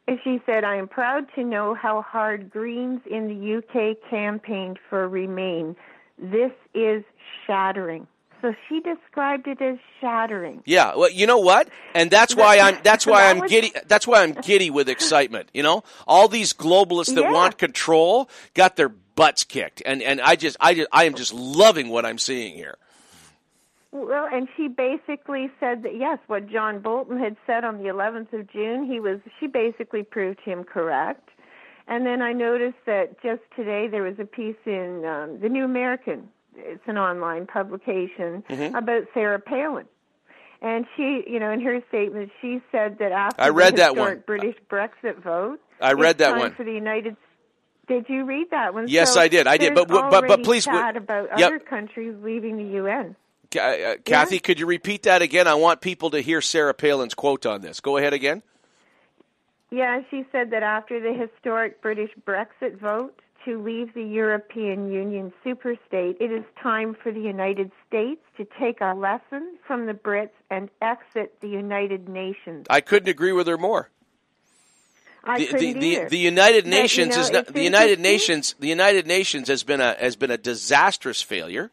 [0.07, 4.78] and she said, "I am proud to know how hard Greens in the UK campaigned
[4.90, 5.74] for Remain.
[6.18, 7.03] This is
[7.47, 8.07] shattering."
[8.43, 10.62] So she described it as shattering.
[10.66, 11.68] Yeah, well, you know what?
[11.95, 15.62] And that's why I'm that's why I'm giddy that's why I'm giddy with excitement, you
[15.62, 15.84] know?
[16.09, 17.32] All these globalists that Yeah.
[17.32, 19.80] want control got their butts kicked.
[19.86, 22.76] And and I just I just I am just loving what I'm seeing here.
[23.93, 28.32] Well, and she basically said that yes, what John Bolton had said on the 11th
[28.32, 31.28] of June, he was she basically proved him correct.
[31.86, 35.64] And then I noticed that just today there was a piece in um, the New
[35.64, 36.28] American.
[36.57, 38.76] It's an online publication Mhm.
[38.76, 39.86] about Sarah Palin.
[40.61, 43.96] And she, you know, in her statement, she said that after I read the that
[43.96, 44.22] one.
[44.26, 46.53] British Brexit vote, I read that one.
[46.53, 47.16] for the United.
[47.88, 48.86] Did you read that one?
[48.86, 49.48] Yes, So I did.
[49.48, 49.74] I did.
[49.74, 51.48] But- but- but please, chat about yep.
[51.48, 53.16] other countries leaving the UN.
[53.61, 55.46] Uh, Kathy, could you repeat that again?
[55.48, 57.80] I want people to hear Sarah Palin's quote on this.
[57.80, 58.42] Go ahead again.
[59.70, 65.32] Yeah, she said that after the historic British Brexit vote to leave the European Union
[65.45, 70.30] superstate, it is time for the United States to take a lesson from the Brits
[70.51, 72.66] and exit the United Nations.
[72.70, 73.90] I couldn't agree with her more.
[75.24, 76.05] I the, couldn't the, either.
[76.05, 78.01] the, the United But, you Nations know, is not, the United.
[78.01, 81.70] Nations the United Nations has been a has been a disastrous failure,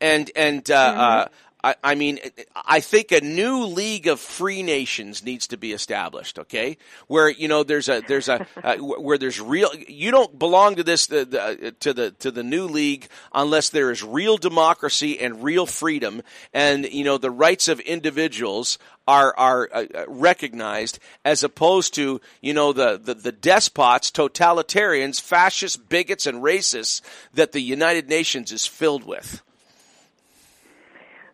[0.00, 1.00] and and uh, Mm-hmm.
[1.00, 1.24] uh,
[1.62, 2.18] I, I mean
[2.54, 6.38] I think a new league of free nations needs to be established.
[6.38, 6.78] Okay,
[7.08, 10.84] where you know there's a there's a uh, where there's real you don't belong to
[10.84, 15.42] this the, the, to the to the new league unless there is real democracy and
[15.42, 18.78] real freedom, and you know the rights of individuals
[19.08, 25.20] are are uh, uh, recognized as opposed to you know the, the the despots, totalitarians,
[25.20, 27.00] fascist bigots, and racists
[27.34, 29.42] that the United Nations is filled with.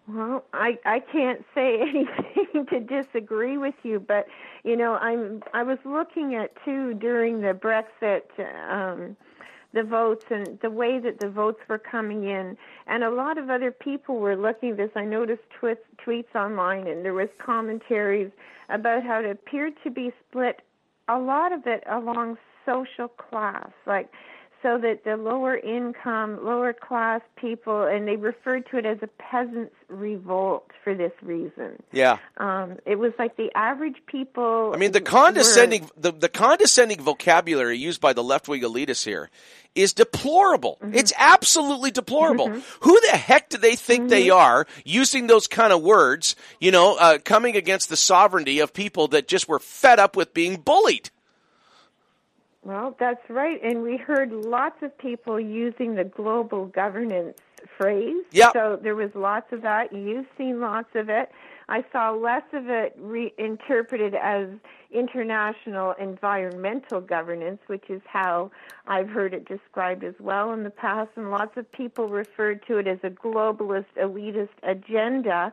[0.07, 4.26] Well, I I can't say anything to disagree with you, but
[4.62, 8.22] you know, I'm I was looking at too during the Brexit
[8.70, 9.16] um
[9.72, 13.50] the votes and the way that the votes were coming in and a lot of
[13.50, 14.90] other people were looking at this.
[14.94, 15.76] I noticed twi-
[16.07, 18.30] tweets online and there was commentaries
[18.68, 20.61] about how it appeared to be split
[21.09, 24.09] a lot of it along social class like
[24.64, 29.06] so that the lower income, lower class people, and they referred to it as a
[29.06, 31.82] peasants' revolt for this reason.
[31.92, 32.16] Yeah.
[32.38, 34.72] Um, it was like the average people.
[34.74, 39.04] I mean, the were- condescending the, the condescending vocabulary used by the left wing elitists
[39.04, 39.30] here
[39.74, 40.78] is deplorable.
[40.92, 42.48] It's absolutely deplorable.
[42.80, 46.36] Who the heck do they think they are using those kind of words?
[46.58, 50.32] You know, uh, coming against the sovereignty of people that just were fed up with
[50.32, 51.10] being bullied.
[52.64, 53.60] Well, that's right.
[53.62, 57.38] And we heard lots of people using the global governance
[57.76, 58.24] phrase.
[58.32, 58.52] Yep.
[58.54, 59.92] So there was lots of that.
[59.92, 61.30] You've seen lots of it.
[61.68, 64.48] I saw less of it reinterpreted as
[64.90, 68.50] international environmental governance, which is how
[68.86, 71.10] I've heard it described as well in the past.
[71.16, 75.52] And lots of people referred to it as a globalist, elitist agenda.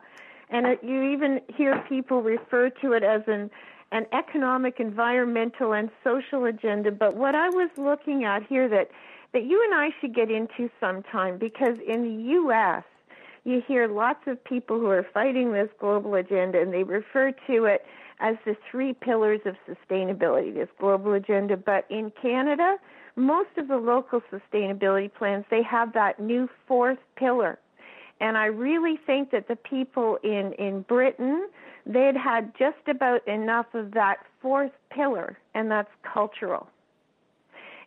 [0.50, 3.50] And it, you even hear people refer to it as an
[3.92, 6.90] an economic, environmental, and social agenda.
[6.90, 8.90] But what I was looking at here that
[9.32, 12.84] that you and I should get into sometime because in the U.S.,
[13.44, 17.64] you hear lots of people who are fighting this global agenda and they refer to
[17.64, 17.84] it
[18.20, 21.56] as the three pillars of sustainability, this global agenda.
[21.56, 22.76] But in Canada,
[23.16, 27.58] most of the local sustainability plans, they have that new fourth pillar.
[28.20, 31.48] And I really think that the people in, in Britain,
[31.86, 36.68] they had had just about enough of that fourth pillar, and that's cultural.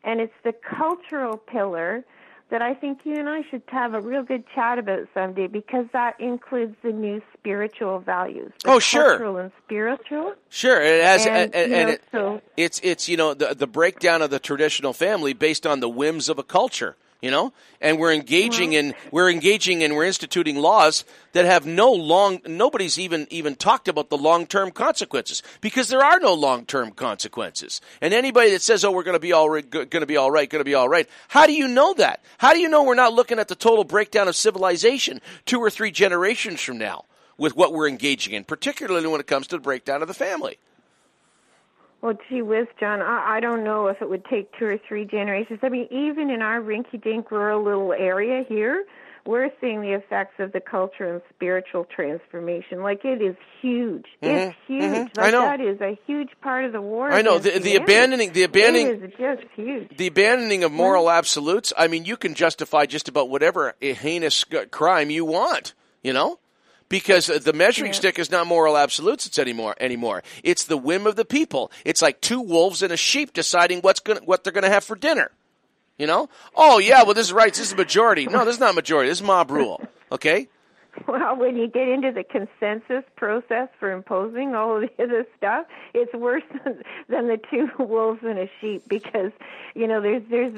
[0.04, 2.04] And it's the cultural pillar
[2.52, 5.88] that I think you and I should have a real good chat about someday because
[5.94, 8.52] that includes the new spiritual values.
[8.66, 9.18] oh, sure.
[9.18, 10.36] Cultural and spiritual.
[10.50, 13.68] Sure, it has, and, and, and, know, it, so, it's it's you know the the
[13.68, 17.52] breakdown of the traditional family based on the whims of a culture you know?
[17.82, 21.04] And we're engaging in we're engaging and we're instituting laws
[21.34, 26.20] that have no long nobody's even even talked about the long-term consequences because there are
[26.20, 27.82] no long-term consequences.
[28.00, 30.30] And anybody that says oh we're going to be all right going to be all
[30.30, 32.24] right going to be all right how do you know that?
[32.38, 35.72] How do you know we're not looking at the total breakdown of civilization two or
[35.72, 37.06] three generations from now
[37.40, 40.60] with what we're engaging in particularly when it comes to the breakdown of the family
[42.02, 45.06] well, gee whiz, John, I, I don't know if it would take two or three
[45.06, 45.60] generations.
[45.64, 48.86] I mean, even in our rinky-dink rural little area here,
[49.26, 52.84] we're seeing the effects of the culture and spiritual transformation.
[52.84, 54.06] Like it is huge.
[54.22, 54.28] Mm-hmm.
[54.28, 54.84] It's huge.
[54.84, 55.20] Mm-hmm.
[55.20, 55.42] Like I know.
[55.42, 57.12] that is a huge part of the war.
[57.12, 59.98] I know the, the abandoning the abandoning is just huge.
[59.98, 61.74] the abandoning of moral absolutes.
[61.76, 65.74] I mean, you can justify just about whatever heinous crime you want.
[66.04, 66.38] You know,
[66.90, 68.00] because uh, the measuring Yeah.
[68.00, 70.24] stick is not moral absolutes it's anymore anymore.
[70.44, 71.72] It's the whim of the people.
[71.84, 74.84] It's like two wolves and a sheep deciding what's going what they're going to have
[74.84, 75.32] for dinner.
[75.98, 76.30] You know?
[76.56, 78.26] Oh yeah well this is right this is majority.
[78.26, 79.10] No this is not majority.
[79.10, 79.82] This is mob rule.
[80.12, 80.48] Okay?
[81.10, 85.66] Well, when you get into the consensus process for imposing all of the other stuff,
[85.94, 89.34] it's worse than, than the two wolves and a sheep because
[89.76, 90.56] you know there's there's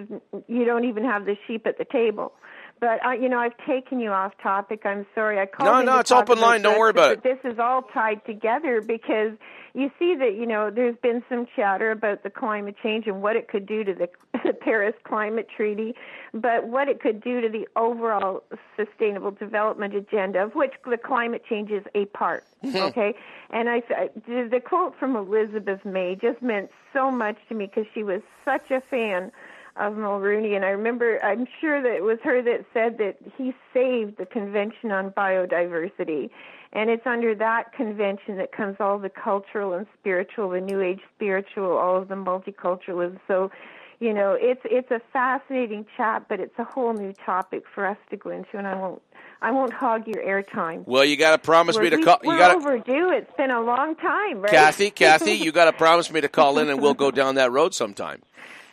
[0.48, 2.34] you don't even have the sheep at the table.
[2.80, 4.86] But uh, you know, I've taken you off topic.
[4.86, 5.40] I'm sorry.
[5.40, 5.86] I called.
[5.86, 6.62] No, no, it's open line.
[6.62, 7.24] Don't worry about it.
[7.24, 9.34] this is all tied together because
[9.74, 13.36] you see that you know there's been some chatter about the climate change and what
[13.36, 14.10] it could do to the,
[14.46, 15.96] the Paris Climate Treaty,
[16.34, 18.44] but what it could do to the overall
[18.76, 22.44] sustainable development agenda, of which the climate change is a part.
[22.66, 23.14] Okay,
[23.50, 23.82] and I
[24.28, 28.72] the quote from Elizabeth May just meant so much to me because she was such
[28.72, 29.32] a fan
[29.80, 33.54] of Mulroney, and I remember, I'm sure that it was her that said that he
[33.74, 36.30] saved the Convention on Biodiversity,
[36.74, 41.02] and it's under that convention that comes all the cultural and spiritual, the New Age
[41.16, 43.20] spiritual, all of the multiculturalism.
[43.28, 43.52] So,
[44.00, 47.98] you know, it's it's a fascinating chat, but it's a whole new topic for us
[48.10, 49.02] to go into, and I won't
[49.42, 50.86] I won't hog your airtime.
[50.86, 53.12] well you got to promise we're, me to call we're you got overdue.
[53.12, 54.52] It's been a long time, right?
[54.52, 57.52] kathy kathy you got to promise me to call in and we'll go down that
[57.52, 58.22] road sometime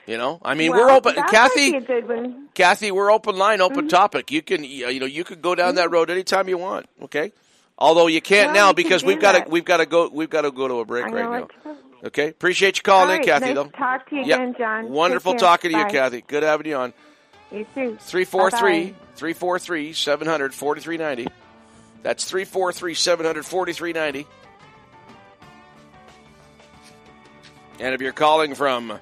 [0.07, 2.49] you know i mean Well, we're open kathy a good one.
[2.55, 3.89] Kathy, we're open line, open Mm-hmm.
[3.89, 4.31] topic.
[4.31, 6.87] You can, you know, you could go down that road anytime you want.
[7.03, 7.33] Okay,
[7.77, 10.09] although you can't Well, now we because do we've got to, we've got to go,
[10.09, 11.49] we've got to go to a break right now.
[12.05, 13.47] Okay, appreciate you calling All in, right, Kathy.
[13.47, 14.39] nice though, talk to you Yep.
[14.39, 14.85] again, John.
[14.85, 15.41] Take Wonderful care.
[15.41, 15.91] talking to you, Bye.
[15.91, 16.21] Kathy.
[16.21, 16.93] Good having you on.
[17.51, 17.97] You too.
[17.99, 18.95] 343 Bye-bye.
[19.17, 21.33] 343 700 4390.
[22.05, 24.27] That's 343 700 4390.
[27.81, 29.01] And if you're calling from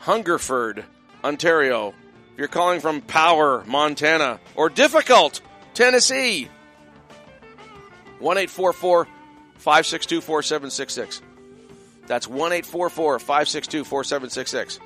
[0.00, 0.84] Hungerford,
[1.22, 1.90] Ontario,
[2.32, 5.42] if you're calling from Power, Montana, or Difficult,
[5.74, 6.48] Tennessee,
[8.18, 11.22] 1 562 4766.
[12.06, 14.80] That's 1 562 4766.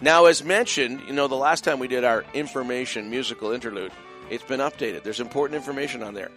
[0.00, 3.92] Now, as mentioned, you know, the last time we did our information musical interlude,
[4.30, 5.04] it's been updated.
[5.04, 6.32] There's important information on there.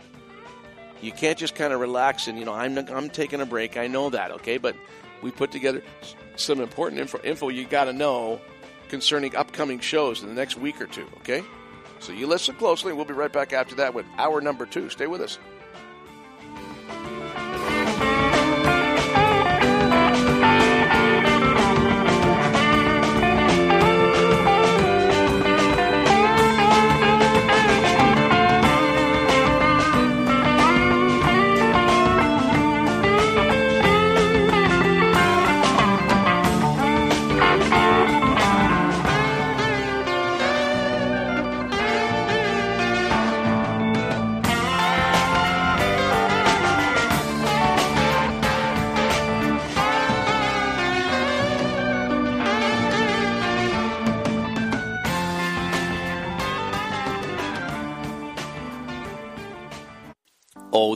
[1.01, 3.75] You can't just kind of relax and, you know, I'm, I'm taking a break.
[3.75, 4.59] I know that, okay?
[4.59, 4.75] But
[5.21, 5.81] we put together
[6.39, 8.39] some important info, info you got to know
[8.89, 11.43] concerning upcoming shows in the next week or two, okay?
[11.99, 12.93] So you listen closely.
[12.93, 14.89] We'll be right back after that with hour number two.
[14.89, 15.39] Stay with us.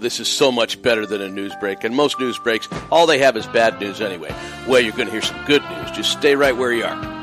[0.01, 1.83] This is so much better than a news break.
[1.83, 4.35] And most news breaks, all they have is bad news anyway.
[4.67, 5.91] Well, you're going to hear some good news.
[5.91, 7.21] Just stay right where you are.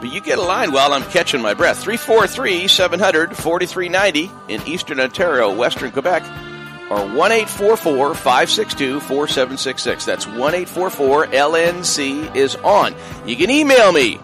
[0.00, 1.82] But you get a line while I'm catching my breath.
[1.82, 6.22] 343 700 4390 in Eastern Ontario, Western Quebec,
[6.90, 10.04] or 1 562 4766.
[10.04, 12.94] That's 1 LNC is on.
[13.26, 14.18] You can email me,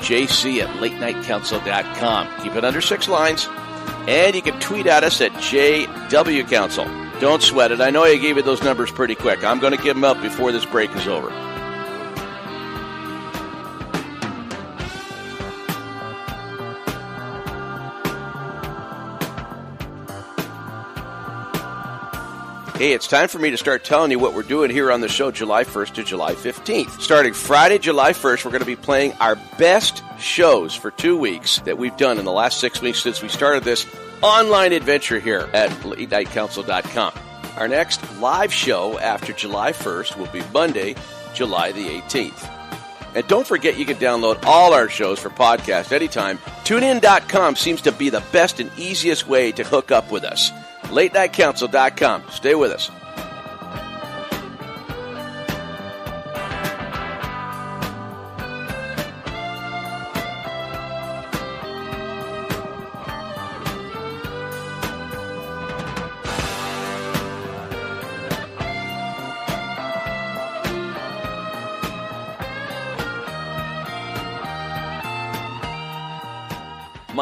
[0.00, 2.42] jc at latenightcouncil.com.
[2.42, 3.48] Keep it under six lines.
[4.08, 7.01] And you can tweet at us at JW Council.
[7.22, 7.80] Don't sweat it.
[7.80, 9.44] I know I gave you those numbers pretty quick.
[9.44, 11.30] I'm going to give them up before this break is over.
[22.76, 25.08] Hey, it's time for me to start telling you what we're doing here on the
[25.08, 27.00] show July 1st to July 15th.
[27.00, 31.60] Starting Friday, July 1st, we're going to be playing our best shows for two weeks
[31.60, 33.86] that we've done in the last six weeks since we started this
[34.22, 37.12] online adventure here at latenightcouncil.com.
[37.56, 40.94] Our next live show after July 1st will be Monday,
[41.34, 42.48] July the 18th.
[43.14, 46.38] And don't forget you can download all our shows for podcast anytime.
[46.64, 50.50] TuneIn.com seems to be the best and easiest way to hook up with us.
[50.84, 52.24] LateNightCouncil.com.
[52.30, 52.90] Stay with us.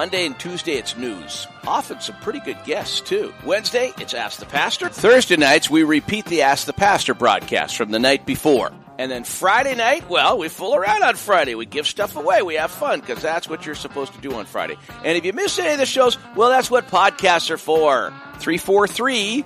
[0.01, 1.47] Monday and Tuesday, it's news.
[1.67, 3.35] Often some pretty good guests, too.
[3.45, 4.89] Wednesday, it's Ask the Pastor.
[4.89, 8.73] Thursday nights, we repeat the Ask the Pastor broadcast from the night before.
[8.99, 11.55] And then Friday night, well, we fool around on Friday.
[11.55, 12.41] We give stuff away.
[12.41, 14.79] We have fun because that's what you're supposed to do on Friday.
[15.05, 18.09] And if you miss any of the shows, well, that's what podcasts are for.
[18.39, 19.45] 343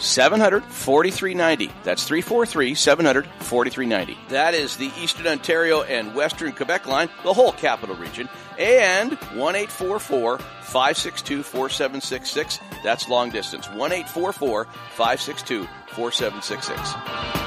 [0.00, 1.72] 700 4390.
[1.82, 4.18] That's 343 700 4390.
[4.28, 8.28] That is the Eastern Ontario and Western Quebec line, the whole capital region.
[8.58, 12.60] And 1 562 4766.
[12.82, 13.68] That's long distance.
[13.70, 17.38] 1 562 4766.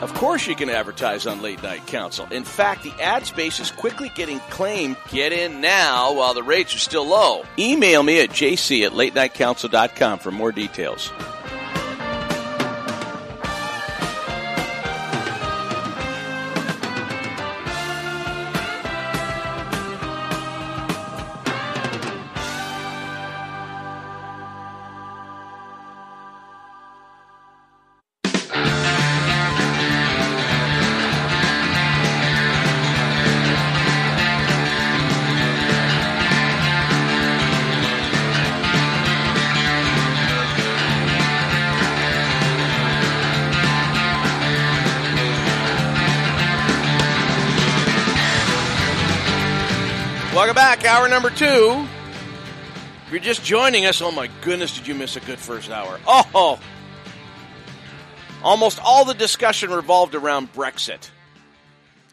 [0.00, 2.28] Of course, you can advertise on Late Night Council.
[2.30, 4.96] In fact, the ad space is quickly getting claimed.
[5.10, 7.42] Get in now while the rates are still low.
[7.58, 11.12] Email me at jc at latenightcouncil.com for more details.
[51.20, 51.84] Number two.
[53.06, 55.98] If you're just joining us, oh my goodness, did you miss a good first hour?
[56.06, 56.60] Oh,
[58.44, 61.10] almost all the discussion revolved around Brexit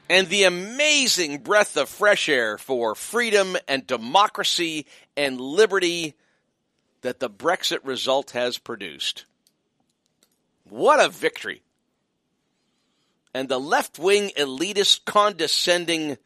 [0.09, 6.15] and the amazing breath of fresh air for freedom and democracy and liberty
[7.01, 9.25] that the Brexit result has produced.
[10.67, 11.61] What a victory!
[13.35, 16.17] And the left wing elitist condescending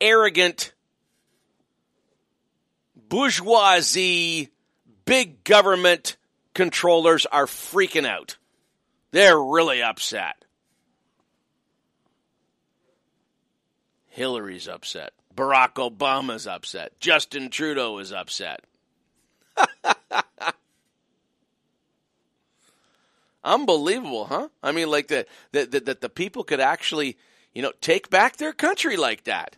[0.00, 0.71] arrogant,
[3.12, 4.48] bourgeoisie,
[5.04, 6.16] big government
[6.54, 8.38] controllers are freaking out.
[9.10, 10.46] They're really upset.
[14.08, 15.12] Hillary's upset.
[15.36, 16.98] Barack Obama's upset.
[17.00, 18.64] Justin Trudeau is upset.
[23.44, 24.48] Unbelievable, huh?
[24.62, 27.18] I mean, like that that that the people could actually,
[27.52, 29.56] you know, take back their country like that.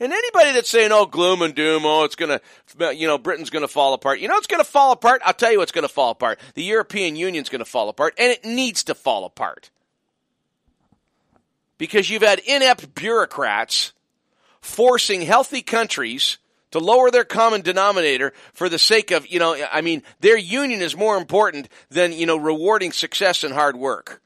[0.00, 3.50] And anybody that's saying, oh, gloom and doom, oh, it's going to, you know, Britain's
[3.50, 4.18] going to fall apart.
[4.18, 5.20] You know, it's going to fall apart.
[5.24, 6.40] I'll tell you what's going to fall apart.
[6.54, 9.70] The European Union's going to fall apart, and it needs to fall apart.
[11.76, 13.92] Because you've had inept bureaucrats
[14.62, 16.38] forcing healthy countries
[16.70, 20.80] to lower their common denominator for the sake of, you know, I mean, their union
[20.80, 24.22] is more important than, you know, rewarding success and hard work.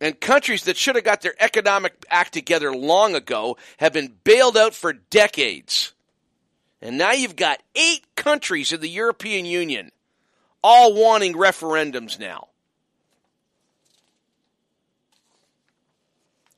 [0.00, 4.56] And countries that should have got their economic act together long ago have been bailed
[4.56, 5.94] out for decades.
[6.82, 9.90] And now you've got eight countries in the European Union
[10.62, 12.48] all wanting referendums now.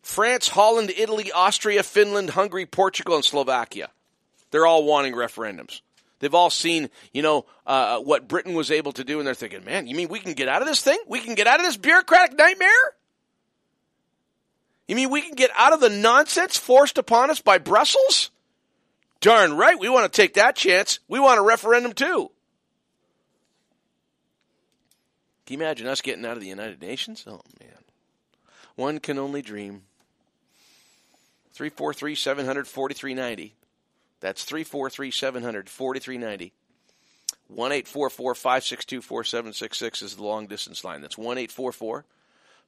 [0.02, 3.90] France, Holland, Italy, Austria, Finland, Hungary, Portugal, and Slovakia.
[4.50, 5.82] They're all wanting referendums.
[6.20, 9.64] They've all seen, you know, uh, what Britain was able to do, and they're thinking,
[9.64, 10.98] man, you mean we can get out of this thing?
[11.06, 12.68] We can get out of this bureaucratic nightmare?
[14.88, 18.30] You mean we can get out of the nonsense forced upon us by Brussels?
[19.20, 20.98] Darn right, we want to take that chance.
[21.08, 22.30] We want a referendum too.
[25.46, 27.24] Can you imagine us getting out of the United Nations?
[27.26, 27.70] Oh, man.
[28.76, 29.82] One can only dream.
[31.52, 33.54] 343 700 4390.
[34.20, 36.52] That's 343 700 4390.
[37.48, 41.00] 1 562 4766 is the long distance line.
[41.00, 41.38] That's 1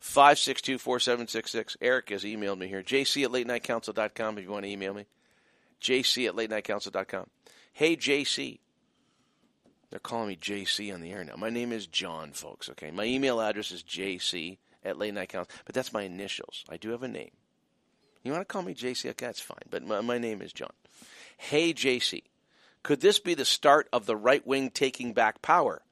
[0.01, 1.77] 562 4766.
[1.81, 2.83] Eric has emailed me here.
[2.83, 5.07] JC at late night latenightcouncil.com if you want to email me.
[5.81, 7.27] JC at late night latenightcouncil.com.
[7.73, 8.59] Hey, JC.
[9.91, 11.35] They're calling me JC on the air now.
[11.37, 12.91] My name is John, folks, okay?
[12.91, 16.65] My email address is JC at Late Night Council, but that's my initials.
[16.69, 17.31] I do have a name.
[18.23, 19.11] You want to call me JC?
[19.11, 20.73] Okay, that's fine, but my, my name is John.
[21.37, 22.23] Hey, JC.
[22.83, 25.83] Could this be the start of the right wing taking back power?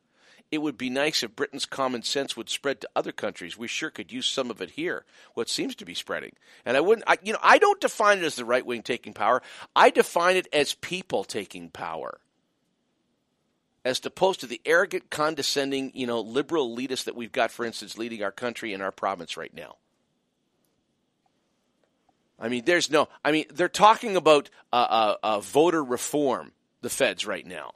[0.51, 3.59] It would be nice if Britain's common sense would spread to other countries.
[3.59, 5.05] We sure could use some of it here.
[5.35, 6.33] What seems to be spreading,
[6.65, 7.07] and I wouldn't.
[7.07, 9.43] I, you know, I don't define it as the right wing taking power.
[9.77, 12.21] I define it as people taking power
[13.85, 17.97] as opposed to the arrogant, condescending, you know, liberal elitists that we've got, for instance,
[17.97, 19.77] leading our country and our province right now.
[22.39, 23.09] I mean, there's no.
[23.25, 26.53] I mean, they're talking about uh, uh, uh, voter reform.
[26.81, 27.73] The feds right now,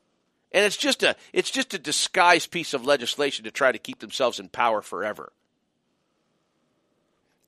[0.53, 4.01] and it's just a it's just a disguised piece of legislation to try to keep
[4.01, 5.33] themselves in power forever.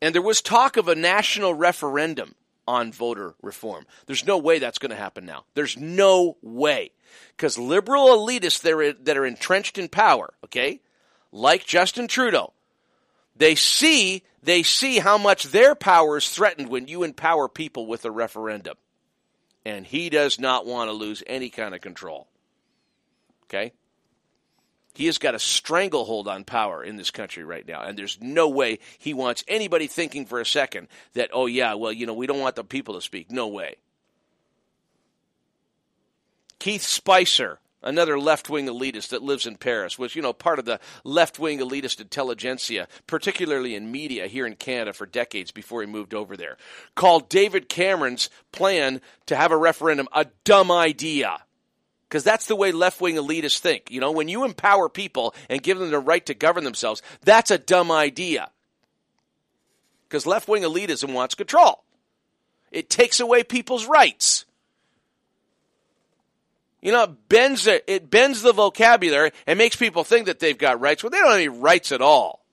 [0.01, 2.35] And there was talk of a national referendum
[2.67, 3.87] on voter reform.
[4.07, 5.45] There's no way that's going to happen now.
[5.55, 6.91] There's no way.
[7.37, 10.81] Because liberal elitists that are, that are entrenched in power, okay,
[11.33, 12.53] like Justin Trudeau,
[13.37, 18.05] they see they see how much their power is threatened when you empower people with
[18.05, 18.77] a referendum.
[19.65, 22.29] And he does not want to lose any kind of control.
[23.55, 23.73] Okay?
[24.95, 28.49] He has got a stranglehold on power in this country right now, and there's no
[28.49, 32.29] way he wants anybody thinking for a second that, oh, yeah, well, you know, we
[32.29, 33.31] don't want the people to speak.
[33.31, 33.77] No way.
[36.61, 40.65] Keith Spicer, another left wing elitist that lives in Paris, was, you know, part of
[40.65, 45.89] the left wing elitist intelligentsia, particularly in media here in Canada for decades before he
[45.89, 46.57] moved over there,
[46.95, 51.41] called David Cameron's plan to have a referendum a dumb idea
[52.15, 53.91] because that's the way left wing elitists think.
[53.91, 57.51] You know, when you empower people and give them the right to govern themselves, that's
[57.51, 58.53] a dumb idea.
[60.07, 61.83] Because left wing elitism wants control,
[62.71, 64.45] it takes away people's rights.
[66.81, 70.57] You know, it bends, the, it bends the vocabulary and makes people think that they've
[70.57, 72.45] got rights when they don't have any rights at all.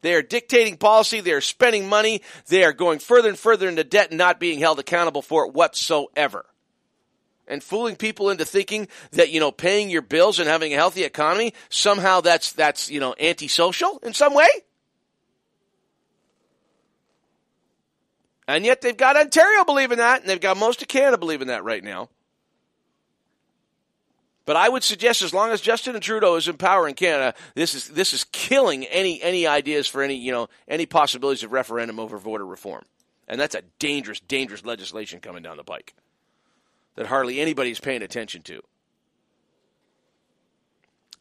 [0.00, 1.20] They are dictating policy.
[1.20, 2.22] They are spending money.
[2.46, 5.52] They are going further and further into debt and not being held accountable for it
[5.52, 6.46] whatsoever
[7.50, 11.04] and fooling people into thinking that you know paying your bills and having a healthy
[11.04, 14.48] economy somehow that's that's you know antisocial in some way?
[18.48, 21.64] And yet they've got ontario believing that and they've got most of canada believing that
[21.64, 22.08] right now.
[24.46, 27.74] But I would suggest, as long as Justin Trudeau is in power in Canada, this
[27.74, 32.00] is this is killing any any ideas for any you know any possibilities of referendum
[32.00, 32.84] over voter reform,
[33.28, 35.94] and that's a dangerous, dangerous legislation coming down the pike
[36.96, 38.62] that hardly anybody's paying attention to.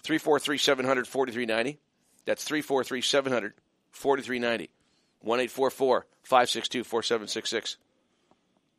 [0.04, 1.80] 343 700 4390.
[2.26, 3.54] That's 343 700
[3.92, 4.70] 4390.
[5.22, 7.78] 1 562 4766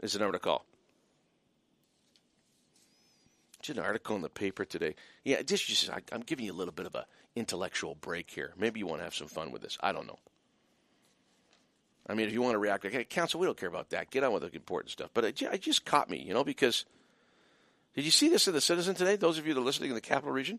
[0.02, 0.64] is the number to call.
[3.62, 4.94] Just an article in the paper today.
[5.22, 7.04] Yeah, just, just I'm giving you a little bit of an
[7.36, 8.54] intellectual break here.
[8.56, 9.76] Maybe you want to have some fun with this.
[9.82, 10.18] I don't know.
[12.10, 14.10] I mean, if you want to react, like, hey, council, we don't care about that.
[14.10, 15.10] Get on with the important stuff.
[15.14, 16.84] But it, it just caught me, you know, because
[17.94, 19.14] did you see this in the Citizen today?
[19.14, 20.58] Those of you that are listening in the capital region,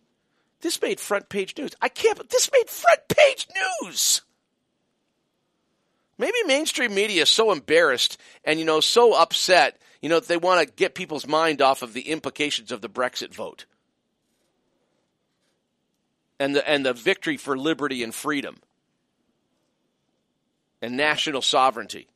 [0.61, 1.71] this made front page news.
[1.81, 2.29] I can't.
[2.29, 3.47] This made front page
[3.81, 4.21] news.
[6.17, 10.37] Maybe mainstream media is so embarrassed and you know so upset, you know, that they
[10.37, 13.65] want to get people's mind off of the implications of the Brexit vote
[16.39, 18.61] and the and the victory for liberty and freedom
[20.81, 22.07] and national sovereignty.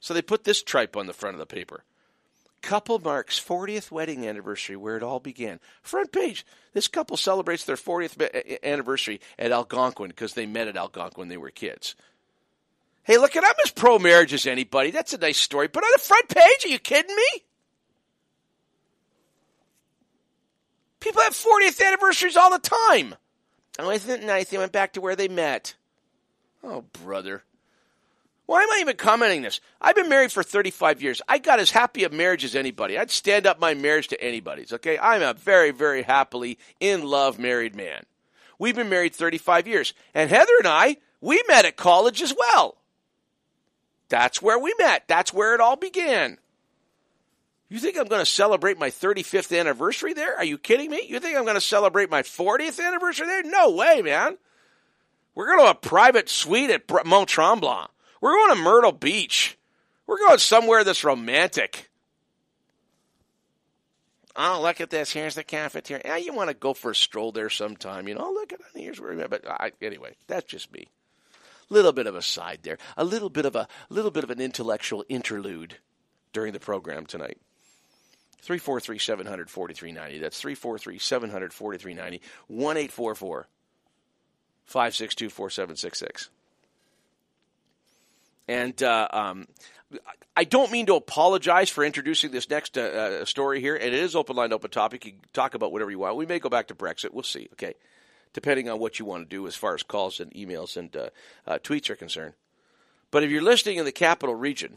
[0.00, 1.84] So they put this tripe on the front of the paper.
[2.62, 5.60] Couple marks 40th wedding anniversary where it all began.
[5.82, 6.44] Front page.
[6.74, 11.38] This couple celebrates their 40th anniversary at Algonquin because they met at Algonquin when they
[11.38, 11.94] were kids.
[13.02, 14.90] Hey, look, I'm as pro marriage as anybody.
[14.90, 15.68] That's a nice story.
[15.68, 17.42] But on the front page, are you kidding me?
[21.00, 23.14] People have 40th anniversaries all the time.
[23.78, 24.50] Oh, isn't it nice?
[24.50, 25.74] They went back to where they met.
[26.62, 27.42] Oh, brother.
[28.46, 29.60] Why am I even commenting this?
[29.80, 31.22] I've been married for 35 years.
[31.28, 32.98] I got as happy a marriage as anybody.
[32.98, 34.98] I'd stand up my marriage to anybody's, okay?
[34.98, 38.04] I'm a very, very happily in love married man.
[38.58, 39.94] We've been married 35 years.
[40.14, 42.76] And Heather and I, we met at college as well.
[44.08, 45.04] That's where we met.
[45.06, 46.38] That's where it all began.
[47.68, 50.36] You think I'm going to celebrate my 35th anniversary there?
[50.36, 51.06] Are you kidding me?
[51.08, 53.44] You think I'm going to celebrate my 40th anniversary there?
[53.44, 54.38] No way, man.
[55.34, 57.90] We're going to a private suite at Mont Tremblant.
[58.20, 59.58] We're going to Myrtle Beach.
[60.06, 61.90] We're going somewhere that's romantic.
[64.36, 65.12] Oh, look at this.
[65.12, 66.02] Here's the cafeteria.
[66.04, 68.08] Yeah, you want to go for a stroll there sometime.
[68.08, 68.80] You know, oh, look at it.
[68.80, 69.14] Here's where.
[69.14, 70.88] we But I, anyway, that's just me.
[71.68, 72.78] Little bit of a side there.
[72.96, 75.76] A little bit of a little bit of an intellectual interlude
[76.32, 77.38] during the program tonight.
[78.42, 80.18] 343 700 4390.
[80.20, 82.22] That's 343 700 4390.
[82.48, 83.48] 1 844
[84.70, 86.30] 562 4766.
[88.46, 89.48] And uh, um,
[90.36, 93.74] I don't mean to apologize for introducing this next uh, uh, story here.
[93.74, 95.04] And it is open line, open topic.
[95.04, 96.14] You can talk about whatever you want.
[96.14, 97.12] We may go back to Brexit.
[97.12, 97.48] We'll see.
[97.54, 97.74] Okay,
[98.32, 101.08] depending on what you want to do as far as calls and emails and uh,
[101.48, 102.34] uh, tweets are concerned.
[103.10, 104.76] But if you're listening in the capital region,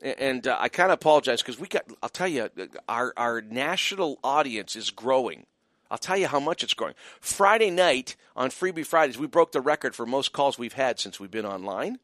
[0.00, 1.84] and uh, I kind of apologize because we got.
[2.02, 2.48] I'll tell you,
[2.88, 5.44] our our national audience is growing.
[5.94, 6.94] I'll tell you how much it's growing.
[7.20, 11.20] Friday night on Freebie Fridays, we broke the record for most calls we've had since
[11.20, 12.00] we've been online.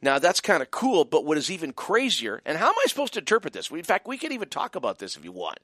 [0.00, 3.14] Now that's kind of cool, but what is even crazier, and how am I supposed
[3.14, 3.72] to interpret this?
[3.72, 5.58] in fact, we can even talk about this if you want,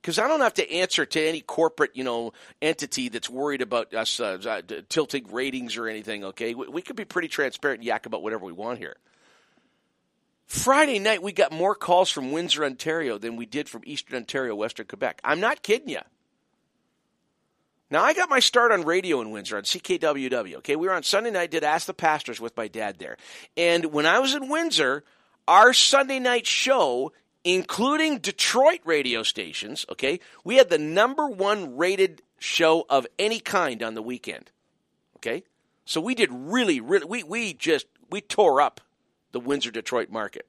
[0.00, 3.92] because I don't have to answer to any corporate, you know, entity that's worried about
[3.92, 6.24] us uh, uh, tilting ratings or anything.
[6.24, 8.96] Okay, we, we could be pretty transparent and yak about whatever we want here.
[10.46, 14.54] Friday night, we got more calls from Windsor, Ontario than we did from Eastern Ontario,
[14.54, 15.20] Western Quebec.
[15.22, 16.00] I'm not kidding you.
[17.90, 20.56] Now, I got my start on radio in Windsor on CKWW.
[20.56, 23.16] Okay, we were on Sunday night, did Ask the Pastors with my dad there.
[23.56, 25.04] And when I was in Windsor,
[25.46, 27.12] our Sunday night show,
[27.44, 33.82] including Detroit radio stations, okay, we had the number one rated show of any kind
[33.82, 34.50] on the weekend.
[35.18, 35.44] Okay,
[35.84, 38.80] so we did really, really, we, we just, we tore up
[39.30, 40.46] the Windsor Detroit market.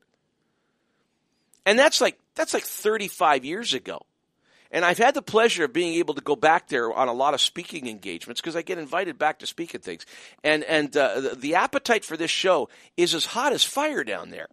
[1.68, 4.06] And that's like, that's like 35 years ago.
[4.72, 7.34] And I've had the pleasure of being able to go back there on a lot
[7.34, 10.06] of speaking engagements because I get invited back to speak at things.
[10.44, 14.48] And and uh, the, appetite for this show is as hot as fire down there.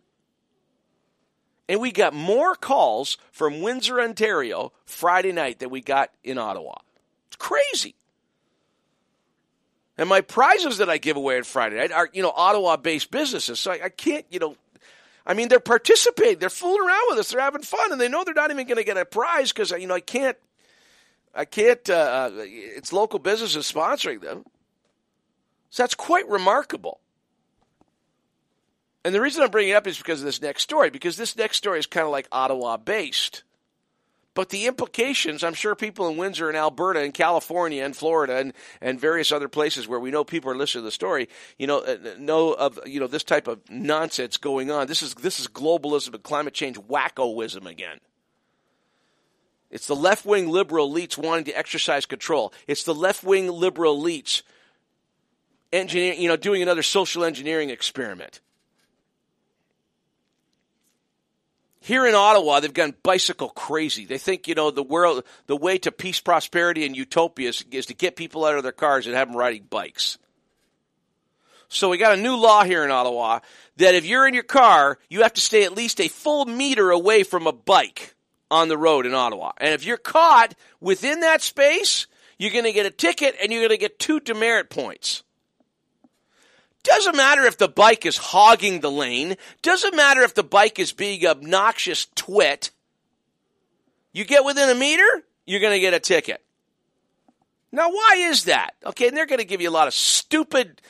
[1.69, 6.75] And we got more calls from Windsor, Ontario, Friday night than we got in Ottawa.
[7.29, 7.95] It's crazy.
[9.97, 13.61] And my prizes that I give away on Friday night are, you know, Ottawa-based businesses.
[13.61, 14.57] So I, I can't, you know,
[15.27, 16.39] I mean, they're participating.
[16.39, 17.31] They're fooling around with us.
[17.31, 19.71] They're having fun, and they know they're not even going to get a prize because
[19.71, 20.37] you know I can't.
[21.35, 21.89] I can't.
[21.89, 24.45] Uh, uh, it's local businesses sponsoring them,
[25.71, 27.01] so that's quite remarkable.
[29.05, 30.91] And the reason I'm bringing it up is because of this next story.
[30.91, 33.43] Because this next story is kind of like Ottawa based.
[34.35, 38.53] But the implications, I'm sure people in Windsor and Alberta and California and Florida and,
[38.81, 41.79] and various other places where we know people are listening to the story, you know,
[41.79, 44.89] uh, know of you know this type of nonsense going on.
[44.89, 47.99] This is this is globalism and climate change wackoism again.
[49.71, 52.53] It's the left wing liberal elites wanting to exercise control.
[52.67, 54.43] It's the left wing liberal elites
[55.73, 58.41] engineering, you know, doing another social engineering experiment.
[61.85, 64.07] Here in Ottawa, they've gone bicycle crazy.
[64.07, 67.85] They think, you know, the world, the way to peace, prosperity, and utopia is, is
[67.87, 70.17] to get people out of their cars and have them riding bikes.
[71.69, 73.41] So we got a new law here in Ottawa
[73.77, 76.91] that if you're in your car, you have to stay at least a full meter
[76.91, 78.15] away from a bike
[78.51, 79.53] on the road in Ottawa.
[79.59, 82.07] And if you're caught within that space,
[82.39, 85.23] you're going to get a ticket and you're going to get two demerit points.
[86.85, 89.37] Doesn't matter if the bike is hogging the lane.
[89.63, 92.71] Doesn't matter if the bike is being obnoxious twit.
[94.13, 96.45] You get within a meter, you're going to get a ticket.
[97.73, 98.75] Now, why is that?
[98.87, 100.81] Okay, and they're going to give you a lot of stupid,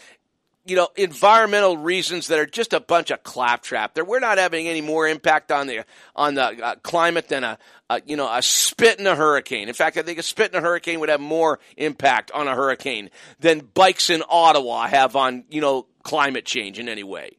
[0.66, 3.94] you know, environmental reasons that are just a bunch of claptrap.
[3.94, 5.84] There, we're not having any more impact on the
[6.16, 7.58] on the uh, climate than a,
[7.90, 9.68] a, you know a spit in a hurricane.
[9.68, 12.54] In fact, I think a spit in a hurricane would have more impact on a
[12.54, 13.10] hurricane
[13.40, 17.36] than bikes in Ottawa have on you know climate change in any way.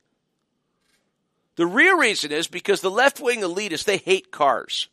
[1.55, 4.89] The real reason is because the left wing elitists they hate cars.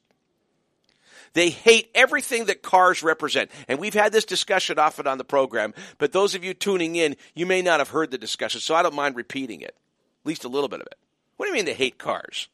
[1.34, 3.50] They hate everything that cars represent.
[3.68, 7.16] And we've had this discussion often on the program, but those of you tuning in,
[7.34, 10.44] you may not have heard the discussion, so I don't mind repeating it, at least
[10.44, 10.98] a little bit of it.
[11.36, 12.48] What do you mean they hate cars?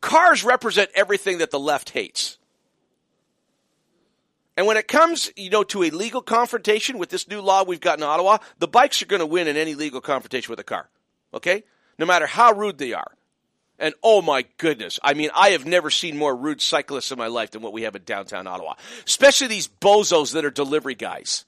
[0.00, 2.38] Cars represent everything that the left hates.
[4.56, 7.80] And when it comes, you know, to a legal confrontation with this new law we've
[7.80, 10.64] got in Ottawa, the bikes are going to win in any legal confrontation with a
[10.64, 10.88] car.
[11.34, 11.64] Okay?
[11.98, 13.12] No matter how rude they are.
[13.78, 17.26] And oh my goodness, I mean, I have never seen more rude cyclists in my
[17.26, 18.74] life than what we have in downtown Ottawa.
[19.06, 21.44] Especially these bozos that are delivery guys.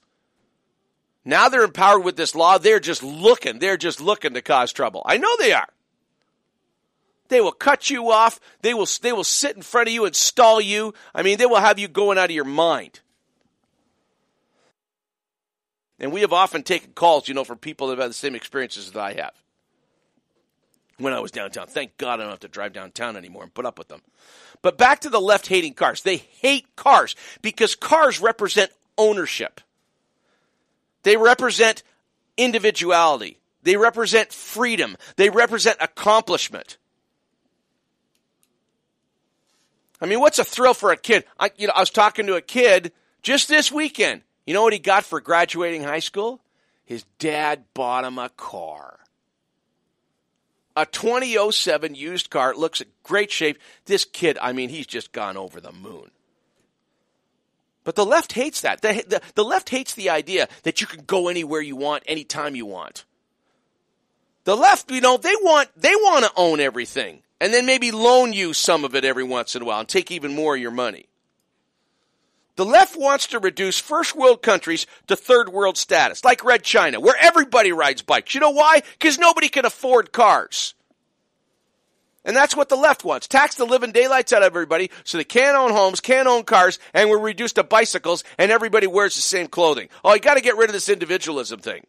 [1.25, 2.57] Now they're empowered with this law.
[2.57, 3.59] They're just looking.
[3.59, 5.01] They're just looking to cause trouble.
[5.05, 5.67] I know they are.
[7.29, 8.39] They will cut you off.
[8.61, 10.93] They will, they will sit in front of you and stall you.
[11.13, 13.01] I mean, they will have you going out of your mind.
[15.99, 18.35] And we have often taken calls, you know, from people that have had the same
[18.35, 19.33] experiences that I have
[20.99, 21.67] when I was downtown.
[21.67, 24.01] Thank God I don't have to drive downtown anymore and put up with them.
[24.61, 26.01] But back to the left hating cars.
[26.01, 29.61] They hate cars because cars represent ownership.
[31.03, 31.83] They represent
[32.37, 33.39] individuality.
[33.63, 34.97] They represent freedom.
[35.15, 36.77] They represent accomplishment.
[40.01, 41.25] I mean, what's a thrill for a kid?
[41.39, 44.21] I, you know, I was talking to a kid just this weekend.
[44.45, 46.41] You know what he got for graduating high school?
[46.85, 48.98] His dad bought him a car.
[50.75, 52.55] A 2007 used car.
[52.55, 53.57] Looks in great shape.
[53.85, 56.11] This kid, I mean, he's just gone over the moon.
[57.83, 58.81] But the left hates that.
[58.81, 62.55] The, the, the, left hates the idea that you can go anywhere you want, anytime
[62.55, 63.05] you want.
[64.43, 68.33] The left, you know, they want, they want to own everything and then maybe loan
[68.33, 70.71] you some of it every once in a while and take even more of your
[70.71, 71.05] money.
[72.59, 76.99] The left wants to reduce first world countries to third world status, like Red China,
[76.99, 78.35] where everybody rides bikes.
[78.35, 78.81] You know why?
[78.99, 80.73] Because nobody can afford cars.
[82.25, 83.29] And that's what the left wants.
[83.29, 86.79] Tax the living daylights out of everybody so they can't own homes, can't own cars,
[86.93, 89.87] and we're reduced to bicycles and everybody wears the same clothing.
[90.03, 91.85] Oh, you gotta get rid of this individualism thing.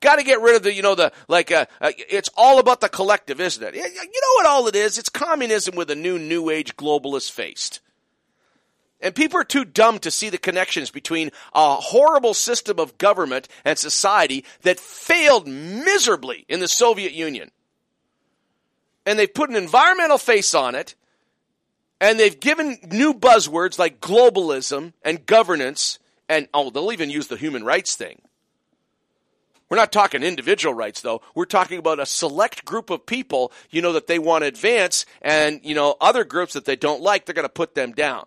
[0.00, 2.80] Got to get rid of the, you know, the, like, uh, uh, it's all about
[2.80, 3.74] the collective, isn't it?
[3.76, 4.98] You know what all it is?
[4.98, 7.80] It's communism with a new, new age globalist face.
[9.02, 13.48] And people are too dumb to see the connections between a horrible system of government
[13.64, 17.50] and society that failed miserably in the Soviet Union.
[19.06, 20.94] And they've put an environmental face on it,
[22.00, 25.98] and they've given new buzzwords like globalism and governance,
[26.28, 28.20] and oh, they'll even use the human rights thing.
[29.70, 31.22] We're not talking individual rights though.
[31.34, 35.06] We're talking about a select group of people, you know, that they want to advance
[35.22, 38.26] and, you know, other groups that they don't like, they're going to put them down.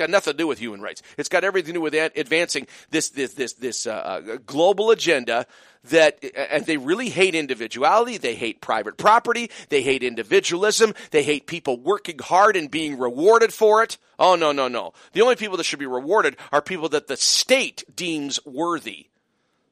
[0.00, 1.02] Got nothing to do with human rights.
[1.18, 5.46] It's got everything to do with advancing this, this, this, this uh, uh, global agenda
[5.90, 8.16] that, and they really hate individuality.
[8.16, 9.50] They hate private property.
[9.68, 10.94] They hate individualism.
[11.10, 13.98] They hate people working hard and being rewarded for it.
[14.18, 14.94] Oh, no, no, no.
[15.12, 19.08] The only people that should be rewarded are people that the state deems worthy.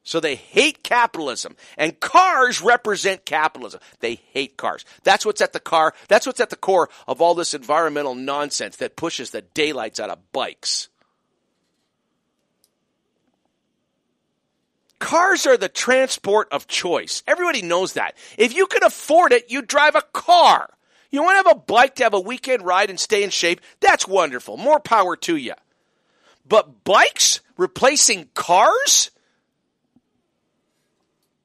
[0.08, 1.54] So they hate capitalism.
[1.76, 3.80] And cars represent capitalism.
[4.00, 4.86] They hate cars.
[5.02, 5.92] That's what's at the car.
[6.08, 10.08] That's what's at the core of all this environmental nonsense that pushes the daylights out
[10.08, 10.88] of bikes.
[14.98, 17.22] Cars are the transport of choice.
[17.26, 18.16] Everybody knows that.
[18.38, 20.70] If you can afford it, you drive a car.
[21.10, 23.60] You want to have a bike to have a weekend ride and stay in shape?
[23.80, 24.56] That's wonderful.
[24.56, 25.52] More power to you.
[26.48, 29.10] But bikes replacing cars?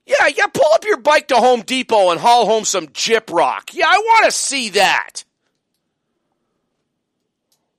[0.06, 3.74] Yeah, yeah, pull up your bike to Home Depot and haul home some gyprock.
[3.74, 5.24] Yeah, I want to see that.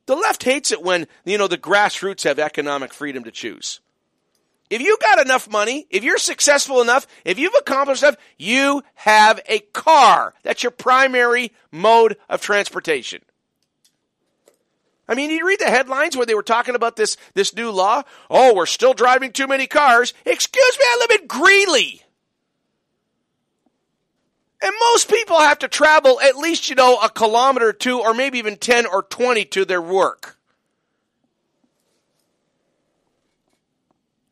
[0.06, 3.80] The left hates it when, you know, the grassroots have economic freedom to choose.
[4.70, 9.40] If you got enough money, if you're successful enough, if you've accomplished enough, you have
[9.46, 10.34] a car.
[10.42, 13.22] That's your primary mode of transportation.
[15.06, 18.02] I mean, you read the headlines where they were talking about this, this new law.
[18.30, 20.14] Oh, we're still driving too many cars.
[20.24, 22.03] Excuse me, I live in Greely.
[24.64, 28.14] And most people have to travel at least, you know, a kilometer or two, or
[28.14, 30.38] maybe even 10 or 20 to their work.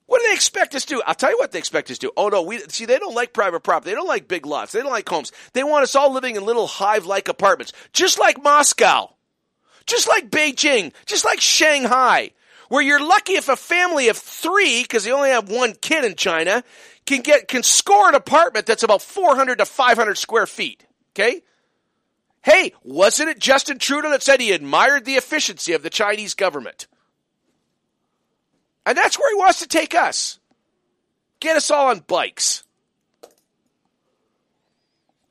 [0.07, 1.03] What do they expect us to do?
[1.07, 2.13] I'll tell you what they expect us to do.
[2.17, 3.91] Oh no, we see they don't like private property.
[3.91, 4.73] They don't like big lots.
[4.73, 5.33] They don't like homes.
[5.53, 9.11] They want us all living in little hive-like apartments, just like Moscow,
[9.87, 12.31] just like Beijing, just like Shanghai,
[12.73, 16.15] where you're lucky if a family of three, because they only have one kid in
[16.15, 16.65] China,
[17.05, 20.87] can get can score an apartment that's about 400 to 500 square feet.
[21.11, 21.43] Okay?
[22.41, 26.87] Hey, wasn't it Justin Trudeau that said he admired the efficiency of the Chinese government?
[28.87, 30.39] And that's where he wants to take us.
[31.41, 32.65] Get us all on bikes.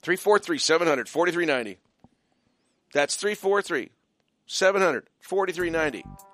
[0.04, 1.80] 343 700 4390.
[2.94, 3.90] That's 343
[4.46, 6.31] 700 4390.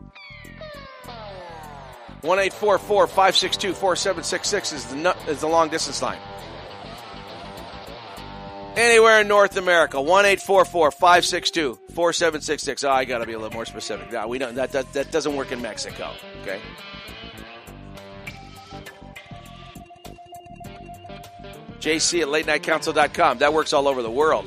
[2.22, 6.19] 1 562 4766 is the, is the long distance line.
[8.76, 12.84] Anywhere in North America, 1 562 4766.
[12.84, 14.11] Oh, ah, I got to be a little more specific.
[14.11, 16.11] No, we don't, that, that, that doesn't work in Mexico.
[16.41, 16.60] Okay.
[21.80, 23.39] JC at latenightcouncil.com.
[23.39, 24.45] That works all over the world.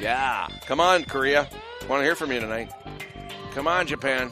[0.00, 0.48] Yeah.
[0.66, 1.48] Come on, Korea.
[1.88, 2.70] Want to hear from you tonight.
[3.52, 4.30] Come on, Japan.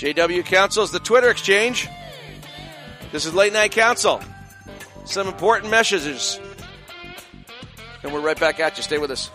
[0.00, 1.86] JW Council is the Twitter exchange.
[3.12, 4.22] This is Late Night Council.
[5.04, 6.40] Some important messages.
[8.02, 8.82] And we're right back at you.
[8.82, 9.30] Stay with us.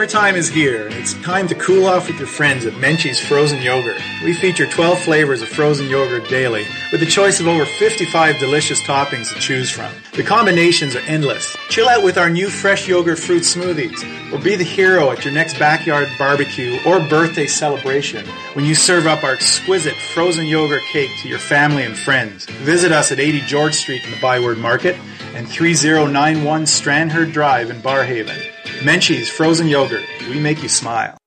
[0.00, 3.60] Summertime is here, and it's time to cool off with your friends at Menchie's Frozen
[3.60, 4.00] Yogurt.
[4.24, 8.80] We feature 12 flavors of frozen yogurt daily, with a choice of over 55 delicious
[8.80, 9.92] toppings to choose from.
[10.12, 11.54] The combinations are endless.
[11.68, 15.34] Chill out with our new fresh yogurt fruit smoothies, or be the hero at your
[15.34, 21.10] next backyard barbecue or birthday celebration when you serve up our exquisite frozen yogurt cake
[21.20, 22.46] to your family and friends.
[22.46, 24.96] Visit us at 80 George Street in the Byward Market
[25.34, 28.49] and 3091 Strandherd Drive in Barrhaven.
[28.82, 30.06] Menchie's Frozen Yogurt.
[30.30, 31.18] We make you smile.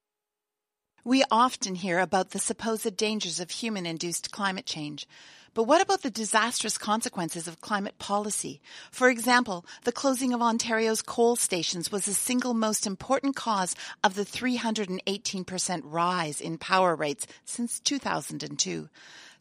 [1.03, 5.07] We often hear about the supposed dangers of human induced climate change.
[5.53, 8.59] But what about the disastrous consequences of climate policy?
[8.89, 14.15] For example, the closing of Ontario's coal stations was the single most important cause of
[14.15, 18.89] the 318% rise in power rates since 2002.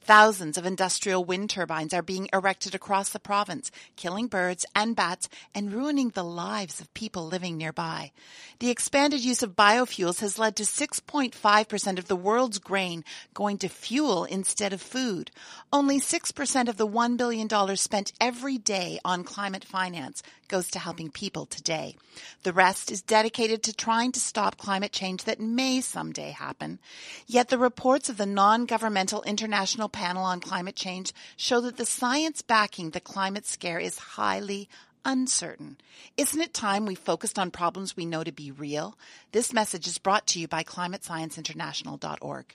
[0.04, 5.28] Thousands of industrial wind turbines are being erected across the province, killing birds and bats
[5.54, 8.10] and ruining the lives of people living nearby.
[8.58, 13.68] The expanded use of biofuels has led to 6.5% of the world's grain going to
[13.68, 15.30] fuel instead of food.
[15.72, 21.10] Only 6% of the $1 billion spent every day on climate finance goes to helping
[21.10, 21.96] people today.
[22.42, 26.78] The rest is dedicated to trying to stop climate change that may someday happen.
[27.26, 32.42] Yet the reports of the non-governmental International Panel on Climate Change show that the science
[32.42, 34.68] backing the climate scare is highly
[35.06, 35.78] uncertain.
[36.18, 38.98] Isn't it time we focused on problems we know to be real?
[39.32, 42.54] This message is brought to you by climatescienceinternational.org.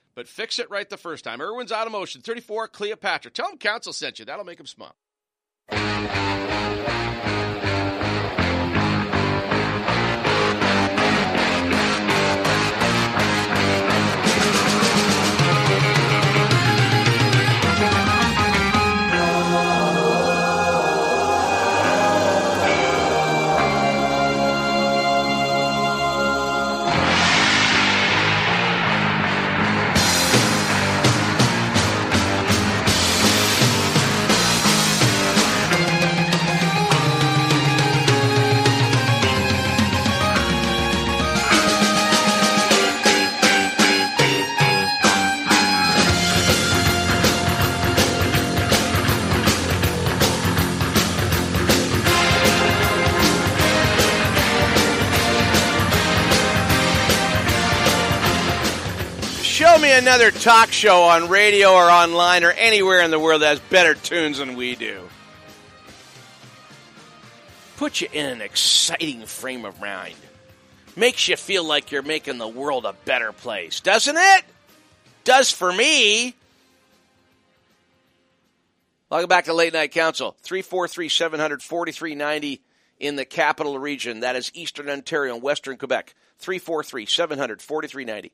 [0.15, 1.41] but fix it right the first time.
[1.41, 3.31] Irwin's Automotion, 34 Cleopatra.
[3.31, 4.25] Tell him Council sent you.
[4.25, 4.95] That'll make him smile.
[60.01, 63.93] Another talk show on radio or online or anywhere in the world that has better
[63.93, 64.99] tunes than we do.
[67.77, 70.15] Put you in an exciting frame of mind.
[70.95, 74.43] Makes you feel like you're making the world a better place, doesn't it?
[75.23, 76.33] Does for me.
[79.11, 80.35] Welcome back to Late Night Council.
[80.41, 82.59] 343 700 4390
[82.99, 84.21] in the capital region.
[84.21, 86.15] That is Eastern Ontario and Western Quebec.
[86.39, 88.31] 343 700 4390.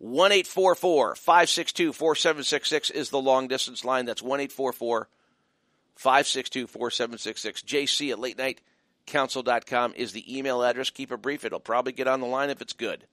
[0.00, 4.06] 1 562 4766 is the long distance line.
[4.06, 7.62] That's 1 562 4766.
[7.62, 8.62] JC at late night
[9.06, 10.88] council.com is the email address.
[10.88, 11.44] Keep it brief.
[11.44, 13.04] It'll probably get on the line if it's good.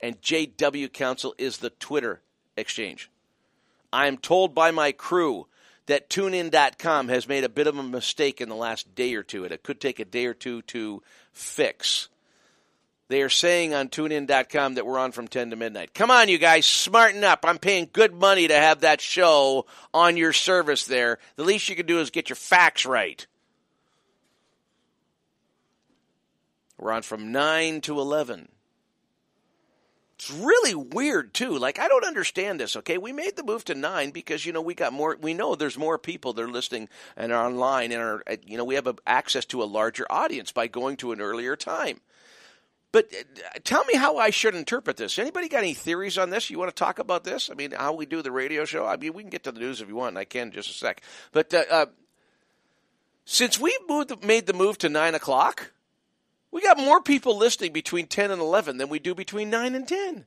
[0.00, 2.22] And JW Council is the Twitter
[2.56, 3.10] exchange.
[3.92, 5.48] I am told by my crew
[5.86, 9.44] that tunein.com has made a bit of a mistake in the last day or two,
[9.44, 11.02] and it could take a day or two to
[11.32, 12.08] fix.
[13.08, 15.92] They are saying on tunein.com that we're on from 10 to midnight.
[15.92, 17.44] Come on, you guys, smarten up.
[17.44, 21.18] I'm paying good money to have that show on your service there.
[21.36, 23.26] The least you can do is get your facts right.
[26.78, 28.48] We're on from 9 to 11.
[30.16, 31.58] It's really weird too.
[31.58, 32.76] Like I don't understand this.
[32.76, 35.18] Okay, we made the move to nine because you know we got more.
[35.20, 38.64] We know there's more people that are listening and are online and are you know
[38.64, 42.00] we have a, access to a larger audience by going to an earlier time.
[42.94, 45.18] But uh, tell me how I should interpret this.
[45.18, 46.48] Anybody got any theories on this?
[46.48, 47.50] You want to talk about this?
[47.50, 48.86] I mean, how we do the radio show?
[48.86, 50.16] I mean, we can get to the news if you want.
[50.16, 51.02] I can in just a sec.
[51.32, 51.86] But uh, uh,
[53.24, 55.72] since we moved, made the move to nine o'clock,
[56.52, 59.88] we got more people listening between 10 and 11 than we do between 9 and
[59.88, 60.24] 10.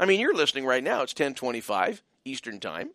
[0.00, 1.02] I mean, you're listening right now.
[1.02, 2.92] It's 1025 Eastern Time.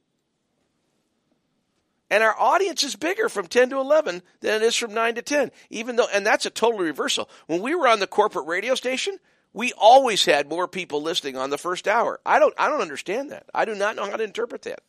[2.10, 5.22] And our audience is bigger from 10 to 11 than it is from 9 to
[5.22, 5.52] 10.
[5.70, 7.30] Even though, and that's a total reversal.
[7.48, 9.18] When we were on the corporate radio station,
[9.54, 12.20] we always had more people listening on the first hour.
[12.26, 13.46] I don't, I don't understand that.
[13.54, 14.82] I do not know how to interpret that.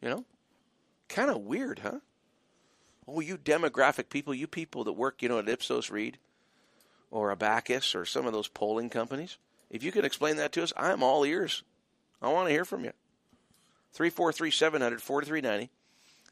[0.00, 0.24] You know?
[1.08, 1.98] Kind of weird, huh?
[3.06, 6.18] Oh, you demographic people, you people that work, you know, at Ipsos Reid
[7.10, 9.36] or Abacus or some of those polling companies.
[9.70, 11.62] If you can explain that to us, I'm all ears.
[12.22, 12.92] I want to hear from you.
[13.92, 15.70] 343 700 4390.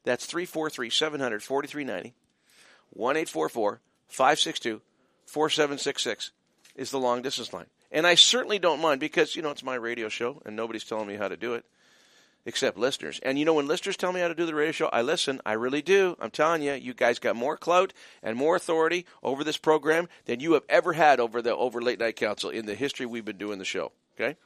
[0.04, 2.14] That's 343 700 4390.
[2.90, 4.82] 1 562
[5.26, 6.30] 4766
[6.76, 7.66] is the long distance line.
[7.90, 11.06] And I certainly don't mind because, you know, it's my radio show and nobody's telling
[11.06, 11.64] me how to do it
[12.44, 13.20] except listeners.
[13.22, 15.40] And you know, when listeners tell me how to do the radio show, I listen.
[15.46, 16.16] I really do.
[16.20, 17.92] I'm telling you, you guys got more clout
[18.22, 22.00] and more authority over this program than you have ever had over the over late
[22.00, 23.92] night council in the history we've been doing the show.
[24.16, 24.36] Okay.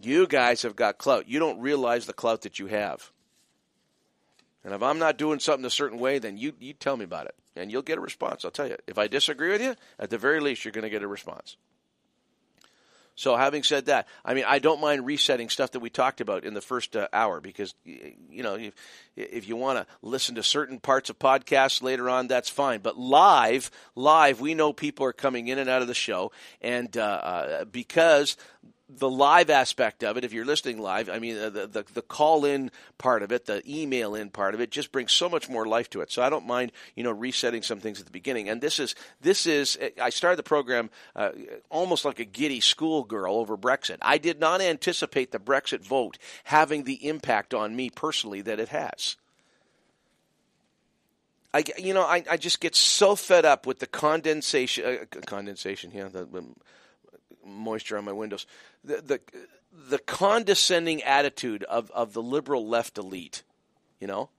[0.00, 1.28] You guys have got clout.
[1.28, 3.10] You don't realize the clout that you have.
[4.64, 7.26] And if I'm not doing something a certain way, then you, you tell me about
[7.26, 7.34] it.
[7.54, 8.44] And you'll get a response.
[8.44, 8.76] I'll tell you.
[8.86, 11.56] If I disagree with you, at the very least, you're going to get a response.
[13.16, 16.42] So, having said that, I mean, I don't mind resetting stuff that we talked about
[16.42, 18.74] in the first uh, hour because, you know, if,
[19.14, 22.80] if you want to listen to certain parts of podcasts later on, that's fine.
[22.80, 26.96] But live, live, we know people are coming in and out of the show, and
[26.96, 28.36] uh, uh, because
[28.98, 32.44] the live aspect of it, if you're listening live, I mean, the, the, the call
[32.44, 35.66] in part of it, the email in part of it, just brings so much more
[35.66, 36.10] life to it.
[36.10, 38.48] So I don't mind, you know, resetting some things at the beginning.
[38.48, 41.30] And this is, this is, I started the program uh,
[41.70, 43.98] almost like a giddy schoolgirl over Brexit.
[44.02, 48.68] I did not anticipate the Brexit vote having the impact on me personally that it
[48.68, 49.16] has.
[51.52, 55.92] I, you know, I, I just get so fed up with the condensation, uh, condensation,
[55.94, 56.44] yeah, the, the
[57.46, 58.46] moisture on my windows.
[58.82, 59.20] The, the,
[59.88, 63.42] the condescending attitude of, of the liberal left elite,
[64.00, 64.30] you know?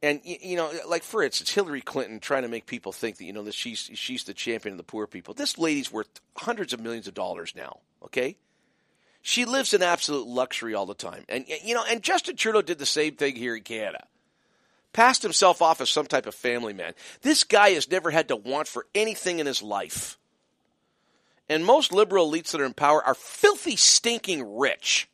[0.00, 3.32] And you know, like for instance, Hillary Clinton trying to make people think that you
[3.32, 5.34] know that she's she's the champion of the poor people.
[5.34, 7.80] This lady's worth hundreds of millions of dollars now.
[8.04, 8.36] Okay,
[9.22, 12.78] she lives in absolute luxury all the time, and you know, and Justin Trudeau did
[12.78, 14.06] the same thing here in Canada.
[14.92, 16.94] Passed himself off as some type of family man.
[17.22, 20.17] This guy has never had to want for anything in his life.
[21.48, 25.08] And most liberal elites that are in power are filthy, stinking rich.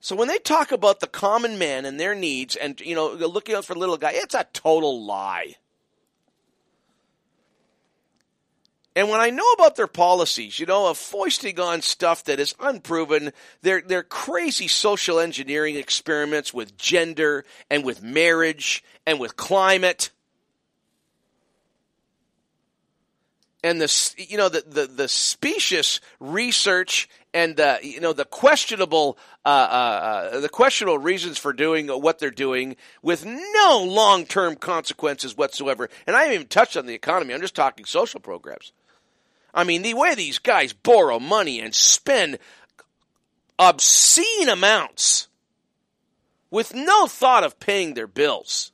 [0.00, 3.54] So when they talk about the common man and their needs and, you know, looking
[3.54, 5.56] out for little guy, it's a total lie.
[8.96, 12.56] And when I know about their policies, you know, of foisting on stuff that is
[12.58, 13.32] unproven,
[13.62, 20.10] their their crazy social engineering experiments with gender and with marriage and with climate,
[23.62, 29.18] and the you know the the, the specious research and the you know the questionable
[29.44, 34.56] uh, uh, uh, the questionable reasons for doing what they're doing with no long term
[34.56, 35.88] consequences whatsoever.
[36.06, 37.34] And I haven't even touched on the economy.
[37.34, 38.72] I'm just talking social programs.
[39.52, 42.38] I mean, the way these guys borrow money and spend
[43.58, 45.28] obscene amounts
[46.50, 48.72] with no thought of paying their bills.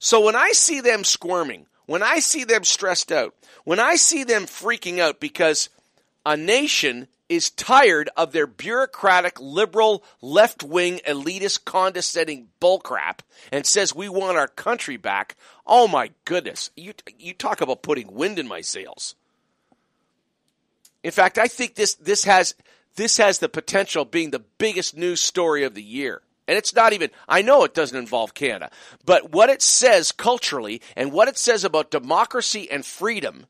[0.00, 3.34] So when I see them squirming when I see them stressed out,
[3.64, 5.70] when I see them freaking out because
[6.26, 13.20] a nation is tired of their bureaucratic, liberal, left wing, elitist, condescending bullcrap
[13.50, 15.34] and says we want our country back,
[15.66, 16.70] oh my goodness.
[16.76, 19.14] You, you talk about putting wind in my sails.
[21.02, 22.54] In fact, I think this, this, has,
[22.96, 26.20] this has the potential of being the biggest news story of the year.
[26.48, 28.70] And it's not even, I know it doesn't involve Canada,
[29.04, 33.44] but what it says culturally and what it says about democracy and freedom,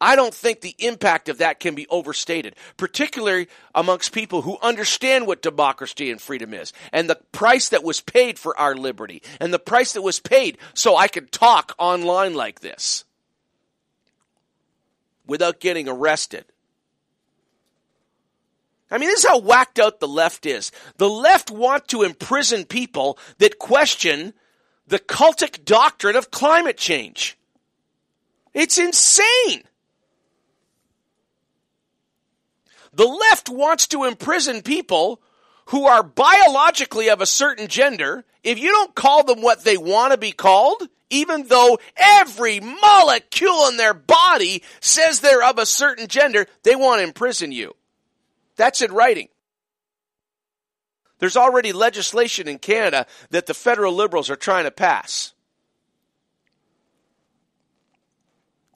[0.00, 5.28] I don't think the impact of that can be overstated, particularly amongst people who understand
[5.28, 9.54] what democracy and freedom is and the price that was paid for our liberty and
[9.54, 13.04] the price that was paid so I could talk online like this
[15.28, 16.44] without getting arrested.
[18.92, 20.70] I mean, this is how whacked out the left is.
[20.98, 24.34] The left want to imprison people that question
[24.86, 27.38] the cultic doctrine of climate change.
[28.52, 29.62] It's insane.
[32.92, 35.22] The left wants to imprison people
[35.66, 40.12] who are biologically of a certain gender if you don't call them what they want
[40.12, 46.08] to be called, even though every molecule in their body says they're of a certain
[46.08, 47.74] gender, they want to imprison you.
[48.56, 49.28] That's in writing.
[51.18, 55.32] There's already legislation in Canada that the federal liberals are trying to pass.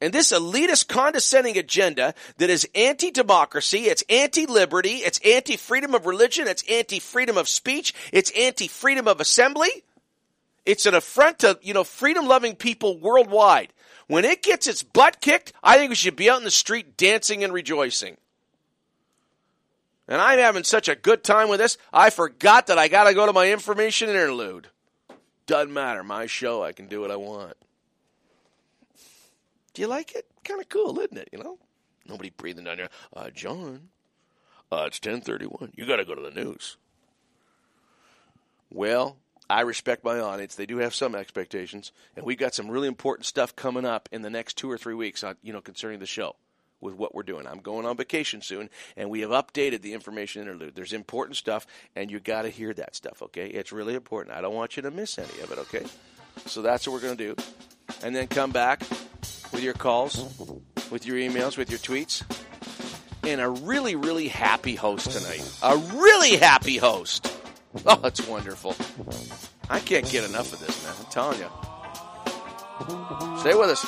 [0.00, 5.94] And this elitist condescending agenda that is anti democracy, it's anti liberty, it's anti freedom
[5.94, 9.70] of religion, it's anti freedom of speech, it's anti freedom of assembly.
[10.66, 13.72] It's an affront to, you know, freedom loving people worldwide.
[14.08, 16.96] When it gets its butt kicked, I think we should be out in the street
[16.96, 18.16] dancing and rejoicing.
[20.08, 23.14] And I'm having such a good time with this, I forgot that I got to
[23.14, 24.68] go to my information interlude.
[25.46, 26.04] Doesn't matter.
[26.04, 27.54] My show, I can do what I want.
[29.74, 30.26] Do you like it?
[30.44, 31.28] Kind of cool, isn't it?
[31.32, 31.58] You know,
[32.08, 32.88] nobody breathing down your.
[33.14, 33.88] Uh, John,
[34.72, 35.72] uh, it's ten thirty-one.
[35.76, 36.76] You got to go to the news.
[38.70, 39.18] Well,
[39.50, 40.54] I respect my audience.
[40.54, 44.22] They do have some expectations, and we've got some really important stuff coming up in
[44.22, 45.22] the next two or three weeks.
[45.22, 46.36] On you know, concerning the show
[46.80, 47.46] with what we're doing.
[47.46, 50.74] I'm going on vacation soon, and we have updated the information interlude.
[50.74, 53.22] There's important stuff, and you got to hear that stuff.
[53.22, 54.36] Okay, it's really important.
[54.36, 55.58] I don't want you to miss any of it.
[55.58, 55.84] Okay,
[56.46, 57.42] so that's what we're going to do,
[58.02, 58.80] and then come back
[59.52, 60.16] with your calls,
[60.90, 62.22] with your emails, with your tweets,
[63.24, 65.42] and a really, really happy host tonight.
[65.62, 67.32] A really happy host.
[67.84, 68.74] Oh, it's wonderful.
[69.68, 70.94] I can't get enough of this, man.
[70.98, 71.48] I'm telling you.
[73.40, 73.84] Stay with us.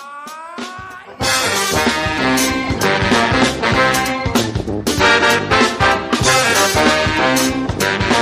[6.58, 8.17] This is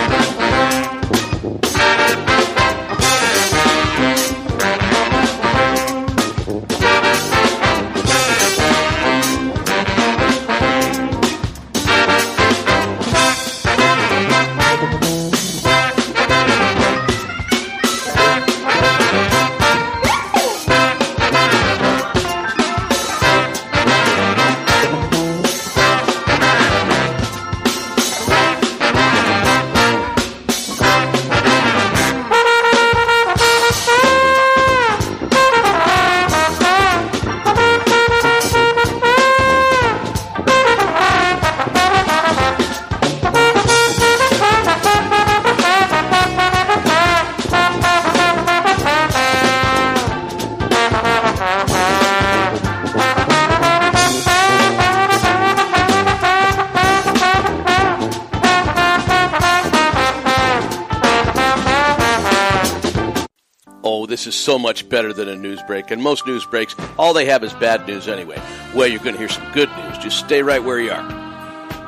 [64.46, 65.90] so much better than a news break.
[65.90, 68.40] And most news breaks, all they have is bad news anyway.
[68.74, 69.98] Well, you're going to hear some good news.
[69.98, 71.02] Just stay right where you are.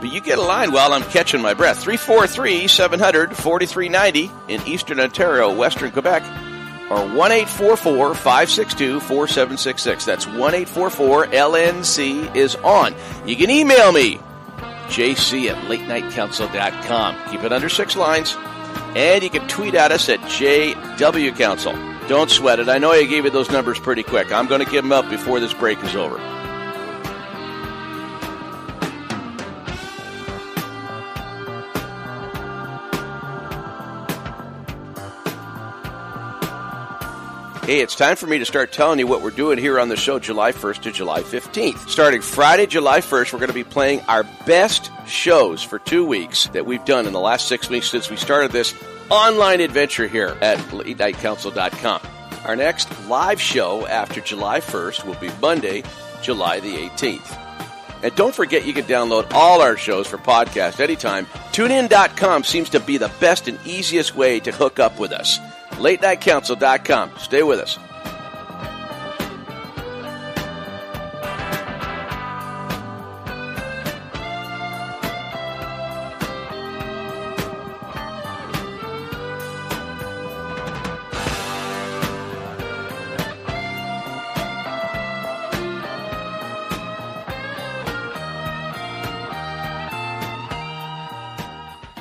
[0.00, 1.78] But you get a line while I'm catching my breath.
[1.80, 6.24] 343 700 4390 in Eastern Ontario, Western Quebec,
[6.90, 10.04] or 1 562 4766.
[10.04, 12.92] That's 1 LNC is on.
[13.24, 14.18] You can email me,
[14.88, 17.30] jc at latenightcouncil.com.
[17.30, 18.36] Keep it under six lines.
[18.96, 21.97] And you can tweet at us at JW Council.
[22.08, 22.70] Don't sweat it.
[22.70, 24.32] I know I gave you those numbers pretty quick.
[24.32, 26.18] I'm going to give them up before this break is over.
[37.66, 39.96] Hey, it's time for me to start telling you what we're doing here on the
[39.96, 41.90] show July 1st to July 15th.
[41.90, 46.46] Starting Friday, July 1st, we're going to be playing our best shows for two weeks
[46.54, 48.72] that we've done in the last six weeks since we started this
[49.10, 52.00] online adventure here at latenightcouncil.com.
[52.44, 55.82] Our next live show after July 1st will be Monday,
[56.22, 57.36] July the 18th.
[58.02, 61.26] And don't forget you can download all our shows for podcast anytime.
[61.52, 65.38] TuneIn.com seems to be the best and easiest way to hook up with us.
[65.72, 67.12] LateNightCouncil.com.
[67.18, 67.78] Stay with us.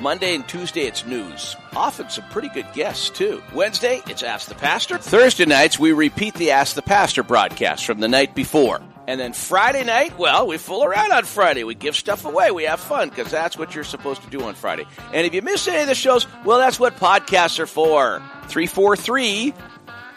[0.07, 1.57] Monday and Tuesday, it's news.
[1.75, 3.43] Often some pretty good guests, too.
[3.53, 4.97] Wednesday, it's Ask the Pastor.
[4.97, 8.81] Thursday nights, we repeat the Ask the Pastor broadcast from the night before.
[9.05, 11.65] And then Friday night, well, we fool around on Friday.
[11.65, 12.51] We give stuff away.
[12.51, 14.85] We have fun because that's what you're supposed to do on Friday.
[15.11, 18.19] And if you miss any of the shows, well, that's what podcasts are for.
[18.47, 19.53] 343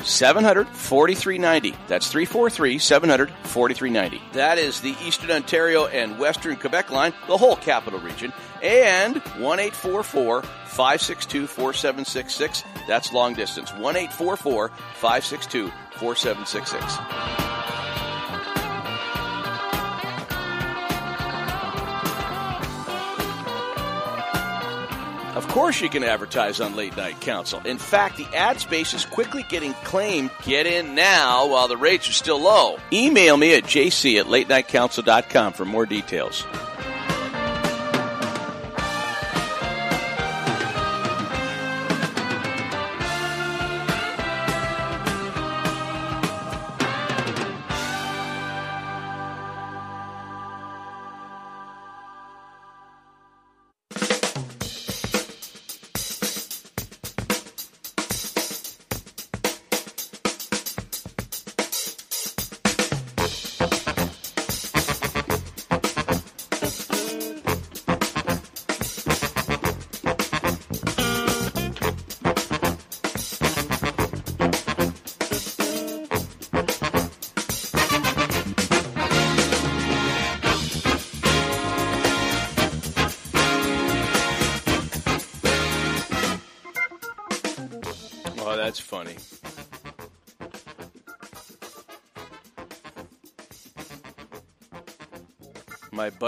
[0.05, 1.77] 700 4390.
[1.89, 4.22] That's 343 700 4390.
[4.32, 8.32] That is the Eastern Ontario and Western Quebec line, the whole capital region.
[8.62, 12.64] And 1 562 4766.
[12.86, 13.72] That's long distance.
[13.74, 14.09] 1
[14.94, 17.90] 562 4766.
[25.35, 27.61] Of course, you can advertise on Late Night Council.
[27.65, 30.31] In fact, the ad space is quickly getting claimed.
[30.43, 32.78] Get in now while the rates are still low.
[32.93, 36.44] Email me at jc at latenightcouncil.com for more details.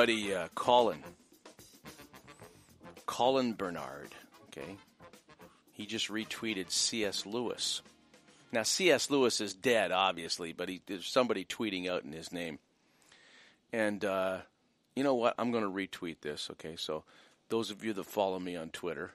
[0.03, 1.01] Buddy uh, Colin,
[3.07, 4.09] Colin Bernard,
[4.49, 4.75] okay,
[5.71, 7.25] he just retweeted C.S.
[7.25, 7.83] Lewis.
[8.51, 9.11] Now, C.S.
[9.11, 12.59] Lewis is dead, obviously, but he, there's somebody tweeting out in his name.
[13.73, 14.39] And uh,
[14.97, 15.37] you know what?
[15.39, 16.75] I'm going to retweet this, okay?
[16.77, 17.05] So,
[17.49, 19.13] those of you that follow me on Twitter,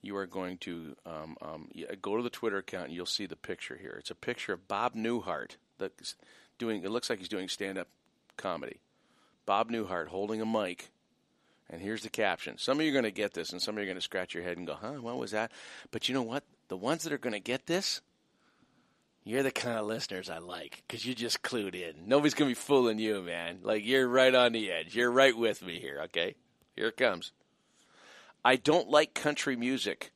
[0.00, 1.68] you are going to um, um,
[2.00, 3.96] go to the Twitter account and you'll see the picture here.
[3.98, 6.14] It's a picture of Bob Newhart that's
[6.58, 6.84] doing.
[6.84, 7.88] It looks like he's doing stand-up
[8.38, 8.80] comedy.
[9.50, 10.90] Bob Newhart holding a mic,
[11.68, 12.56] and here's the caption.
[12.56, 14.00] Some of you are going to get this, and some of you are going to
[14.00, 14.92] scratch your head and go, "Huh?
[15.00, 15.50] What was that?"
[15.90, 16.44] But you know what?
[16.68, 18.00] The ones that are going to get this,
[19.24, 22.06] you're the kind of listeners I like because you just clued in.
[22.06, 23.58] Nobody's going to be fooling you, man.
[23.64, 24.94] Like you're right on the edge.
[24.94, 26.02] You're right with me here.
[26.04, 26.36] Okay,
[26.76, 27.32] here it comes.
[28.44, 30.12] I don't like country music,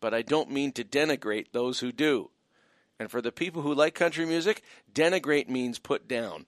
[0.00, 2.30] but I don't mean to denigrate those who do.
[2.98, 4.62] And for the people who like country music,
[4.94, 6.46] denigrate means put down.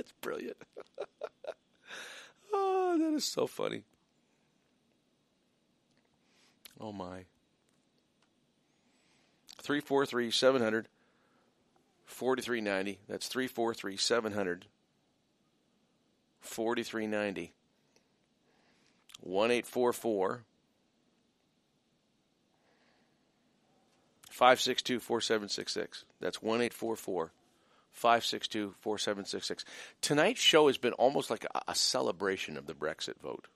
[0.00, 0.56] That's brilliant.
[2.54, 3.82] oh, that is so funny.
[6.80, 7.26] Oh my.
[9.60, 10.88] 343 700
[12.06, 12.98] 4390.
[13.06, 14.66] That's 343 700
[16.40, 17.52] 4390.
[19.20, 20.44] 1844
[24.30, 26.04] 562 4766.
[26.22, 27.32] That's 1844
[27.92, 29.64] 562 4766.
[30.00, 33.46] Tonight's show has been almost like a, a, celebration of the Brexit vote.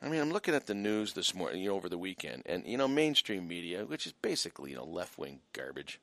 [0.00, 2.66] I mean, I'm looking at the news this morning, you know, over the weekend, and,
[2.66, 6.00] you know, mainstream media, which is basically, you know, left wing garbage.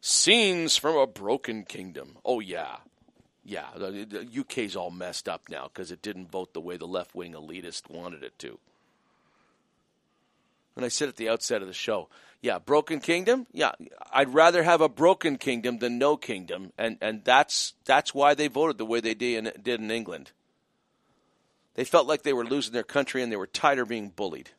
[0.00, 2.16] Scenes from a broken kingdom.
[2.24, 2.76] Oh, yeah.
[3.44, 6.86] Yeah, the, the UK's all messed up now because it didn't vote the way the
[6.86, 8.58] left wing elitist wanted it to.
[10.78, 12.08] And I said at the outset of the show,
[12.40, 13.48] yeah, broken kingdom.
[13.52, 13.72] Yeah,
[14.12, 18.46] I'd rather have a broken kingdom than no kingdom, and and that's that's why they
[18.46, 20.30] voted the way they did in, did in England.
[21.74, 24.50] They felt like they were losing their country, and they were tired of being bullied.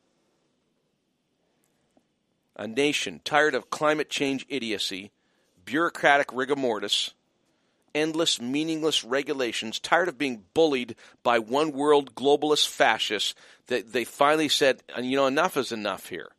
[2.57, 5.11] A nation tired of climate change idiocy,
[5.63, 7.13] bureaucratic rigor mortis
[7.93, 13.35] endless, meaningless regulations, tired of being bullied by one world globalist fascists,
[13.67, 16.29] that they finally said, you know, enough is enough here.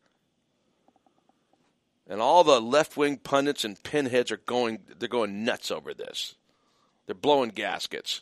[2.07, 6.35] And all the left wing pundits and pinheads are going they're going nuts over this.
[7.05, 8.21] They're blowing gaskets.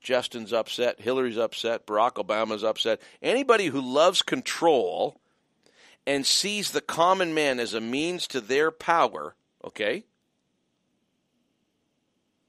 [0.00, 3.00] Justin's upset, Hillary's upset, Barack Obama's upset.
[3.22, 5.20] Anybody who loves control
[6.06, 10.04] and sees the common man as a means to their power, okay?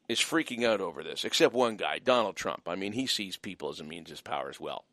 [0.07, 2.67] Is freaking out over this, except one guy, Donald Trump.
[2.67, 4.83] I mean, he sees people as a means of power as well.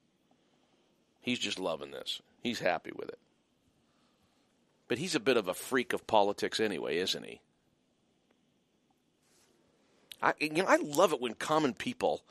[1.21, 2.21] He's just loving this.
[2.43, 3.19] He's happy with it.
[4.89, 7.41] But he's a bit of a freak of politics anyway, isn't he?
[10.23, 12.23] I, you know, I love it when common people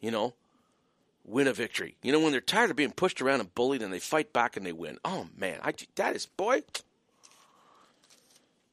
[0.00, 0.34] you know,
[1.24, 1.96] win a victory.
[2.02, 4.56] You know, when they're tired of being pushed around and bullied and they fight back
[4.56, 4.98] and they win.
[5.04, 5.60] Oh, man.
[5.62, 6.62] I, that is, boy,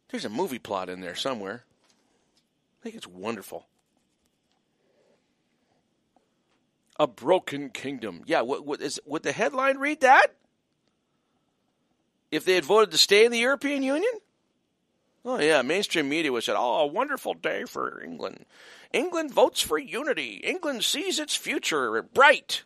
[0.10, 1.64] there's a movie plot in there somewhere.
[2.80, 3.68] I think it's wonderful.
[7.00, 8.24] A broken kingdom.
[8.26, 10.28] Yeah, what, what is, would the headline read that?
[12.32, 14.12] If they had voted to stay in the European Union?
[15.24, 18.46] Oh, yeah, mainstream media was said, oh, a wonderful day for England.
[18.94, 20.36] England votes for unity.
[20.36, 22.64] England sees its future bright.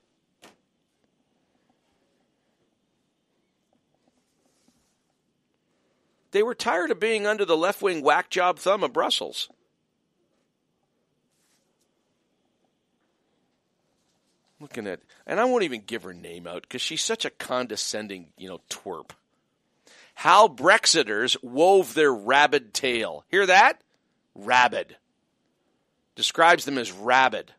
[6.31, 9.49] They were tired of being under the left wing whack job thumb of Brussels.
[14.61, 18.27] Looking at, and I won't even give her name out because she's such a condescending,
[18.37, 19.09] you know, twerp.
[20.13, 23.25] How Brexiters wove their rabid tale.
[23.29, 23.81] Hear that?
[24.35, 24.97] Rabid.
[26.13, 27.53] Describes them as rabid.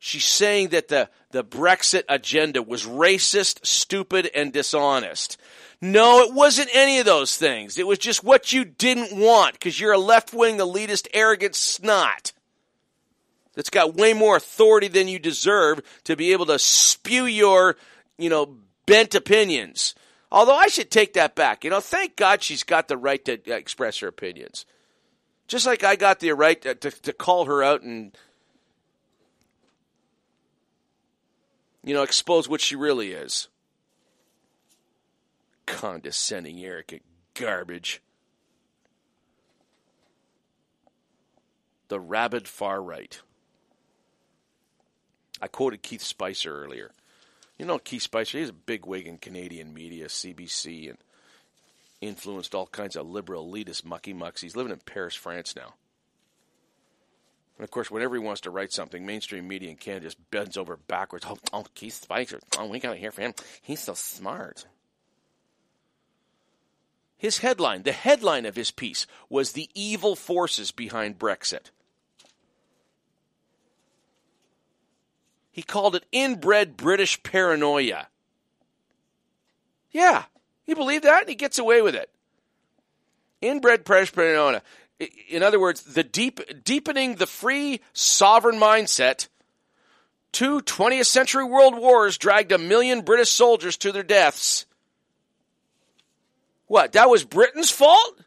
[0.00, 5.36] She's saying that the, the Brexit agenda was racist, stupid, and dishonest.
[5.80, 7.78] No, it wasn't any of those things.
[7.78, 12.32] It was just what you didn't want because you're a left wing, elitist, arrogant snot
[13.58, 17.74] that's got way more authority than you deserve to be able to spew your,
[18.16, 18.54] you know,
[18.86, 19.96] bent opinions.
[20.30, 21.64] Although I should take that back.
[21.64, 24.64] You know, thank God she's got the right to express her opinions.
[25.48, 28.16] Just like I got the right to, to, to call her out and,
[31.82, 33.48] you know, expose what she really is.
[35.66, 37.02] Condescending, arrogant
[37.34, 38.02] garbage.
[41.88, 43.20] The rabid far right.
[45.40, 46.92] I quoted Keith Spicer earlier.
[47.58, 50.98] You know Keith Spicer, he's a big wig in Canadian media, CBC, and
[52.00, 54.40] influenced all kinds of liberal elitist mucky mucks.
[54.40, 55.74] He's living in Paris, France now.
[57.58, 60.56] And of course, whenever he wants to write something, mainstream media in Canada just bends
[60.56, 61.26] over backwards.
[61.28, 62.38] Oh, oh Keith Spicer.
[62.56, 63.34] Oh, we got to hear from him.
[63.60, 64.66] He's so smart.
[67.16, 71.72] His headline, the headline of his piece, was The Evil Forces Behind Brexit.
[75.58, 78.06] He called it inbred British paranoia.
[79.90, 80.22] Yeah,
[80.62, 82.10] he believed that and he gets away with it.
[83.40, 84.62] Inbred British paranoia.
[85.28, 89.26] In other words, the deep, deepening the free sovereign mindset.
[90.30, 94.64] Two 20th century world wars dragged a million British soldiers to their deaths.
[96.68, 98.20] What, that was Britain's fault?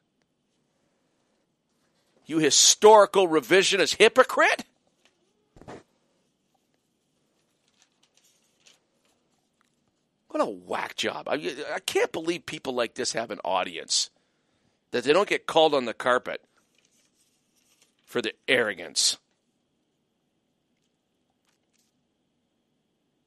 [2.25, 4.65] You historical revisionist hypocrite?
[10.31, 11.27] What a whack job.
[11.27, 11.33] I,
[11.75, 14.09] I can't believe people like this have an audience,
[14.91, 16.41] that they don't get called on the carpet
[18.05, 19.17] for the arrogance.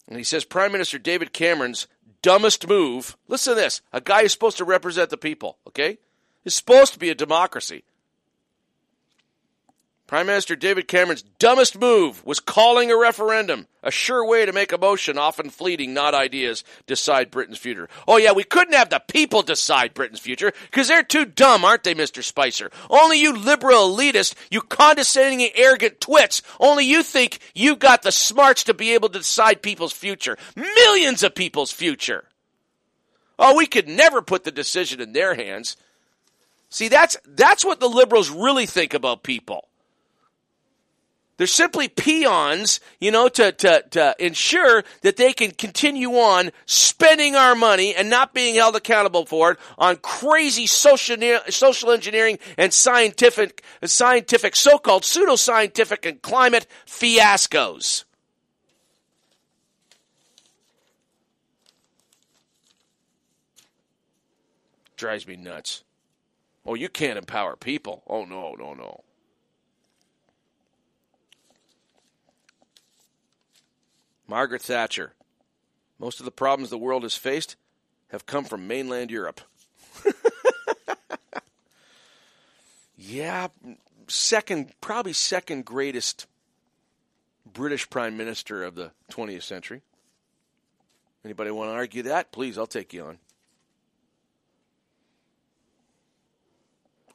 [0.08, 1.88] And he says Prime Minister David Cameron's
[2.22, 3.18] dumbest move.
[3.28, 5.98] Listen to this a guy who's supposed to represent the people, okay?
[6.46, 7.84] Is supposed to be a democracy.
[10.06, 14.70] Prime Minister David Cameron's dumbest move was calling a referendum, a sure way to make
[14.70, 17.88] emotion, often fleeting, not ideas, decide Britain's future.
[18.06, 21.84] Oh, yeah, we couldn't have the people decide Britain's future because they're too dumb, aren't
[21.84, 22.22] they, Mr.
[22.22, 22.70] Spicer?
[22.90, 28.64] Only you liberal elitist, you condescending arrogant twits, only you think you got the smarts
[28.64, 30.36] to be able to decide people's future.
[30.54, 32.24] Millions of people's future.
[33.38, 35.78] Oh, we could never put the decision in their hands.
[36.68, 39.68] See, that's, that's what the liberals really think about people.
[41.36, 47.34] They're simply peons, you know, to, to, to ensure that they can continue on spending
[47.34, 51.16] our money and not being held accountable for it on crazy social,
[51.48, 58.04] social engineering and scientific, scientific, so-called pseudoscientific and climate fiascos.
[64.96, 65.82] Drives me nuts.
[66.64, 68.04] Oh, you can't empower people.
[68.06, 69.02] Oh, no, no, no.
[74.26, 75.12] Margaret Thatcher.
[75.98, 77.56] Most of the problems the world has faced
[78.08, 79.40] have come from mainland Europe.
[82.96, 83.48] yeah,
[84.08, 86.26] second, probably second greatest
[87.50, 89.82] British prime minister of the 20th century.
[91.24, 92.32] Anybody want to argue that?
[92.32, 93.18] Please, I'll take you on.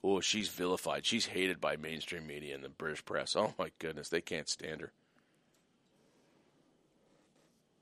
[0.03, 1.06] Oh, she's vilified.
[1.06, 3.36] She's hated by mainstream media and the British press.
[3.36, 4.91] Oh my goodness, they can't stand her.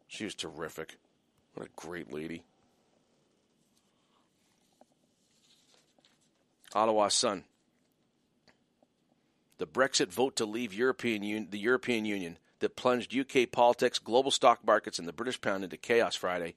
[0.08, 0.98] She was terrific.
[1.54, 2.44] What a great lady.
[6.74, 7.44] Ottawa Sun.
[9.58, 14.32] The Brexit vote to leave European Un- the European Union that plunged UK politics, global
[14.32, 16.56] stock markets, and the British pound into chaos Friday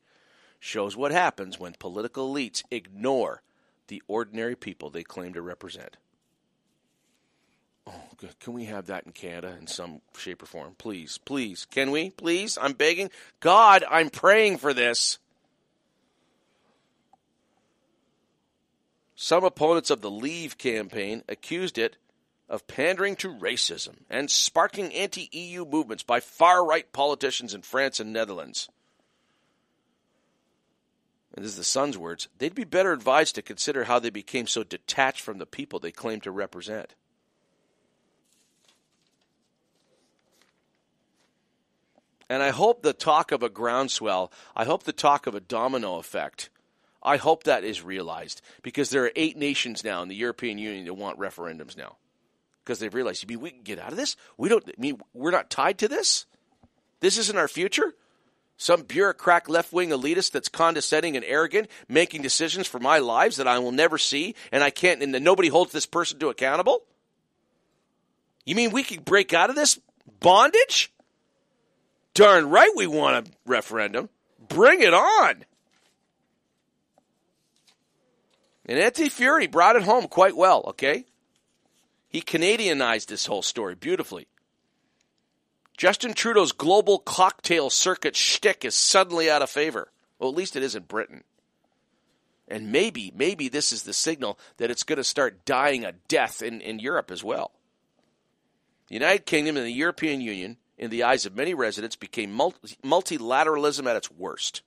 [0.59, 3.43] shows what happens when political elites ignore
[3.89, 5.97] the ordinary people they claim to represent.
[7.91, 8.39] Oh, good.
[8.39, 10.75] Can we have that in Canada in some shape or form?
[10.79, 11.67] Please, please.
[11.71, 12.11] Can we?
[12.11, 12.57] Please?
[12.61, 13.11] I'm begging.
[13.41, 15.19] God, I'm praying for this.
[19.17, 21.97] Some opponents of the Leave campaign accused it
[22.49, 28.01] of pandering to racism and sparking anti EU movements by far right politicians in France
[28.01, 28.69] and Netherlands.
[31.35, 34.47] And this is the Sun's words they'd be better advised to consider how they became
[34.47, 36.95] so detached from the people they claim to represent.
[42.31, 45.97] And I hope the talk of a groundswell, I hope the talk of a domino
[45.97, 46.49] effect,
[47.03, 50.85] I hope that is realized because there are eight nations now in the European Union
[50.85, 51.97] that want referendums now
[52.63, 54.17] because they've realized, you mean we can get out of this?
[54.37, 56.27] We don't I mean we're not tied to this.
[57.01, 57.95] This isn't our future.
[58.57, 63.49] Some bureaucrat left wing elitist that's condescending and arrogant, making decisions for my lives that
[63.49, 66.83] I will never see, and I can't, and nobody holds this person to accountable.
[68.45, 69.81] You mean we can break out of this
[70.21, 70.93] bondage?
[72.15, 74.09] Darn right we want a referendum.
[74.49, 75.45] Bring it on.
[78.67, 81.07] And Anthony Furey brought it home quite well, okay?
[82.09, 84.27] He Canadianized this whole story beautifully.
[85.77, 89.91] Justin Trudeau's global cocktail circuit shtick is suddenly out of favor.
[90.19, 91.25] Well, at least it is in Britain.
[92.47, 96.43] And maybe, maybe this is the signal that it's going to start dying a death
[96.43, 97.53] in, in Europe as well.
[98.89, 103.87] The United Kingdom and the European Union in the eyes of many residents, became multilateralism
[103.87, 104.63] at its worst.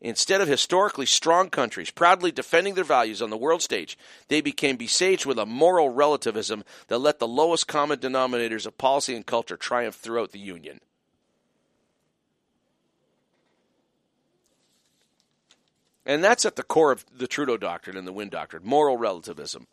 [0.00, 3.98] Instead of historically strong countries proudly defending their values on the world stage,
[4.28, 9.16] they became besieged with a moral relativism that let the lowest common denominators of policy
[9.16, 10.80] and culture triumph throughout the Union.
[16.06, 19.66] And that's at the core of the Trudeau doctrine and the Wynne doctrine moral relativism.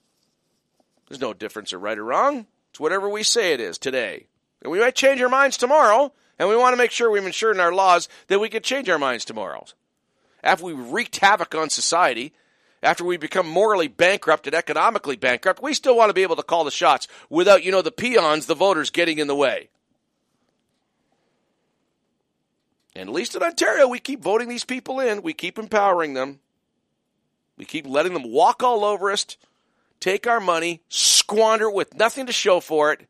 [1.08, 2.48] There's no difference of right or wrong.
[2.72, 4.28] It's whatever we say it is today.
[4.62, 7.56] And we might change our minds tomorrow, and we want to make sure we've ensured
[7.56, 9.66] in our laws that we can change our minds tomorrow.
[10.44, 12.34] After we wreaked havoc on society,
[12.82, 16.44] after we become morally bankrupt and economically bankrupt, we still want to be able to
[16.44, 19.70] call the shots without, you know, the peons, the voters getting in the way.
[22.96, 25.22] And at least in Ontario, we keep voting these people in.
[25.22, 26.40] We keep empowering them.
[27.58, 29.38] We keep letting them walk all over us,
[30.00, 33.08] take our money, squander it with nothing to show for it,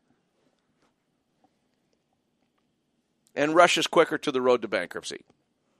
[3.40, 5.24] and rushes quicker to the road to bankruptcy.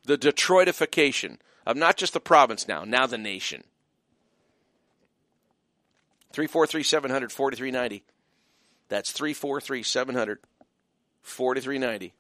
[0.05, 3.65] The Detroitification of not just the province now, now the nation.
[6.33, 8.03] 343 700 4390.
[8.89, 10.39] That's 343 700
[11.21, 12.15] 4390.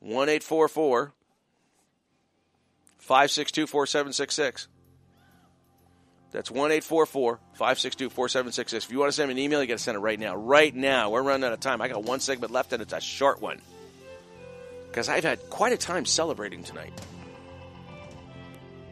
[0.00, 0.28] 1
[2.98, 4.68] 562 4766.
[6.34, 8.86] That's 1 562 4766.
[8.86, 10.34] If you want to send me an email, you got to send it right now.
[10.34, 11.10] Right now.
[11.10, 11.80] We're running out of time.
[11.80, 13.60] I got one segment left, and it's a short one.
[14.88, 16.92] Because I've had quite a time celebrating tonight.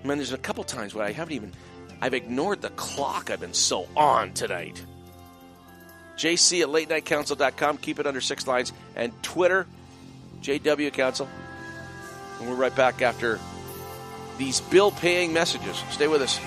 [0.05, 1.53] I mean, there's a couple times where I haven't even.
[2.01, 3.29] I've ignored the clock.
[3.29, 4.81] I've been so on tonight.
[6.17, 7.79] JC at late night latenightcouncil.com.
[7.79, 8.73] Keep it under six lines.
[8.95, 9.67] And Twitter,
[10.43, 11.29] JW Council.
[12.39, 13.41] And we're right back after
[14.39, 15.83] these bill paying messages.
[15.91, 16.39] Stay with us.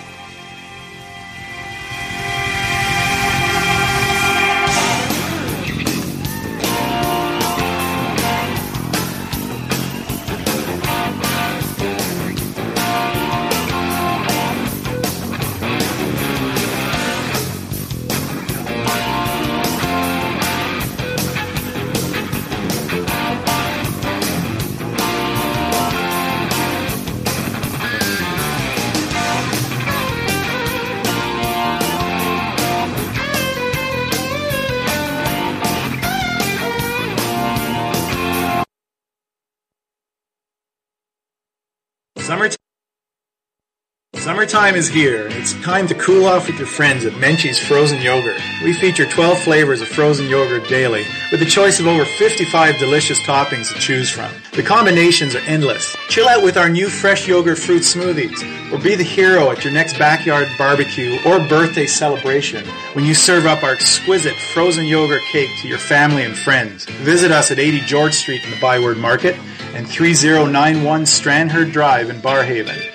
[44.35, 48.01] Summertime is here, and it's time to cool off with your friends at Menchie's Frozen
[48.01, 48.35] Yogurt.
[48.65, 53.17] We feature 12 flavors of frozen yogurt daily, with a choice of over 55 delicious
[53.21, 54.29] toppings to choose from.
[54.51, 55.95] The combinations are endless.
[56.09, 59.71] Chill out with our new fresh yogurt fruit smoothies, or be the hero at your
[59.71, 65.49] next backyard barbecue or birthday celebration when you serve up our exquisite frozen yogurt cake
[65.61, 66.83] to your family and friends.
[66.83, 69.37] Visit us at 80 George Street in the Byward Market
[69.73, 72.94] and 3091 Strandherd Drive in Barrhaven.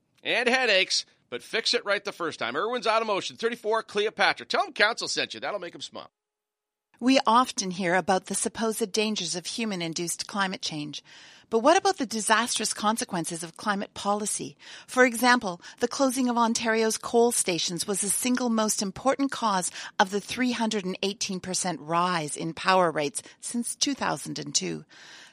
[0.23, 2.55] and headaches but fix it right the first time.
[2.55, 4.45] Irwin's Automotion, 34 Cleopatra.
[4.45, 5.39] Tell them Council sent you.
[5.39, 6.11] That'll make them smile.
[6.99, 11.01] We often hear about the supposed dangers of human induced climate change.
[11.49, 14.55] But what about the disastrous consequences of climate policy?
[14.87, 20.11] For example, the closing of Ontario's coal stations was the single most important cause of
[20.11, 24.85] the 318% rise in power rates since 2002.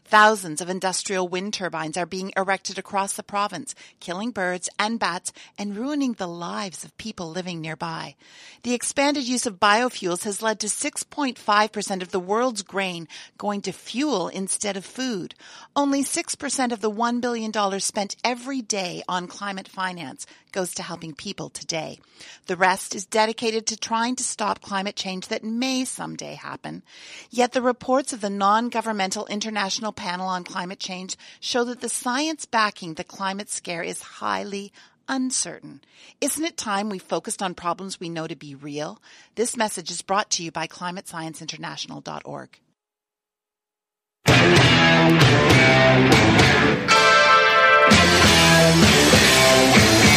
[0.09, 5.35] Thousands of industrial wind turbines are being erected across the province, killing birds and bats
[5.59, 8.16] and ruining the lives of people living nearby.
[8.62, 13.06] The expanded use of biofuels has led to 6.5% of the world's grain
[13.36, 15.35] going to fuel instead of food.
[15.76, 21.15] Only 6% of the $1 billion spent every day on climate finance goes to helping
[21.15, 21.99] people today.
[22.47, 26.83] The rest is dedicated to trying to stop climate change that may someday happen.
[27.31, 32.45] Yet the reports of the non-governmental International Panel on Climate Change show that the science
[32.45, 34.73] backing the climate scare is highly
[35.09, 35.81] uncertain.
[36.20, 39.01] Isn't it time we focused on problems we know to be real?
[39.35, 42.59] This message is brought to you by climatescienceinternational.org.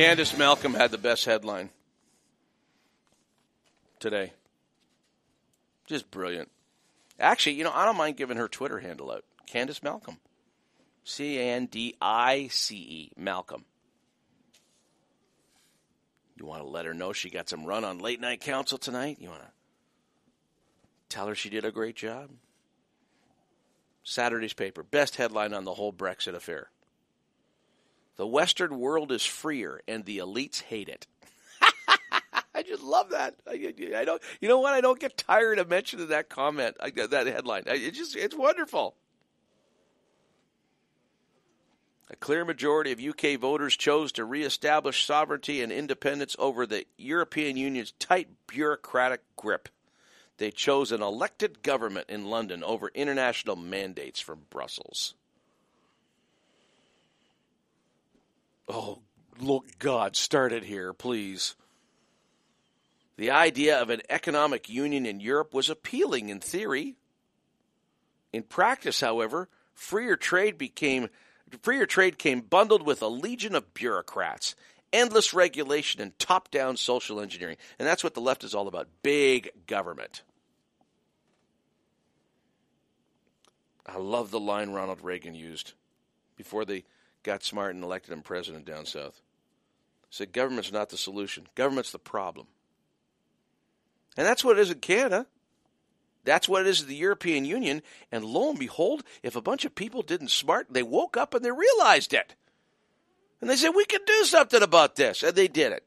[0.00, 1.68] Candice Malcolm had the best headline
[3.98, 4.32] today.
[5.86, 6.50] Just brilliant.
[7.18, 9.24] Actually, you know, I don't mind giving her Twitter handle out.
[9.46, 10.16] Candice Malcolm.
[11.04, 13.66] C A N D I C E, Malcolm.
[16.34, 19.18] You want to let her know she got some run on late night council tonight?
[19.20, 19.50] You want to
[21.10, 22.30] tell her she did a great job?
[24.02, 26.70] Saturday's paper, best headline on the whole Brexit affair.
[28.20, 31.06] The Western world is freer, and the elites hate it.
[32.54, 33.34] I just love that.
[33.48, 34.20] I, I, don't.
[34.42, 34.74] You know what?
[34.74, 37.62] I don't get tired of mentioning that comment, that headline.
[37.64, 38.94] It's just it's wonderful.
[42.10, 47.56] A clear majority of UK voters chose to reestablish sovereignty and independence over the European
[47.56, 49.70] Union's tight bureaucratic grip.
[50.36, 55.14] They chose an elected government in London over international mandates from Brussels.
[58.72, 59.00] Oh,
[59.40, 61.56] look, God, start it here, please.
[63.16, 66.94] The idea of an economic union in Europe was appealing in theory.
[68.32, 71.08] In practice, however, freer trade became
[71.62, 74.54] freer trade came bundled with a legion of bureaucrats,
[74.92, 77.56] endless regulation and top-down social engineering.
[77.80, 80.22] And that's what the left is all about, big government.
[83.84, 85.72] I love the line Ronald Reagan used
[86.36, 86.84] before they
[87.22, 89.20] got smart and elected him president down south.
[90.10, 91.46] Said government's not the solution.
[91.54, 92.46] Government's the problem.
[94.16, 95.26] And that's what it is in Canada.
[96.24, 97.82] That's what it is in the European Union.
[98.10, 101.44] And lo and behold, if a bunch of people didn't smart, they woke up and
[101.44, 102.34] they realized it.
[103.40, 105.22] And they said, we can do something about this.
[105.22, 105.84] And they did it.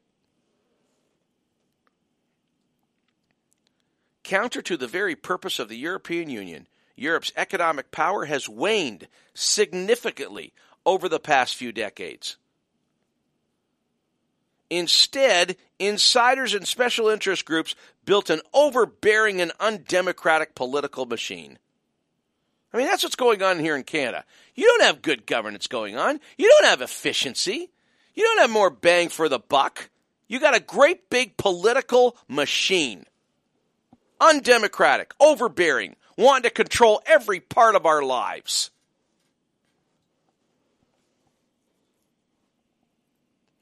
[4.24, 6.66] Counter to the very purpose of the European Union,
[6.96, 10.52] Europe's economic power has waned significantly
[10.86, 12.36] over the past few decades.
[14.70, 17.74] Instead, insiders and special interest groups
[18.04, 21.58] built an overbearing and undemocratic political machine.
[22.72, 24.24] I mean, that's what's going on here in Canada.
[24.54, 26.18] You don't have good governance going on.
[26.36, 27.70] You don't have efficiency.
[28.14, 29.90] You don't have more bang for the buck.
[30.26, 33.04] You got a great big political machine.
[34.20, 38.70] Undemocratic, overbearing, wanting to control every part of our lives.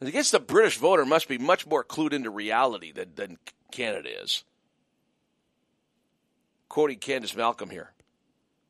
[0.06, 3.38] I guess the British voter must be much more clued into reality than, than
[3.70, 4.44] Canada is.
[6.68, 7.92] Quoting Candice Malcolm here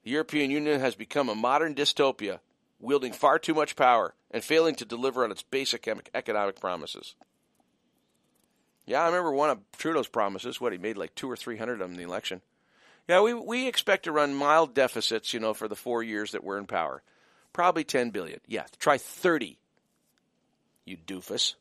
[0.05, 2.41] The European Union has become a modern dystopia
[2.81, 7.15] wielding far too much power and failing to deliver on its basic economic promises.
[8.85, 10.61] Yeah, I remember one of Trudeau's promises.
[10.61, 12.43] What he made like two or three hundred of them in the election.
[13.09, 16.43] Yeah, we we expect to run mild deficits, you know, for the four years that
[16.45, 17.03] we're in power.
[17.53, 18.41] Probably ten billion.
[18.47, 19.59] Yeah, try thirty.
[20.85, 21.55] You doofus.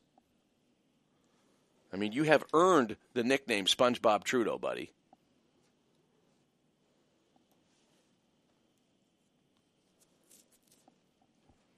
[1.92, 4.90] I mean, you have earned the nickname SpongeBob Trudeau, buddy.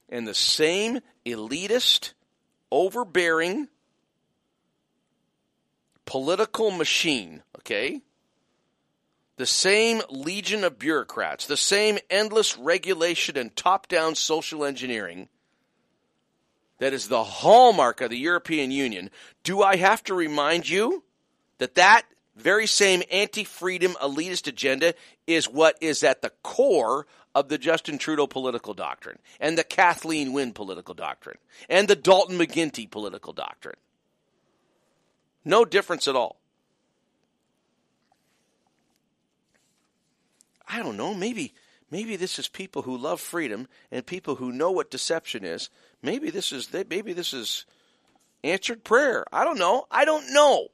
[0.09, 2.13] And the same elitist,
[2.71, 3.69] overbearing,
[6.07, 8.01] political machine, okay?
[9.37, 15.29] The same legion of bureaucrats, the same endless regulation and top down social engineering
[16.79, 19.11] that is the hallmark of the European Union.
[19.43, 21.05] Do I have to remind you
[21.59, 22.03] that that
[22.37, 24.95] very same anti freedom elitist agenda
[25.27, 30.33] is what is at the core of the Justin Trudeau political doctrine and the Kathleen
[30.33, 31.39] Wynne political doctrine
[31.69, 33.77] and the Dalton McGuinty political doctrine?
[35.45, 36.41] No difference at all.
[40.67, 41.55] I don't know, maybe
[41.91, 45.71] maybe this is people who love freedom and people who know what deception is.
[46.05, 47.65] Maybe this is maybe this is
[48.45, 49.25] answered prayer.
[49.33, 49.87] I don't know.
[49.91, 50.69] I don't know.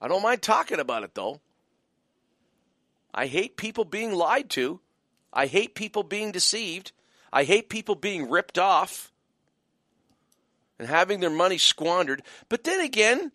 [0.00, 1.40] I don't mind talking about it though.
[3.12, 4.80] I hate people being lied to.
[5.34, 6.92] I hate people being deceived.
[7.30, 9.12] I hate people being ripped off
[10.78, 12.22] and having their money squandered.
[12.48, 13.32] But then again,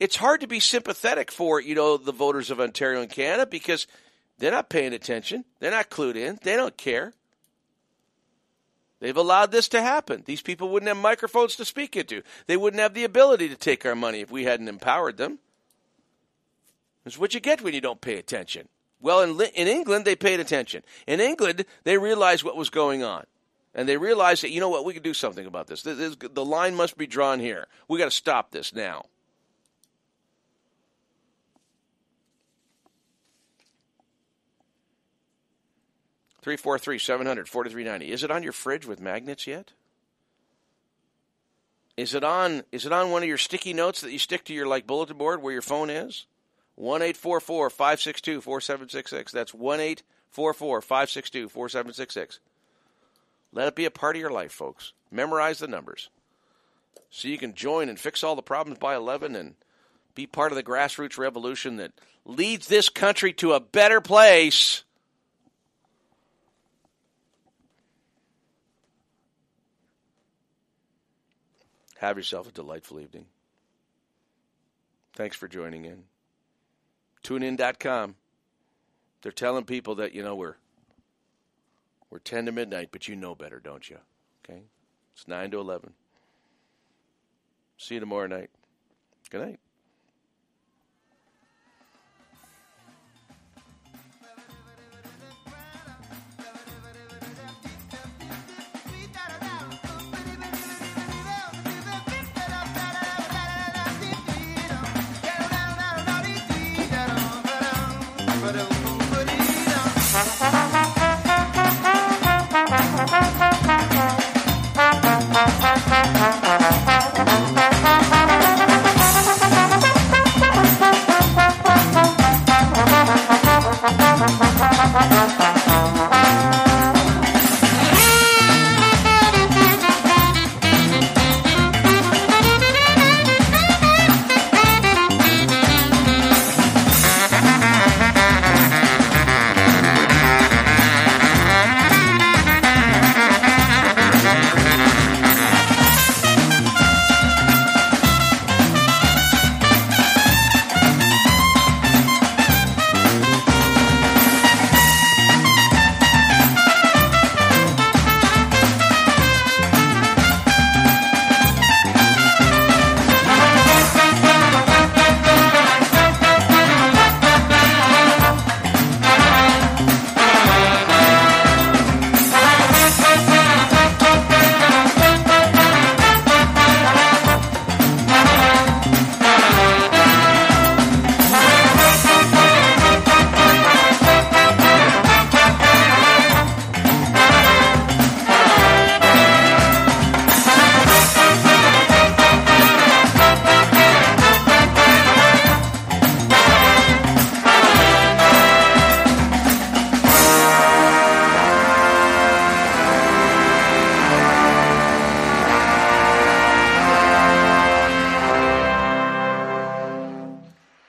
[0.00, 3.86] it's hard to be sympathetic for, you know, the voters of Ontario and Canada because
[4.38, 5.44] they're not paying attention.
[5.60, 6.38] They're not clued in.
[6.42, 7.12] They don't care.
[9.04, 10.22] They've allowed this to happen.
[10.24, 12.22] These people wouldn't have microphones to speak into.
[12.46, 15.40] They wouldn't have the ability to take our money if we hadn't empowered them.
[17.04, 18.66] That's what you get when you don't pay attention.
[19.02, 20.84] Well, in, in England, they paid attention.
[21.06, 23.26] In England, they realized what was going on.
[23.74, 25.82] And they realized that, you know what, we can do something about this.
[25.82, 27.66] this, this the line must be drawn here.
[27.88, 29.04] we got to stop this now.
[36.44, 38.12] Three four three seven hundred forty three ninety.
[38.12, 39.72] Is it on your fridge with magnets yet?
[41.96, 42.64] Is it on?
[42.70, 45.16] Is it on one of your sticky notes that you stick to your like bulletin
[45.16, 46.26] board where your phone is?
[46.74, 49.32] One eight four four five six two four seven six six.
[49.32, 52.40] That's one eight four four five six two four seven six six.
[53.50, 54.92] Let it be a part of your life, folks.
[55.10, 56.10] Memorize the numbers
[57.08, 59.54] so you can join and fix all the problems by 11 and
[60.14, 61.92] be part of the grassroots revolution that
[62.26, 64.83] leads this country to a better place.
[72.04, 73.24] Have yourself a delightful evening.
[75.14, 76.02] Thanks for joining in.
[77.22, 78.16] TuneIn.com.
[79.22, 80.56] They're telling people that, you know, we're
[82.10, 83.96] we're 10 to midnight, but you know better, don't you?
[84.44, 84.60] Okay?
[85.14, 85.94] It's 9 to 11.
[87.78, 88.50] See you tomorrow night.
[89.30, 89.60] Good night.